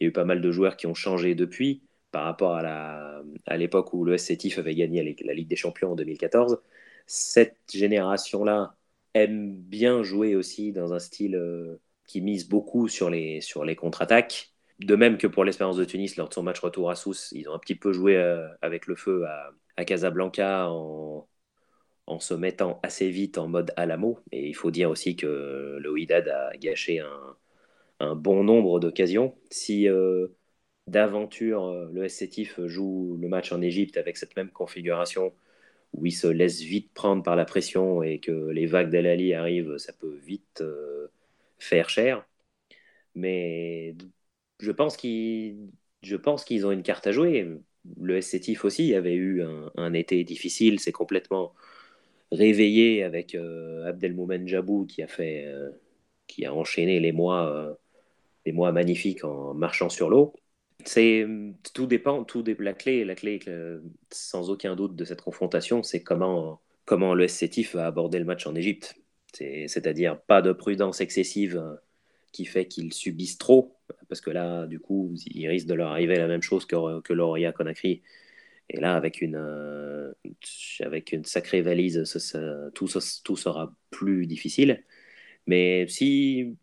il 0.00 0.04
y 0.04 0.06
a 0.06 0.08
eu 0.08 0.12
pas 0.12 0.24
mal 0.24 0.40
de 0.40 0.50
joueurs 0.50 0.76
qui 0.76 0.86
ont 0.86 0.94
changé 0.94 1.34
depuis 1.34 1.82
par 2.10 2.24
rapport 2.24 2.56
à 2.56 3.56
l'époque 3.56 3.92
où 3.92 4.04
le 4.04 4.16
SCTIF 4.18 4.58
avait 4.58 4.74
gagné 4.74 5.16
la 5.24 5.34
Ligue 5.34 5.48
des 5.48 5.56
Champions 5.56 5.92
en 5.92 5.96
2014. 5.96 6.60
Cette 7.06 7.58
génération-là 7.72 8.76
aime 9.14 9.56
bien 9.56 10.02
jouer 10.02 10.36
aussi 10.36 10.72
dans 10.72 10.92
un 10.92 10.98
style 11.00 11.36
euh, 11.36 11.80
qui 12.06 12.20
mise 12.20 12.48
beaucoup 12.48 12.88
sur 12.88 13.10
les, 13.10 13.40
sur 13.40 13.64
les 13.64 13.76
contre-attaques. 13.76 14.52
De 14.80 14.96
même 14.96 15.18
que 15.18 15.26
pour 15.26 15.44
l'Espérance 15.44 15.76
de 15.76 15.84
Tunis, 15.84 16.16
lors 16.16 16.28
de 16.28 16.34
son 16.34 16.42
match 16.42 16.60
retour 16.60 16.90
à 16.90 16.96
Sousse, 16.96 17.30
ils 17.32 17.48
ont 17.48 17.54
un 17.54 17.58
petit 17.58 17.74
peu 17.76 17.92
joué 17.92 18.16
euh, 18.16 18.46
avec 18.62 18.86
le 18.86 18.96
feu 18.96 19.24
à, 19.26 19.50
à 19.76 19.84
Casablanca 19.84 20.68
en, 20.70 21.28
en, 22.06 22.20
se 22.20 22.34
mettant 22.34 22.80
assez 22.82 23.10
vite 23.10 23.38
en 23.38 23.48
mode 23.48 23.72
Alamo. 23.76 24.18
Et 24.32 24.48
il 24.48 24.54
faut 24.54 24.70
dire 24.70 24.90
aussi 24.90 25.16
que 25.16 25.78
le 25.80 25.90
Ouidad 25.90 26.28
a 26.28 26.56
gâché 26.56 27.00
un, 28.00 28.14
bon 28.16 28.44
nombre 28.44 28.80
d'occasions. 28.80 29.34
Si 29.50 29.88
euh, 29.88 30.28
d'aventure 30.86 31.64
euh, 31.66 31.90
le 31.92 32.08
SCTIF 32.08 32.60
joue 32.66 33.16
le 33.20 33.28
match 33.28 33.52
en 33.52 33.62
Égypte 33.62 33.96
avec 33.96 34.16
cette 34.16 34.36
même 34.36 34.50
configuration 34.50 35.32
où 35.94 36.06
il 36.06 36.12
se 36.12 36.26
laisse 36.26 36.60
vite 36.60 36.92
prendre 36.94 37.22
par 37.22 37.36
la 37.36 37.44
pression 37.44 38.02
et 38.02 38.18
que 38.20 38.32
les 38.50 38.66
vagues 38.66 38.90
d'Al-Ali 38.90 39.34
arrivent, 39.34 39.78
ça 39.78 39.92
peut 39.92 40.14
vite 40.24 40.60
euh, 40.60 41.08
faire 41.58 41.88
cher. 41.90 42.26
Mais 43.14 43.94
je 44.60 44.72
pense 44.72 44.96
qu'ils 44.96 46.66
ont 46.66 46.72
une 46.72 46.82
carte 46.82 47.06
à 47.06 47.12
jouer. 47.12 47.48
Le 48.00 48.20
SCTIF 48.20 48.64
aussi 48.64 48.94
avait 48.94 49.14
eu 49.14 49.42
un, 49.76 49.92
été 49.94 50.24
difficile, 50.24 50.80
c'est 50.80 50.92
complètement 50.92 51.54
réveillé 52.32 53.02
avec 53.02 53.36
Abdelmoumen 53.86 54.48
Jabou 54.48 54.86
qui 54.86 55.02
a 55.02 55.08
fait 55.08 55.46
qui 56.26 56.44
a 56.46 56.54
enchaîné 56.54 57.00
les 57.00 57.12
mois 57.12 57.78
des 58.44 58.52
mois 58.52 58.72
magnifiques 58.72 59.24
en 59.24 59.54
marchant 59.54 59.88
sur 59.88 60.10
l'eau. 60.10 60.34
C'est 60.84 61.26
tout 61.72 61.86
dépend, 61.86 62.24
tout 62.24 62.44
la 62.58 62.72
clé, 62.72 63.04
la 63.04 63.14
clé 63.14 63.38
sans 64.10 64.50
aucun 64.50 64.76
doute 64.76 64.96
de 64.96 65.04
cette 65.04 65.22
confrontation, 65.22 65.82
c'est 65.82 66.02
comment 66.02 66.60
comment 66.84 67.14
le 67.14 67.28
SCTIF 67.28 67.74
va 67.74 67.86
aborder 67.86 68.18
le 68.18 68.24
match 68.24 68.46
en 68.46 68.54
Égypte. 68.54 68.96
C'est-à-dire 69.32 70.20
pas 70.20 70.42
de 70.42 70.52
prudence 70.52 71.00
excessive 71.00 71.56
euh, 71.56 71.74
qui 72.32 72.44
fait 72.44 72.66
qu'ils 72.66 72.92
subissent 72.92 73.38
trop, 73.38 73.76
parce 74.08 74.20
que 74.20 74.30
là, 74.30 74.66
du 74.66 74.78
coup, 74.78 75.12
il 75.26 75.48
risque 75.48 75.66
de 75.66 75.74
leur 75.74 75.90
arriver 75.90 76.16
la 76.16 76.28
même 76.28 76.42
chose 76.42 76.66
que, 76.66 77.00
que 77.00 77.12
Lauria 77.12 77.52
Conakry. 77.52 78.02
Et 78.70 78.80
là, 78.80 78.96
avec 78.96 79.20
une, 79.20 79.36
euh, 79.36 80.12
avec 80.80 81.12
une 81.12 81.24
sacrée 81.24 81.62
valise, 81.62 82.02
tout, 82.74 82.88
tout 83.24 83.36
sera 83.36 83.74
plus 83.90 84.26
difficile. 84.26 84.84
Mais 85.46 85.86
si 85.88 86.56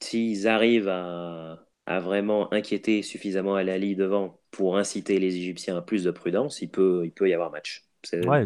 s'ils 0.00 0.46
arrivent 0.46 0.88
à, 0.88 1.64
vraiment 1.86 2.52
inquiéter 2.52 3.02
suffisamment 3.02 3.54
Al 3.54 3.70
Ali 3.70 3.96
devant 3.96 4.40
pour 4.50 4.76
inciter 4.76 5.18
les 5.18 5.36
Égyptiens 5.36 5.78
à 5.78 5.82
plus 5.82 6.04
de 6.04 6.10
prudence, 6.10 6.60
il 6.60 6.68
peut, 6.68 7.02
il 7.04 7.12
peut 7.12 7.28
y 7.28 7.34
avoir 7.34 7.50
match. 7.50 7.86
Ouais, 8.12 8.44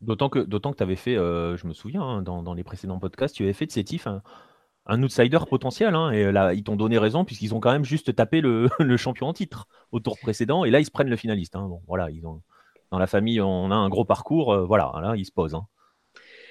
d'autant 0.00 0.28
que, 0.28 0.40
que 0.40 0.76
tu 0.76 0.82
avais 0.82 0.96
fait, 0.96 1.16
euh, 1.16 1.56
je 1.56 1.66
me 1.66 1.72
souviens, 1.72 2.02
hein, 2.02 2.22
dans, 2.22 2.54
les 2.54 2.64
précédents 2.64 2.98
podcasts, 2.98 3.36
tu 3.36 3.44
avais 3.44 3.52
fait 3.52 3.66
de 3.66 3.72
Sétif 3.72 4.06
un, 4.06 4.22
un 4.86 5.02
outsider 5.02 5.38
potentiel. 5.48 5.94
Hein, 5.94 6.10
et 6.10 6.32
là, 6.32 6.54
ils 6.54 6.62
t'ont 6.62 6.76
donné 6.76 6.98
raison, 6.98 7.24
puisqu'ils 7.24 7.54
ont 7.54 7.60
quand 7.60 7.72
même 7.72 7.84
juste 7.84 8.14
tapé 8.14 8.40
le, 8.42 8.96
champion 8.96 9.28
en 9.28 9.32
titre 9.32 9.66
au 9.92 10.00
tour 10.00 10.18
précédent. 10.18 10.64
Et 10.64 10.70
là, 10.70 10.80
ils 10.80 10.86
se 10.86 10.90
prennent 10.90 11.10
le 11.10 11.16
finaliste. 11.16 11.56
Hein. 11.56 11.66
Bon, 11.68 11.80
voilà, 11.86 12.10
ils 12.10 12.26
ont, 12.26 12.42
dans 12.90 12.98
la 12.98 13.06
famille, 13.06 13.40
on 13.40 13.70
a 13.70 13.74
un 13.74 13.88
gros 13.88 14.04
parcours. 14.04 14.52
Euh, 14.52 14.64
voilà, 14.64 14.92
là, 15.02 15.14
ils 15.16 15.26
se 15.26 15.32
posent. 15.32 15.56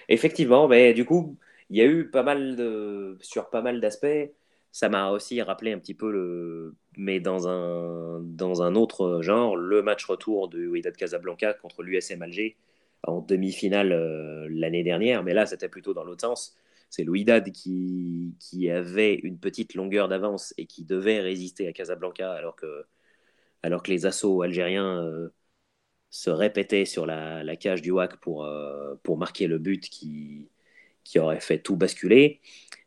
Effectivement, 0.09 0.67
mais 0.67 0.93
du 0.93 1.05
coup, 1.05 1.37
il 1.69 1.77
y 1.77 1.81
a 1.81 1.85
eu 1.85 2.09
pas 2.09 2.23
mal 2.23 2.55
de, 2.55 3.17
sur 3.21 3.49
pas 3.49 3.61
mal 3.61 3.79
d'aspects, 3.79 4.31
ça 4.71 4.89
m'a 4.89 5.11
aussi 5.11 5.41
rappelé 5.41 5.71
un 5.71 5.79
petit 5.79 5.93
peu 5.93 6.11
le, 6.11 6.75
mais 6.97 7.19
dans 7.19 7.47
un, 7.47 8.19
dans 8.21 8.61
un 8.61 8.75
autre 8.75 9.21
genre, 9.21 9.55
le 9.55 9.81
match 9.81 10.05
retour 10.05 10.49
de 10.49 10.67
Wydad 10.67 10.95
Casablanca 10.95 11.53
contre 11.53 11.83
l'USM 11.83 12.21
Alger 12.21 12.57
en 13.03 13.21
demi-finale 13.21 13.91
euh, 13.91 14.47
l'année 14.49 14.83
dernière. 14.83 15.23
Mais 15.23 15.33
là, 15.33 15.45
c'était 15.45 15.69
plutôt 15.69 15.93
dans 15.93 16.03
l'autre 16.03 16.21
sens. 16.21 16.57
C'est 16.91 17.03
le 17.05 17.13
qui, 17.51 18.35
qui 18.39 18.69
avait 18.69 19.15
une 19.15 19.39
petite 19.39 19.73
longueur 19.75 20.09
d'avance 20.09 20.53
et 20.57 20.67
qui 20.67 20.85
devait 20.85 21.21
résister 21.21 21.67
à 21.67 21.73
Casablanca 21.73 22.31
alors 22.33 22.55
que, 22.55 22.85
alors 23.63 23.83
que 23.83 23.91
les 23.91 24.05
assauts 24.05 24.43
algériens 24.43 25.03
euh, 25.03 25.29
se 26.11 26.29
répétaient 26.29 26.85
sur 26.85 27.05
la, 27.05 27.55
cage 27.57 27.81
du 27.81 27.91
WAC 27.91 28.17
pour, 28.19 28.45
euh, 28.45 28.95
pour 29.03 29.17
marquer 29.17 29.47
le 29.47 29.57
but 29.59 29.89
qui, 29.89 30.49
qui 31.03 31.19
aurait 31.19 31.39
fait 31.41 31.59
tout 31.59 31.75
basculer. 31.77 32.41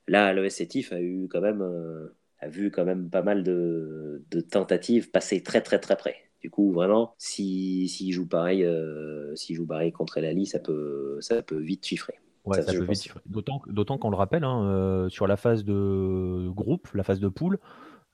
Là, 0.08 0.32
le 0.34 0.46
a 0.46 1.00
eu 1.00 1.28
quand 1.28 1.40
même 1.40 1.62
euh, 1.62 2.08
a 2.40 2.48
vu 2.48 2.70
quand 2.70 2.84
même 2.84 3.10
pas 3.10 3.22
mal 3.22 3.42
de, 3.42 4.22
tentatives 4.50 5.10
passer 5.10 5.42
très 5.42 5.62
très 5.62 5.78
très 5.80 5.96
près. 5.96 6.16
Du 6.40 6.50
coup, 6.50 6.72
vraiment, 6.72 7.14
s'il 7.18 7.88
si, 7.88 8.12
joue 8.12 8.26
pareil, 8.28 8.64
euh, 8.64 9.34
s'il 9.36 9.56
joue 9.56 9.66
pareil 9.66 9.92
contre 9.92 10.20
Lali, 10.20 10.46
ça 10.46 10.58
peut 10.60 11.18
ça 11.20 11.42
peut 11.42 11.58
vite 11.58 11.86
chiffrer. 11.86 12.14
Ouais, 12.44 12.62
ça, 12.62 12.72
peut 12.72 12.84
vite 12.84 13.02
chiffrer. 13.02 13.20
D'autant 13.26 13.98
qu'on 13.98 14.10
le 14.10 14.16
rappelle, 14.16 14.44
hein, 14.44 14.64
euh, 14.64 15.08
sur 15.08 15.26
la 15.26 15.36
phase 15.36 15.64
de 15.64 16.48
groupe, 16.50 16.88
la 16.94 17.02
phase 17.02 17.20
de 17.20 17.28
poule, 17.28 17.58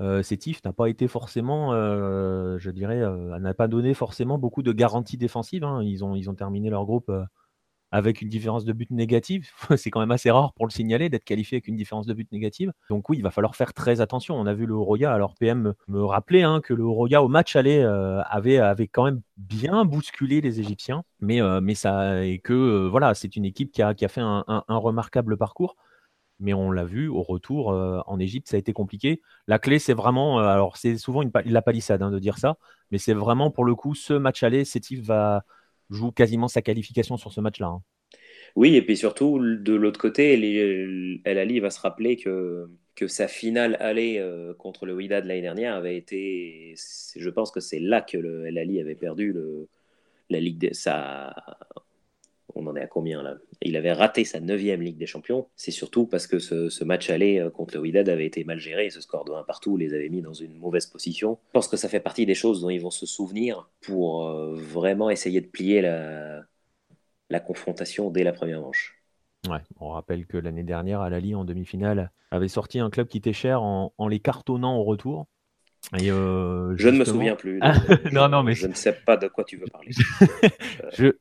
euh, 0.00 0.22
Sétif 0.22 0.64
n'a 0.64 0.72
pas 0.72 0.88
été 0.88 1.08
forcément, 1.08 1.72
je 1.72 2.70
dirais, 2.70 3.02
n'a 3.40 3.54
pas 3.54 3.68
donné 3.68 3.94
forcément 3.94 4.38
beaucoup 4.38 4.62
de 4.62 4.72
garanties 4.72 5.16
défensives. 5.16 5.64
Hein. 5.64 5.82
Ils, 5.82 6.04
ont, 6.04 6.14
ils 6.14 6.30
ont 6.30 6.34
terminé 6.34 6.70
leur 6.70 6.84
groupe 6.84 7.10
avec 7.92 8.22
une 8.22 8.28
différence 8.28 8.64
de 8.64 8.72
but 8.72 8.90
négative. 8.90 9.48
c'est 9.76 9.90
quand 9.90 10.00
même 10.00 10.10
assez 10.10 10.30
rare 10.30 10.52
pour 10.54 10.66
le 10.66 10.70
signaler 10.70 11.08
d'être 11.08 11.24
qualifié 11.24 11.56
avec 11.56 11.68
une 11.68 11.76
différence 11.76 12.06
de 12.06 12.14
but 12.14 12.30
négative. 12.32 12.72
Donc 12.88 13.08
oui, 13.08 13.18
il 13.18 13.22
va 13.22 13.30
falloir 13.30 13.56
faire 13.56 13.72
très 13.72 14.00
attention. 14.00 14.36
On 14.36 14.46
a 14.46 14.54
vu 14.54 14.66
le 14.66 14.74
Oroya, 14.74 15.12
alors 15.12 15.34
PM 15.34 15.74
me 15.88 16.04
rappelait 16.04 16.42
hein, 16.42 16.60
que 16.60 16.74
le 16.74 16.84
Oroya 16.84 17.22
au 17.22 17.28
match 17.28 17.56
aller 17.56 17.78
euh, 17.78 18.22
avait, 18.22 18.58
avait 18.58 18.88
quand 18.88 19.04
même 19.04 19.22
bien 19.36 19.84
bousculé 19.84 20.40
les 20.40 20.60
Égyptiens, 20.60 21.02
mais, 21.20 21.40
euh, 21.40 21.60
mais 21.60 21.74
ça 21.74 22.24
et 22.24 22.38
que 22.38 22.52
euh, 22.52 22.88
voilà, 22.88 23.14
c'est 23.14 23.36
une 23.36 23.44
équipe 23.44 23.72
qui 23.72 23.82
a, 23.82 23.94
qui 23.94 24.04
a 24.04 24.08
fait 24.08 24.20
un, 24.20 24.44
remarquable 24.68 25.36
parcours. 25.36 25.76
Mais 26.42 26.54
on 26.54 26.70
l'a 26.70 26.84
vu 26.84 27.08
au 27.08 27.22
retour 27.22 27.68
en 27.68 28.18
Égypte, 28.18 28.48
ça 28.48 28.56
a 28.56 28.58
été 28.58 28.72
compliqué. 28.72 29.20
La 29.46 29.58
clé, 29.58 29.78
c'est 29.78 29.92
vraiment, 29.92 30.38
alors 30.38 30.78
c'est 30.78 30.96
souvent 30.96 31.20
une, 31.20 31.30
la 31.44 31.60
palissade 31.60 32.00
hein, 32.00 32.10
de 32.10 32.18
dire 32.18 32.38
ça, 32.38 32.56
mais 32.90 32.96
c'est 32.96 33.12
vraiment 33.12 33.50
pour 33.50 33.66
le 33.66 33.74
coup 33.74 33.94
ce 33.94 34.14
match 34.14 34.42
aller, 34.42 34.64
Sétif 34.64 35.02
va 35.02 35.44
joue 35.90 36.12
quasiment 36.12 36.48
sa 36.48 36.62
qualification 36.62 37.16
sur 37.16 37.32
ce 37.32 37.40
match-là. 37.40 37.66
Hein. 37.66 37.82
Oui, 38.56 38.74
et 38.74 38.82
puis 38.82 38.96
surtout, 38.96 39.38
de 39.38 39.74
l'autre 39.74 40.00
côté, 40.00 40.32
El 41.24 41.38
Ali 41.38 41.60
va 41.60 41.70
se 41.70 41.80
rappeler 41.80 42.16
que, 42.16 42.68
sa 43.06 43.28
finale 43.28 43.78
allée 43.80 44.18
euh, 44.18 44.52
contre 44.52 44.84
le 44.84 44.94
Wydad 44.94 45.24
l'année 45.24 45.40
dernière 45.40 45.74
avait 45.74 45.96
été. 45.96 46.74
Je 47.16 47.30
pense 47.30 47.50
que 47.50 47.60
c'est 47.60 47.78
là 47.78 48.02
que 48.02 48.44
El 48.44 48.58
Ali 48.58 48.78
avait 48.78 48.94
perdu 48.94 49.34
la 50.28 50.38
Ligue 50.38 50.58
de, 50.58 50.74
sa, 50.74 51.34
on 52.54 52.66
en 52.66 52.76
est 52.76 52.82
à 52.82 52.86
combien 52.86 53.22
là? 53.22 53.36
Il 53.62 53.76
avait 53.76 53.92
raté 53.92 54.24
sa 54.24 54.40
neuvième 54.40 54.82
Ligue 54.82 54.96
des 54.96 55.06
Champions. 55.06 55.48
C'est 55.56 55.70
surtout 55.70 56.06
parce 56.06 56.26
que 56.26 56.38
ce, 56.38 56.84
match 56.84 57.10
aller 57.10 57.38
euh, 57.38 57.50
contre 57.50 57.74
le 57.74 57.80
Wydad 57.80 58.08
avait 58.08 58.26
été 58.26 58.44
mal 58.44 58.58
géré. 58.58 58.90
Ce 58.90 59.00
score 59.00 59.24
de 59.24 59.32
1 59.32 59.42
partout 59.44 59.76
les 59.76 59.94
avait 59.94 60.08
mis 60.08 60.22
dans 60.22 60.34
une 60.34 60.56
mauvaise 60.56 60.86
position. 60.86 61.38
Je 61.48 61.52
pense 61.52 61.68
que 61.68 61.76
ça 61.76 61.88
fait 61.88 62.00
partie 62.00 62.26
des 62.26 62.34
choses 62.34 62.60
dont 62.60 62.70
ils 62.70 62.80
vont 62.80 62.90
se 62.90 63.06
souvenir 63.06 63.68
pour 63.80 64.26
euh, 64.26 64.54
vraiment 64.54 65.10
essayer 65.10 65.40
de 65.40 65.46
plier 65.46 65.82
la, 65.82 67.40
confrontation 67.40 68.10
dès 68.10 68.24
la 68.24 68.32
première 68.32 68.60
manche. 68.60 68.96
Ouais, 69.48 69.60
on 69.78 69.88
rappelle 69.88 70.26
que 70.26 70.36
l'année 70.36 70.62
dernière, 70.62 71.00
Alali 71.00 71.34
en 71.34 71.44
demi-finale 71.44 72.10
avait 72.30 72.48
sorti 72.48 72.78
un 72.78 72.90
club 72.90 73.08
qui 73.08 73.18
était 73.18 73.32
cher 73.32 73.62
en, 73.62 73.92
les 74.08 74.20
cartonnant 74.20 74.76
au 74.76 74.84
retour. 74.84 75.26
Euh, 75.94 76.74
je 76.76 76.88
ne 76.88 76.98
me 76.98 77.04
souviens 77.04 77.34
plus. 77.34 77.58
Ah, 77.62 77.74
non, 78.12 78.28
non, 78.28 78.42
mais 78.42 78.54
je 78.54 78.66
ne 78.66 78.74
sais 78.74 78.92
pas 78.92 79.16
de 79.16 79.28
quoi 79.28 79.44
tu 79.44 79.56
veux 79.56 79.66
parler. 79.72 79.90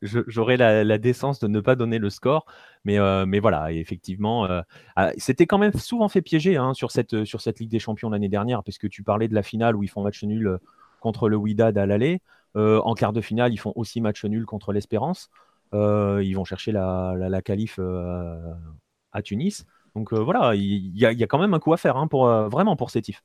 J'aurais 0.01 0.57
la, 0.57 0.97
décence 0.97 1.39
de 1.39 1.47
ne 1.47 1.59
pas 1.59 1.75
donner 1.75 1.97
le 1.97 2.09
score, 2.09 2.45
mais, 2.85 2.99
euh, 2.99 3.25
mais 3.25 3.39
voilà, 3.39 3.71
effectivement, 3.71 4.45
euh, 4.45 4.61
ah, 4.95 5.11
c'était 5.17 5.47
quand 5.47 5.57
même 5.57 5.73
souvent 5.73 6.09
fait 6.09 6.21
piéger 6.21 6.57
hein, 6.57 6.73
sur, 6.73 6.91
cette, 6.91 7.23
sur 7.25 7.41
cette 7.41 7.59
Ligue 7.59 7.69
des 7.69 7.79
Champions 7.79 8.09
l'année 8.09 8.29
dernière, 8.29 8.63
parce 8.63 8.77
que 8.77 8.87
tu 8.87 9.03
parlais 9.03 9.27
de 9.27 9.35
la 9.35 9.43
finale 9.43 9.75
où 9.75 9.83
ils 9.83 9.89
font 9.89 10.03
match 10.03 10.23
nul 10.23 10.57
contre 10.99 11.29
le 11.29 11.37
Wydad 11.37 11.77
à 11.77 11.85
l'aller. 11.85 12.21
en 12.55 12.93
quart 12.93 13.13
de 13.13 13.21
finale, 13.21 13.53
ils 13.53 13.59
font 13.59 13.73
aussi 13.75 14.01
match 14.01 14.23
nul 14.25 14.45
contre 14.45 14.73
l'Espérance. 14.73 15.29
ils 15.73 16.33
vont 16.33 16.45
chercher 16.45 16.71
la, 16.71 17.15
la, 17.17 17.29
la 17.29 17.41
qualif 17.41 17.79
à 17.79 19.21
Tunis. 19.21 19.65
Donc 19.95 20.13
voilà, 20.13 20.53
il 20.55 20.95
y, 20.97 21.05
a 21.05 21.27
quand 21.27 21.39
même 21.39 21.53
un 21.53 21.59
coup 21.59 21.73
à 21.73 21.77
faire 21.77 21.97
hein, 21.97 22.07
pour, 22.07 22.27
vraiment 22.49 22.75
pour 22.75 22.91
Sétif. 22.91 23.23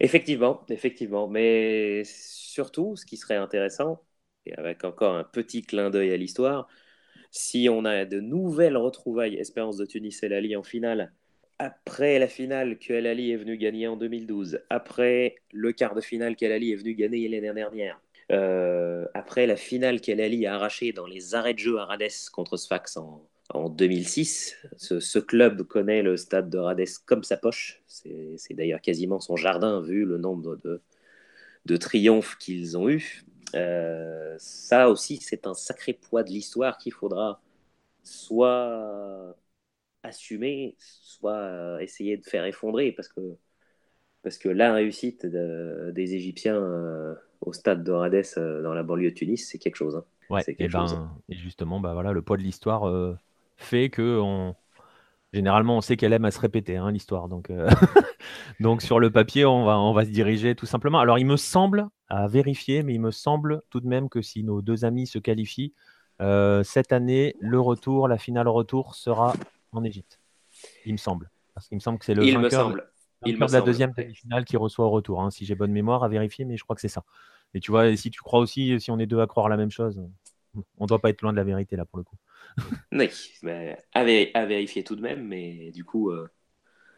Effectivement, 0.00 0.64
effectivement. 0.68 1.28
Mais 1.28 2.02
surtout, 2.04 2.96
ce 2.96 3.06
qui 3.06 3.16
serait 3.16 3.36
intéressant, 3.36 4.02
et 4.44 4.54
avec 4.54 4.84
encore 4.84 5.14
un 5.14 5.24
petit 5.24 5.62
clin 5.62 5.90
d'œil 5.90 6.12
à 6.12 6.16
l'histoire, 6.16 6.68
si 7.30 7.68
on 7.70 7.84
a 7.84 8.04
de 8.04 8.20
nouvelles 8.20 8.76
retrouvailles 8.76 9.36
Espérance 9.36 9.76
de 9.76 9.86
Tunis 9.86 10.22
et 10.22 10.28
Lali 10.28 10.56
en 10.56 10.62
finale, 10.62 11.12
après 11.58 12.18
la 12.18 12.28
finale 12.28 12.78
que 12.78 12.92
El 12.92 13.06
Ali 13.06 13.32
est 13.32 13.36
venu 13.36 13.56
gagner 13.56 13.88
en 13.88 13.96
2012, 13.96 14.60
après 14.70 15.36
le 15.52 15.72
quart 15.72 15.94
de 15.94 16.00
finale 16.00 16.36
qu'El 16.36 16.52
Ali 16.52 16.72
est 16.72 16.76
venu 16.76 16.94
gagner 16.94 17.28
l'année 17.28 17.52
dernière, 17.54 18.00
euh, 18.32 19.06
après 19.14 19.46
la 19.46 19.56
finale 19.56 20.00
qu'El 20.00 20.20
Ali 20.20 20.46
a 20.46 20.54
arrachée 20.54 20.92
dans 20.92 21.06
les 21.06 21.34
arrêts 21.34 21.54
de 21.54 21.58
jeu 21.58 21.78
à 21.78 21.86
Rades 21.86 22.02
contre 22.32 22.56
Sfax 22.56 22.96
en, 22.98 23.26
en 23.50 23.68
2006. 23.68 24.56
Ce, 24.76 25.18
club 25.18 25.62
connaît 25.62 26.02
le 26.02 26.16
stade 26.16 26.50
de 26.50 26.58
Rades 26.58 26.84
comme 27.04 27.22
sa 27.22 27.36
poche. 27.36 27.82
C'est 27.86 28.54
d'ailleurs 28.54 28.80
quasiment 28.80 29.20
son 29.20 29.36
jardin 29.36 29.80
vu 29.80 30.04
le 30.04 30.18
nombre 30.18 30.56
de, 30.56 31.76
triomphes 31.76 32.36
qu'ils 32.38 32.76
ont 32.76 32.88
eus. 32.88 33.24
Euh, 33.54 34.34
ça 34.38 34.90
aussi, 34.90 35.18
c'est 35.18 35.46
un 35.46 35.54
sacré 35.54 35.92
poids 35.92 36.22
de 36.22 36.30
l'histoire 36.30 36.78
qu'il 36.78 36.92
faudra 36.92 37.40
soit 38.02 39.36
assumer, 40.02 40.76
soit 40.78 41.82
essayer 41.82 42.16
de 42.16 42.24
faire 42.24 42.44
effondrer, 42.44 42.92
parce 42.92 43.08
que, 43.08 43.20
parce 44.22 44.38
que 44.38 44.48
la 44.48 44.72
réussite 44.72 45.26
des 45.26 46.14
Égyptiens 46.14 46.56
euh, 46.56 47.14
au 47.40 47.52
stade 47.52 47.84
de 47.84 47.92
Rades 47.92 48.24
euh, 48.36 48.62
dans 48.62 48.74
la 48.74 48.82
banlieue 48.82 49.10
de 49.10 49.14
Tunis, 49.14 49.48
c'est 49.48 49.58
quelque 49.58 49.76
chose. 49.76 49.96
Hein. 49.96 50.04
Ouais, 50.30 50.42
et, 50.46 50.68
ben, 50.68 51.10
et, 51.28 51.36
justement, 51.36 51.78
bah 51.78 51.92
voilà, 51.94 52.12
le 52.12 52.22
poids 52.22 52.36
de 52.36 52.42
l'histoire 52.42 52.84
fait 53.56 53.90
que 53.90 54.20
on... 54.20 54.54
généralement 55.32 55.78
on 55.78 55.80
sait 55.80 55.96
qu'elle 55.96 56.12
aime 56.12 56.24
à 56.24 56.30
se 56.30 56.40
répéter 56.40 56.76
hein, 56.76 56.90
l'histoire. 56.90 57.28
Donc, 57.28 57.50
euh, 57.50 57.68
donc 58.60 58.82
sur 58.82 59.00
le 59.00 59.10
papier, 59.10 59.44
on 59.44 59.64
va, 59.64 59.78
on 59.78 59.92
va 59.92 60.04
se 60.04 60.10
diriger 60.10 60.54
tout 60.54 60.66
simplement. 60.66 60.98
Alors 60.98 61.18
il 61.18 61.26
me 61.26 61.36
semble, 61.36 61.88
à 62.08 62.28
vérifier, 62.28 62.82
mais 62.82 62.94
il 62.94 63.00
me 63.00 63.10
semble 63.10 63.62
tout 63.70 63.80
de 63.80 63.86
même 63.86 64.08
que 64.08 64.22
si 64.22 64.44
nos 64.44 64.62
deux 64.62 64.84
amis 64.84 65.06
se 65.06 65.18
qualifient, 65.18 65.74
euh, 66.20 66.62
cette 66.62 66.92
année, 66.92 67.34
le 67.40 67.60
retour, 67.60 68.08
la 68.08 68.18
finale 68.18 68.48
retour 68.48 68.94
sera 68.94 69.34
en 69.72 69.84
Égypte. 69.84 70.20
Il 70.84 70.92
me 70.92 70.98
semble. 70.98 71.30
Parce 71.54 71.68
qu'il 71.68 71.76
me 71.76 71.80
semble 71.80 71.98
que 71.98 72.04
c'est 72.04 72.14
le 72.14 72.24
il 72.24 72.38
me 72.38 72.48
semble. 72.48 72.90
Il 73.24 73.38
de 73.38 73.52
la 73.52 73.60
deuxième 73.60 73.92
finale 74.14 74.44
qui 74.44 74.56
reçoit 74.56 74.86
au 74.86 74.90
retour. 74.90 75.22
Hein, 75.22 75.30
si 75.30 75.44
j'ai 75.44 75.54
bonne 75.54 75.72
mémoire, 75.72 76.04
à 76.04 76.08
vérifier, 76.08 76.44
mais 76.44 76.56
je 76.56 76.64
crois 76.64 76.76
que 76.76 76.82
c'est 76.82 76.88
ça. 76.88 77.02
Et 77.54 77.60
tu 77.60 77.70
vois, 77.70 77.96
si 77.96 78.10
tu 78.10 78.20
crois 78.20 78.40
aussi, 78.40 78.78
si 78.78 78.90
on 78.90 78.98
est 78.98 79.06
deux 79.06 79.20
à 79.20 79.26
croire 79.26 79.48
la 79.48 79.56
même 79.56 79.70
chose, 79.70 80.00
on 80.54 80.84
ne 80.84 80.86
doit 80.86 81.00
pas 81.00 81.10
être 81.10 81.22
loin 81.22 81.32
de 81.32 81.36
la 81.36 81.44
vérité 81.44 81.76
là 81.76 81.84
pour 81.84 81.98
le 81.98 82.04
coup. 82.04 82.16
oui, 82.92 83.08
mais 83.42 83.78
à, 83.92 84.04
vérifier 84.46 84.84
tout 84.84 84.96
de 84.96 85.02
même, 85.02 85.26
mais 85.26 85.70
du 85.72 85.84
coup, 85.84 86.10
euh, 86.10 86.28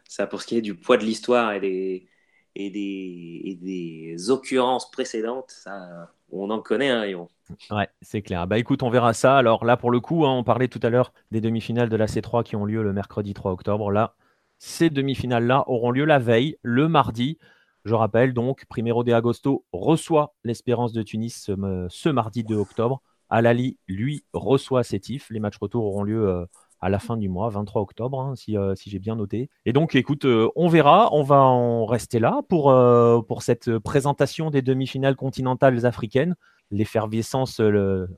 ça 0.07 0.27
pour 0.27 0.41
ce 0.41 0.47
qui 0.47 0.57
est 0.57 0.61
du 0.61 0.75
poids 0.75 0.97
de 0.97 1.03
l'histoire 1.03 1.53
et 1.53 1.59
des, 1.59 2.07
et 2.55 2.69
des, 2.69 3.59
des 3.61 4.29
occurrences 4.29 4.89
précédentes, 4.91 5.51
ça, 5.51 6.13
on 6.31 6.49
en 6.49 6.61
connaît 6.61 6.89
un 6.89 7.01
rayon. 7.01 7.27
Ouais, 7.71 7.89
c'est 8.01 8.21
clair. 8.21 8.45
Bah 8.47 8.57
écoute, 8.57 8.83
on 8.83 8.89
verra 8.89 9.13
ça. 9.13 9.37
Alors 9.37 9.65
là, 9.65 9.77
pour 9.77 9.91
le 9.91 9.99
coup, 9.99 10.25
hein, 10.25 10.31
on 10.31 10.43
parlait 10.43 10.67
tout 10.67 10.79
à 10.83 10.89
l'heure 10.89 11.13
des 11.31 11.41
demi-finales 11.41 11.89
de 11.89 11.95
la 11.95 12.05
C3 12.05 12.43
qui 12.43 12.55
ont 12.55 12.65
lieu 12.65 12.83
le 12.83 12.93
mercredi 12.93 13.33
3 13.33 13.51
octobre. 13.51 13.91
Là, 13.91 14.15
ces 14.59 14.89
demi-finales-là 14.89 15.63
auront 15.67 15.91
lieu 15.91 16.05
la 16.05 16.19
veille, 16.19 16.57
le 16.61 16.87
mardi. 16.87 17.39
Je 17.85 17.95
rappelle 17.95 18.33
donc, 18.33 18.65
Primero 18.65 19.03
de 19.03 19.13
Agosto 19.13 19.65
reçoit 19.71 20.35
l'Espérance 20.43 20.93
de 20.93 21.01
Tunis 21.01 21.41
ce, 21.43 21.87
ce 21.89 22.09
mardi 22.09 22.43
2 22.43 22.55
octobre. 22.55 23.01
Alali, 23.29 23.77
lui, 23.87 24.23
reçoit 24.33 24.83
Sétif. 24.83 25.29
Les 25.29 25.39
matchs 25.39 25.57
retour 25.57 25.85
auront 25.85 26.03
lieu 26.03 26.27
euh, 26.27 26.45
à 26.81 26.89
la 26.89 26.99
fin 26.99 27.17
du 27.17 27.29
mois, 27.29 27.49
23 27.49 27.81
octobre, 27.81 28.19
hein, 28.19 28.33
euh, 28.49 28.75
si, 28.75 28.89
j'ai 28.89 28.99
bien 28.99 29.15
noté. 29.15 29.49
Et 29.65 29.73
donc, 29.73 29.95
écoute, 29.95 30.25
euh, 30.25 30.49
on 30.55 30.67
verra. 30.67 31.09
On 31.13 31.23
va 31.23 31.41
en 31.41 31.85
rester 31.85 32.19
là 32.19 32.41
pour, 32.49 33.41
cette 33.41 33.77
présentation 33.79 34.49
des 34.49 34.61
demi-finales 34.61 35.15
continentales 35.15 35.85
africaines. 35.85 36.35
L'effervescence 36.71 37.61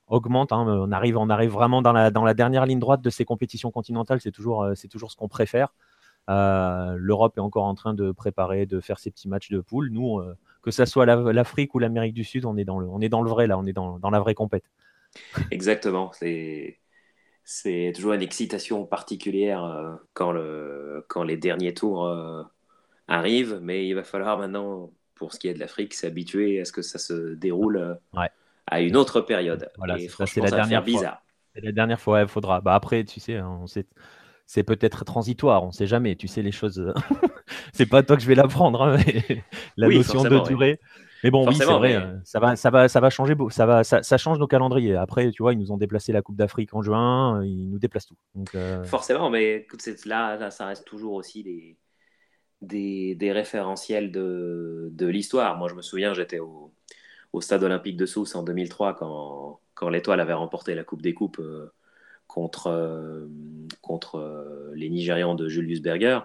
augmente. 0.08 0.52
Hein. 0.52 0.66
on, 0.68 0.92
arrive, 0.92 1.18
on 1.18 1.30
arrive 1.30 1.52
vraiment 1.52 1.82
dans 1.82 1.94
la, 1.94 2.34
dernière 2.34 2.66
ligne 2.66 2.80
droite 2.80 3.02
de 3.02 3.10
ces 3.10 3.26
compétitions 3.26 3.72
continentales. 3.72 4.20
C'est 4.22 4.32
toujours, 4.32 4.66
ce 4.76 5.16
qu'on 5.16 5.30
préfère. 5.30 5.74
L'Europe 6.28 7.38
est 7.38 7.42
encore 7.42 7.64
en 7.64 7.76
train 7.76 7.94
de 7.94 8.12
préparer, 8.12 8.66
de 8.66 8.82
faire 8.82 9.00
ses 9.00 9.10
petits 9.10 9.30
matchs 9.30 9.50
de 9.50 9.62
poule. 9.62 9.90
Nous, 9.92 10.22
que 10.62 10.72
ce 10.72 10.84
soit 10.84 11.06
l'Afrique 11.06 11.76
ou 11.76 11.80
l'Amérique 11.80 12.14
du 12.14 12.26
Sud, 12.26 12.44
on 12.44 12.58
est, 12.58 12.66
dans 12.66 12.80
le, 12.80 12.88
on 12.90 13.00
est 13.00 13.10
dans 13.10 13.22
le 13.22 13.30
vrai 13.30 13.48
là, 13.48 13.58
on 13.58 13.66
est 13.66 13.74
dans, 13.74 14.00
dans 14.00 14.10
la 14.10 14.20
vraie 14.20 14.36
compète. 14.36 14.66
Exactement. 15.52 16.12
C'est 16.14 17.92
toujours 17.96 18.14
une 18.14 18.22
excitation 18.22 18.86
particulière 18.86 19.64
euh, 19.64 19.96
quand, 20.14 20.32
le, 20.32 21.06
quand 21.08 21.24
les 21.24 21.38
derniers 21.38 21.74
tours 21.74 22.06
euh, 22.06 22.44
arrivent, 23.08 23.60
mais 23.62 23.88
il 23.88 23.94
va 23.94 24.04
falloir 24.04 24.38
maintenant, 24.38 24.92
pour 25.16 25.34
ce 25.34 25.40
qui 25.40 25.48
est 25.48 25.54
de 25.54 25.60
l'Afrique, 25.60 25.94
s'habituer 25.94 26.62
à 26.62 26.66
ce 26.66 26.72
que 26.72 26.82
ça 26.82 27.00
se 27.00 27.34
déroule 27.34 27.78
euh, 27.78 28.26
à 28.68 28.82
une 28.82 28.96
autre 28.96 29.22
période. 29.22 29.70
Voilà, 29.78 29.98
c'est 30.00 30.42
la 30.42 30.52
dernière 30.52 30.84
bizarre. 30.84 31.22
C'est 31.54 31.62
la 31.62 31.74
dernière 31.74 32.00
fois, 32.00 32.22
il 32.22 32.28
faudra. 32.28 32.62
Bah 32.62 32.76
après, 32.76 33.04
tu 33.04 33.20
sais, 33.20 33.36
hein, 33.36 33.66
c'est 34.46 34.64
peut-être 34.64 35.04
transitoire, 35.04 35.64
on 35.64 35.68
ne 35.68 35.72
sait 35.74 35.88
jamais. 35.88 36.16
Tu 36.16 36.30
sais, 36.30 36.42
les 36.42 36.54
choses, 36.54 36.94
c'est 37.74 37.86
pas 37.86 38.04
toi 38.04 38.16
que 38.16 38.22
je 38.22 38.28
vais 38.28 38.36
l'apprendre, 38.36 38.82
hein, 38.82 38.98
la 39.78 39.90
notion 39.90 40.24
de 40.24 40.48
durée. 40.48 40.80
Mais 41.24 41.30
bon, 41.30 41.48
oui, 41.48 41.56
c'est 41.56 41.66
vrai, 41.66 41.96
euh, 41.96 42.18
ça, 42.24 42.40
va, 42.40 42.56
ça, 42.56 42.70
va, 42.72 42.88
ça 42.88 43.00
va 43.00 43.10
changer, 43.10 43.36
ça, 43.50 43.66
va, 43.66 43.84
ça, 43.84 44.18
change 44.18 44.40
nos 44.40 44.48
calendriers. 44.48 44.96
Après, 44.96 45.30
tu 45.32 45.44
vois, 45.44 45.54
ils 45.54 45.60
nous 45.60 45.72
ont 45.72 45.78
déplacé 45.78 46.12
la 46.12 46.22
Coupe 46.22 46.36
d'Afrique 46.36 46.74
en 46.74 46.82
juin, 46.82 47.44
ils 47.46 47.70
nous 47.70 47.78
déplacent 47.78 48.08
tout. 48.08 48.18
Donc, 48.34 48.56
euh, 48.56 48.84
Forcément, 48.84 49.30
mais 49.30 49.58
écoute, 49.58 49.86
là, 50.06 50.38
là, 50.38 50.50
ça 50.50 50.66
reste 50.66 50.86
toujours 50.86 51.14
aussi 51.14 51.44
des, 51.44 51.78
des, 52.62 53.16
des 53.16 53.32
référentiels 53.32 54.12
de, 54.12 54.90
de 54.92 55.08
l'histoire. 55.08 55.58
Moi, 55.58 55.70
je 55.70 55.76
me 55.76 55.84
souviens, 55.84 56.14
j'étais 56.14 56.40
au, 56.40 56.74
au, 57.34 57.42
Stade 57.42 57.64
olympique 57.64 57.98
de 57.98 58.08
Sousse 58.08 58.34
en 58.36 58.44
2003 58.44 58.96
quand, 58.96 59.60
quand 59.76 59.90
l'Étoile 59.90 60.22
avait 60.22 60.34
remporté 60.34 60.74
la 60.74 60.84
Coupe 60.84 61.04
des 61.04 61.14
Coupes 61.14 61.40
euh, 61.40 61.72
contre, 62.26 63.28
contre 63.82 64.72
les 64.74 64.90
Nigérians 64.90 65.36
de 65.36 65.48
Julius 65.50 65.82
Berger. 65.82 66.20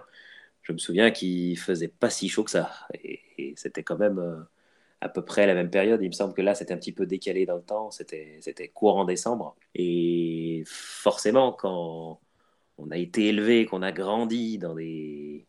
Je 0.63 0.73
me 0.73 0.79
souviens 0.79 1.11
qu'il 1.11 1.57
faisait 1.57 1.87
pas 1.87 2.09
si 2.09 2.29
chaud 2.29 2.43
que 2.43 2.51
ça. 2.51 2.71
Et, 2.93 3.21
et 3.37 3.53
c'était 3.57 3.83
quand 3.83 3.97
même 3.97 4.47
à 5.01 5.09
peu 5.09 5.23
près 5.23 5.47
la 5.47 5.53
même 5.53 5.69
période. 5.69 6.01
Il 6.01 6.07
me 6.09 6.13
semble 6.13 6.33
que 6.33 6.41
là, 6.41 6.55
c'était 6.55 6.73
un 6.73 6.77
petit 6.77 6.93
peu 6.93 7.05
décalé 7.05 7.45
dans 7.45 7.55
le 7.57 7.63
temps. 7.63 7.91
C'était, 7.91 8.39
courant 8.73 9.05
décembre. 9.05 9.55
Et 9.75 10.63
forcément, 10.67 11.53
quand 11.53 12.19
on 12.77 12.91
a 12.91 12.97
été 12.97 13.27
élevé, 13.27 13.65
qu'on 13.65 13.81
a 13.81 13.91
grandi 13.91 14.57
dans 14.59 14.75
des, 14.75 15.47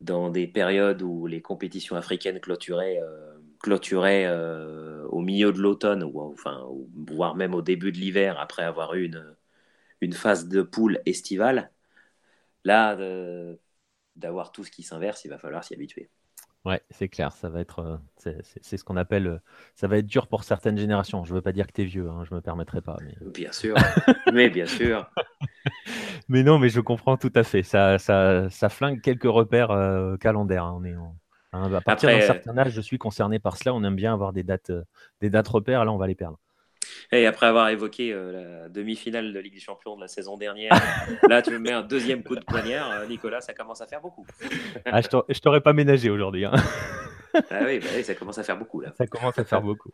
dans 0.00 0.30
des 0.30 0.46
périodes 0.48 1.02
où 1.02 1.26
les 1.26 1.42
compétitions 1.42 1.96
africaines 1.96 2.40
clôturaient, 2.40 3.00
euh, 3.02 3.38
clôturaient 3.60 4.26
euh, 4.26 5.06
au 5.08 5.20
milieu 5.20 5.52
de 5.52 5.58
l'automne, 5.60 6.04
ou, 6.04 6.20
enfin, 6.20 6.66
voire 7.08 7.36
même 7.36 7.54
au 7.54 7.62
début 7.62 7.92
de 7.92 7.98
l'hiver, 7.98 8.38
après 8.40 8.62
avoir 8.64 8.94
eu 8.94 9.04
une, 9.06 9.36
une 10.00 10.12
phase 10.12 10.48
de 10.48 10.62
poule 10.62 11.00
estivale, 11.06 11.72
là, 12.64 12.96
d'avoir 14.16 14.52
tout 14.52 14.64
ce 14.64 14.70
qui 14.70 14.82
s'inverse, 14.82 15.24
il 15.24 15.28
va 15.28 15.38
falloir 15.38 15.64
s'y 15.64 15.74
habituer. 15.74 16.10
Ouais, 16.66 16.82
c'est 16.90 17.08
clair, 17.08 17.32
ça 17.32 17.48
va 17.48 17.60
être, 17.60 17.78
euh, 17.78 18.32
c'est 18.60 18.76
ce 18.76 18.84
qu'on 18.84 18.98
appelle, 18.98 19.26
euh, 19.26 19.38
ça 19.74 19.88
va 19.88 19.96
être 19.96 20.06
dur 20.06 20.26
pour 20.26 20.44
certaines 20.44 20.76
générations. 20.76 21.24
Je 21.24 21.32
veux 21.32 21.40
pas 21.40 21.52
dire 21.52 21.66
que 21.66 21.72
tu 21.72 21.82
es 21.82 21.84
vieux, 21.86 22.10
hein, 22.10 22.24
je 22.28 22.34
me 22.34 22.42
permettrai 22.42 22.82
pas. 22.82 22.98
Mais... 23.02 23.14
Bien 23.32 23.50
sûr, 23.50 23.76
mais 24.34 24.50
bien 24.50 24.66
sûr. 24.66 25.10
mais 26.28 26.42
non, 26.42 26.58
mais 26.58 26.68
je 26.68 26.80
comprends 26.80 27.16
tout 27.16 27.32
à 27.34 27.44
fait. 27.44 27.62
Ça, 27.62 27.98
ça, 27.98 28.50
ça 28.50 28.68
flingue 28.68 29.00
quelques 29.00 29.24
repères 29.24 29.70
euh, 29.70 30.18
calendaires. 30.18 30.64
Hein, 30.64 30.76
on 30.78 30.84
est 30.84 30.92
hein, 31.54 31.72
à 31.72 31.80
partir 31.80 32.10
d'un 32.10 32.20
certain 32.20 32.58
âge, 32.58 32.72
je 32.72 32.80
suis 32.82 32.98
concerné 32.98 33.38
par 33.38 33.56
cela. 33.56 33.72
On 33.74 33.82
aime 33.82 33.96
bien 33.96 34.12
avoir 34.12 34.34
des 34.34 34.42
dates, 34.42 34.72
des 35.22 35.30
dates 35.30 35.48
repères. 35.48 35.86
Là, 35.86 35.92
on 35.92 35.98
va 35.98 36.08
les 36.08 36.14
perdre. 36.14 36.38
Et 37.12 37.26
après 37.26 37.46
avoir 37.46 37.68
évoqué 37.70 38.12
euh, 38.12 38.62
la 38.62 38.68
demi-finale 38.68 39.32
de 39.32 39.38
Ligue 39.40 39.54
des 39.54 39.60
Champions 39.60 39.96
de 39.96 40.00
la 40.00 40.08
saison 40.08 40.36
dernière, 40.36 40.72
là 41.28 41.42
tu 41.42 41.50
me 41.50 41.58
mets 41.58 41.72
un 41.72 41.82
deuxième 41.82 42.22
coup 42.22 42.36
de 42.36 42.44
poignard. 42.44 42.90
Euh, 42.92 43.06
Nicolas, 43.06 43.40
ça 43.40 43.52
commence 43.52 43.80
à 43.80 43.86
faire 43.86 44.00
beaucoup. 44.00 44.24
ah, 44.84 45.00
je 45.00 45.40
t'aurais 45.40 45.60
pas 45.60 45.72
ménagé 45.72 46.08
aujourd'hui. 46.08 46.44
Hein. 46.44 46.52
ah 47.34 47.40
bah 47.50 47.58
oui, 47.66 48.04
ça 48.04 48.14
commence 48.14 48.38
à 48.38 48.44
faire 48.44 48.58
beaucoup 48.58 48.80
là. 48.80 48.92
Ça 48.96 49.06
commence 49.08 49.38
à 49.38 49.44
faire 49.44 49.60
beaucoup. 49.60 49.90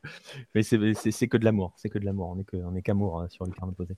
Mais 0.55 0.63
c'est 0.63 1.29
que 1.29 1.37
de 1.39 1.45
l'amour. 1.45 1.73
C'est 1.77 1.89
que 1.89 1.99
de 1.99 2.05
l'amour. 2.05 2.37
On 2.53 2.75
est 2.77 2.83
qu'amour 2.83 3.21
hein, 3.21 3.29
sur 3.31 3.47
le 3.47 3.53
carnet 3.53 3.73
posé. 3.75 3.95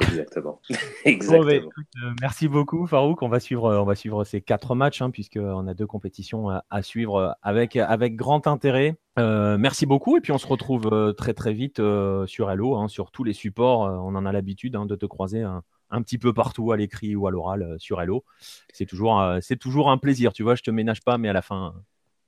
Exactement. 0.00 0.60
Exactement. 1.04 1.46
Euh, 1.48 2.10
merci 2.20 2.48
beaucoup, 2.48 2.86
Farouk. 2.86 3.22
On 3.22 3.28
va 3.28 3.40
suivre, 3.40 3.72
on 3.74 3.84
va 3.84 3.94
suivre 3.94 4.24
ces 4.24 4.40
quatre 4.40 4.74
matchs, 4.74 5.02
hein, 5.02 5.10
puisqu'on 5.10 5.66
a 5.66 5.74
deux 5.74 5.86
compétitions 5.86 6.48
à, 6.48 6.82
suivre 6.82 7.36
avec, 7.42 7.76
avec 7.76 8.16
grand 8.16 8.46
intérêt. 8.46 8.96
merci 9.16 9.86
beaucoup. 9.86 10.16
Et 10.16 10.20
puis, 10.20 10.32
on 10.32 10.38
se 10.38 10.46
retrouve 10.46 11.14
très, 11.16 11.34
très 11.34 11.52
vite 11.52 11.80
sur 12.26 12.50
Hello, 12.50 12.76
hein, 12.76 12.88
sur 12.88 13.10
tous 13.10 13.24
les 13.24 13.32
supports. 13.32 13.80
on 13.80 14.14
en 14.14 14.26
a 14.26 14.32
l'habitude 14.32 14.76
hein, 14.76 14.86
de 14.86 14.96
te 14.96 15.06
croiser 15.06 15.42
un, 15.42 15.62
petit 16.02 16.18
peu 16.18 16.32
partout 16.32 16.72
à 16.72 16.76
l'écrit 16.76 17.14
ou 17.14 17.26
à 17.26 17.30
l'oral 17.30 17.76
sur 17.78 18.00
Hello. 18.00 18.24
C'est 18.72 18.86
toujours, 18.86 19.22
c'est 19.40 19.56
toujours 19.56 19.90
un 19.90 19.98
plaisir. 19.98 20.32
Tu 20.32 20.42
vois, 20.42 20.54
je 20.54 20.62
te 20.62 20.70
ménage 20.70 21.02
pas, 21.02 21.18
mais 21.18 21.28
à 21.28 21.32
la 21.32 21.42
fin, 21.42 21.74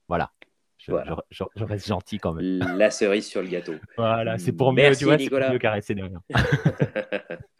voilà. 0.09 0.31
Je, 0.79 1.65
reste 1.65 1.87
gentil 1.87 2.19
quand 2.19 2.33
même. 2.33 2.59
La 2.77 2.91
cerise 2.91 3.27
sur 3.27 3.43
le 3.43 3.49
gâteau. 3.49 3.75
Voilà, 3.97 4.39
c'est 4.39 4.53
pour 4.53 4.73
Merci, 4.73 5.05
mieux, 5.05 5.17
tu 5.17 5.25
Nicolas. 5.25 5.53
mieux 5.53 5.59
caresser 5.59 5.95
derrière. 5.95 6.21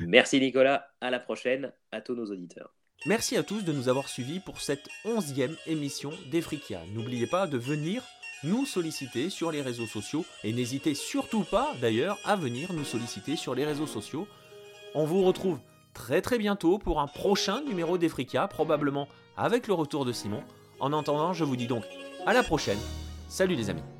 Merci 0.00 0.40
Nicolas, 0.40 0.88
à 1.00 1.10
la 1.10 1.20
prochaine, 1.20 1.72
à 1.92 2.00
tous 2.00 2.14
nos 2.14 2.26
auditeurs. 2.26 2.74
Merci 3.06 3.36
à 3.36 3.42
tous 3.42 3.64
de 3.64 3.72
nous 3.72 3.88
avoir 3.88 4.08
suivis 4.08 4.40
pour 4.40 4.60
cette 4.60 4.88
onzième 5.04 5.56
émission 5.66 6.10
d'Efrikia. 6.30 6.80
N'oubliez 6.94 7.26
pas 7.26 7.46
de 7.46 7.58
venir 7.58 8.02
nous 8.44 8.66
solliciter 8.66 9.30
sur 9.30 9.50
les 9.50 9.62
réseaux 9.62 9.86
sociaux 9.86 10.24
et 10.42 10.52
n'hésitez 10.52 10.94
surtout 10.94 11.44
pas 11.44 11.74
d'ailleurs 11.80 12.18
à 12.24 12.36
venir 12.36 12.72
nous 12.72 12.84
solliciter 12.84 13.36
sur 13.36 13.54
les 13.54 13.64
réseaux 13.64 13.86
sociaux. 13.86 14.26
On 14.94 15.04
vous 15.04 15.22
retrouve 15.22 15.58
très 15.92 16.22
très 16.22 16.38
bientôt 16.38 16.78
pour 16.78 17.00
un 17.00 17.06
prochain 17.06 17.62
numéro 17.62 17.98
d'Efrikia, 17.98 18.48
probablement 18.48 19.08
avec 19.36 19.66
le 19.66 19.74
retour 19.74 20.04
de 20.04 20.12
Simon. 20.12 20.42
En 20.80 20.92
attendant, 20.92 21.32
je 21.32 21.44
vous 21.44 21.56
dis 21.56 21.66
donc 21.66 21.84
à 22.26 22.32
la 22.32 22.42
prochaine. 22.42 22.78
Salut 23.28 23.54
les 23.54 23.70
amis. 23.70 23.93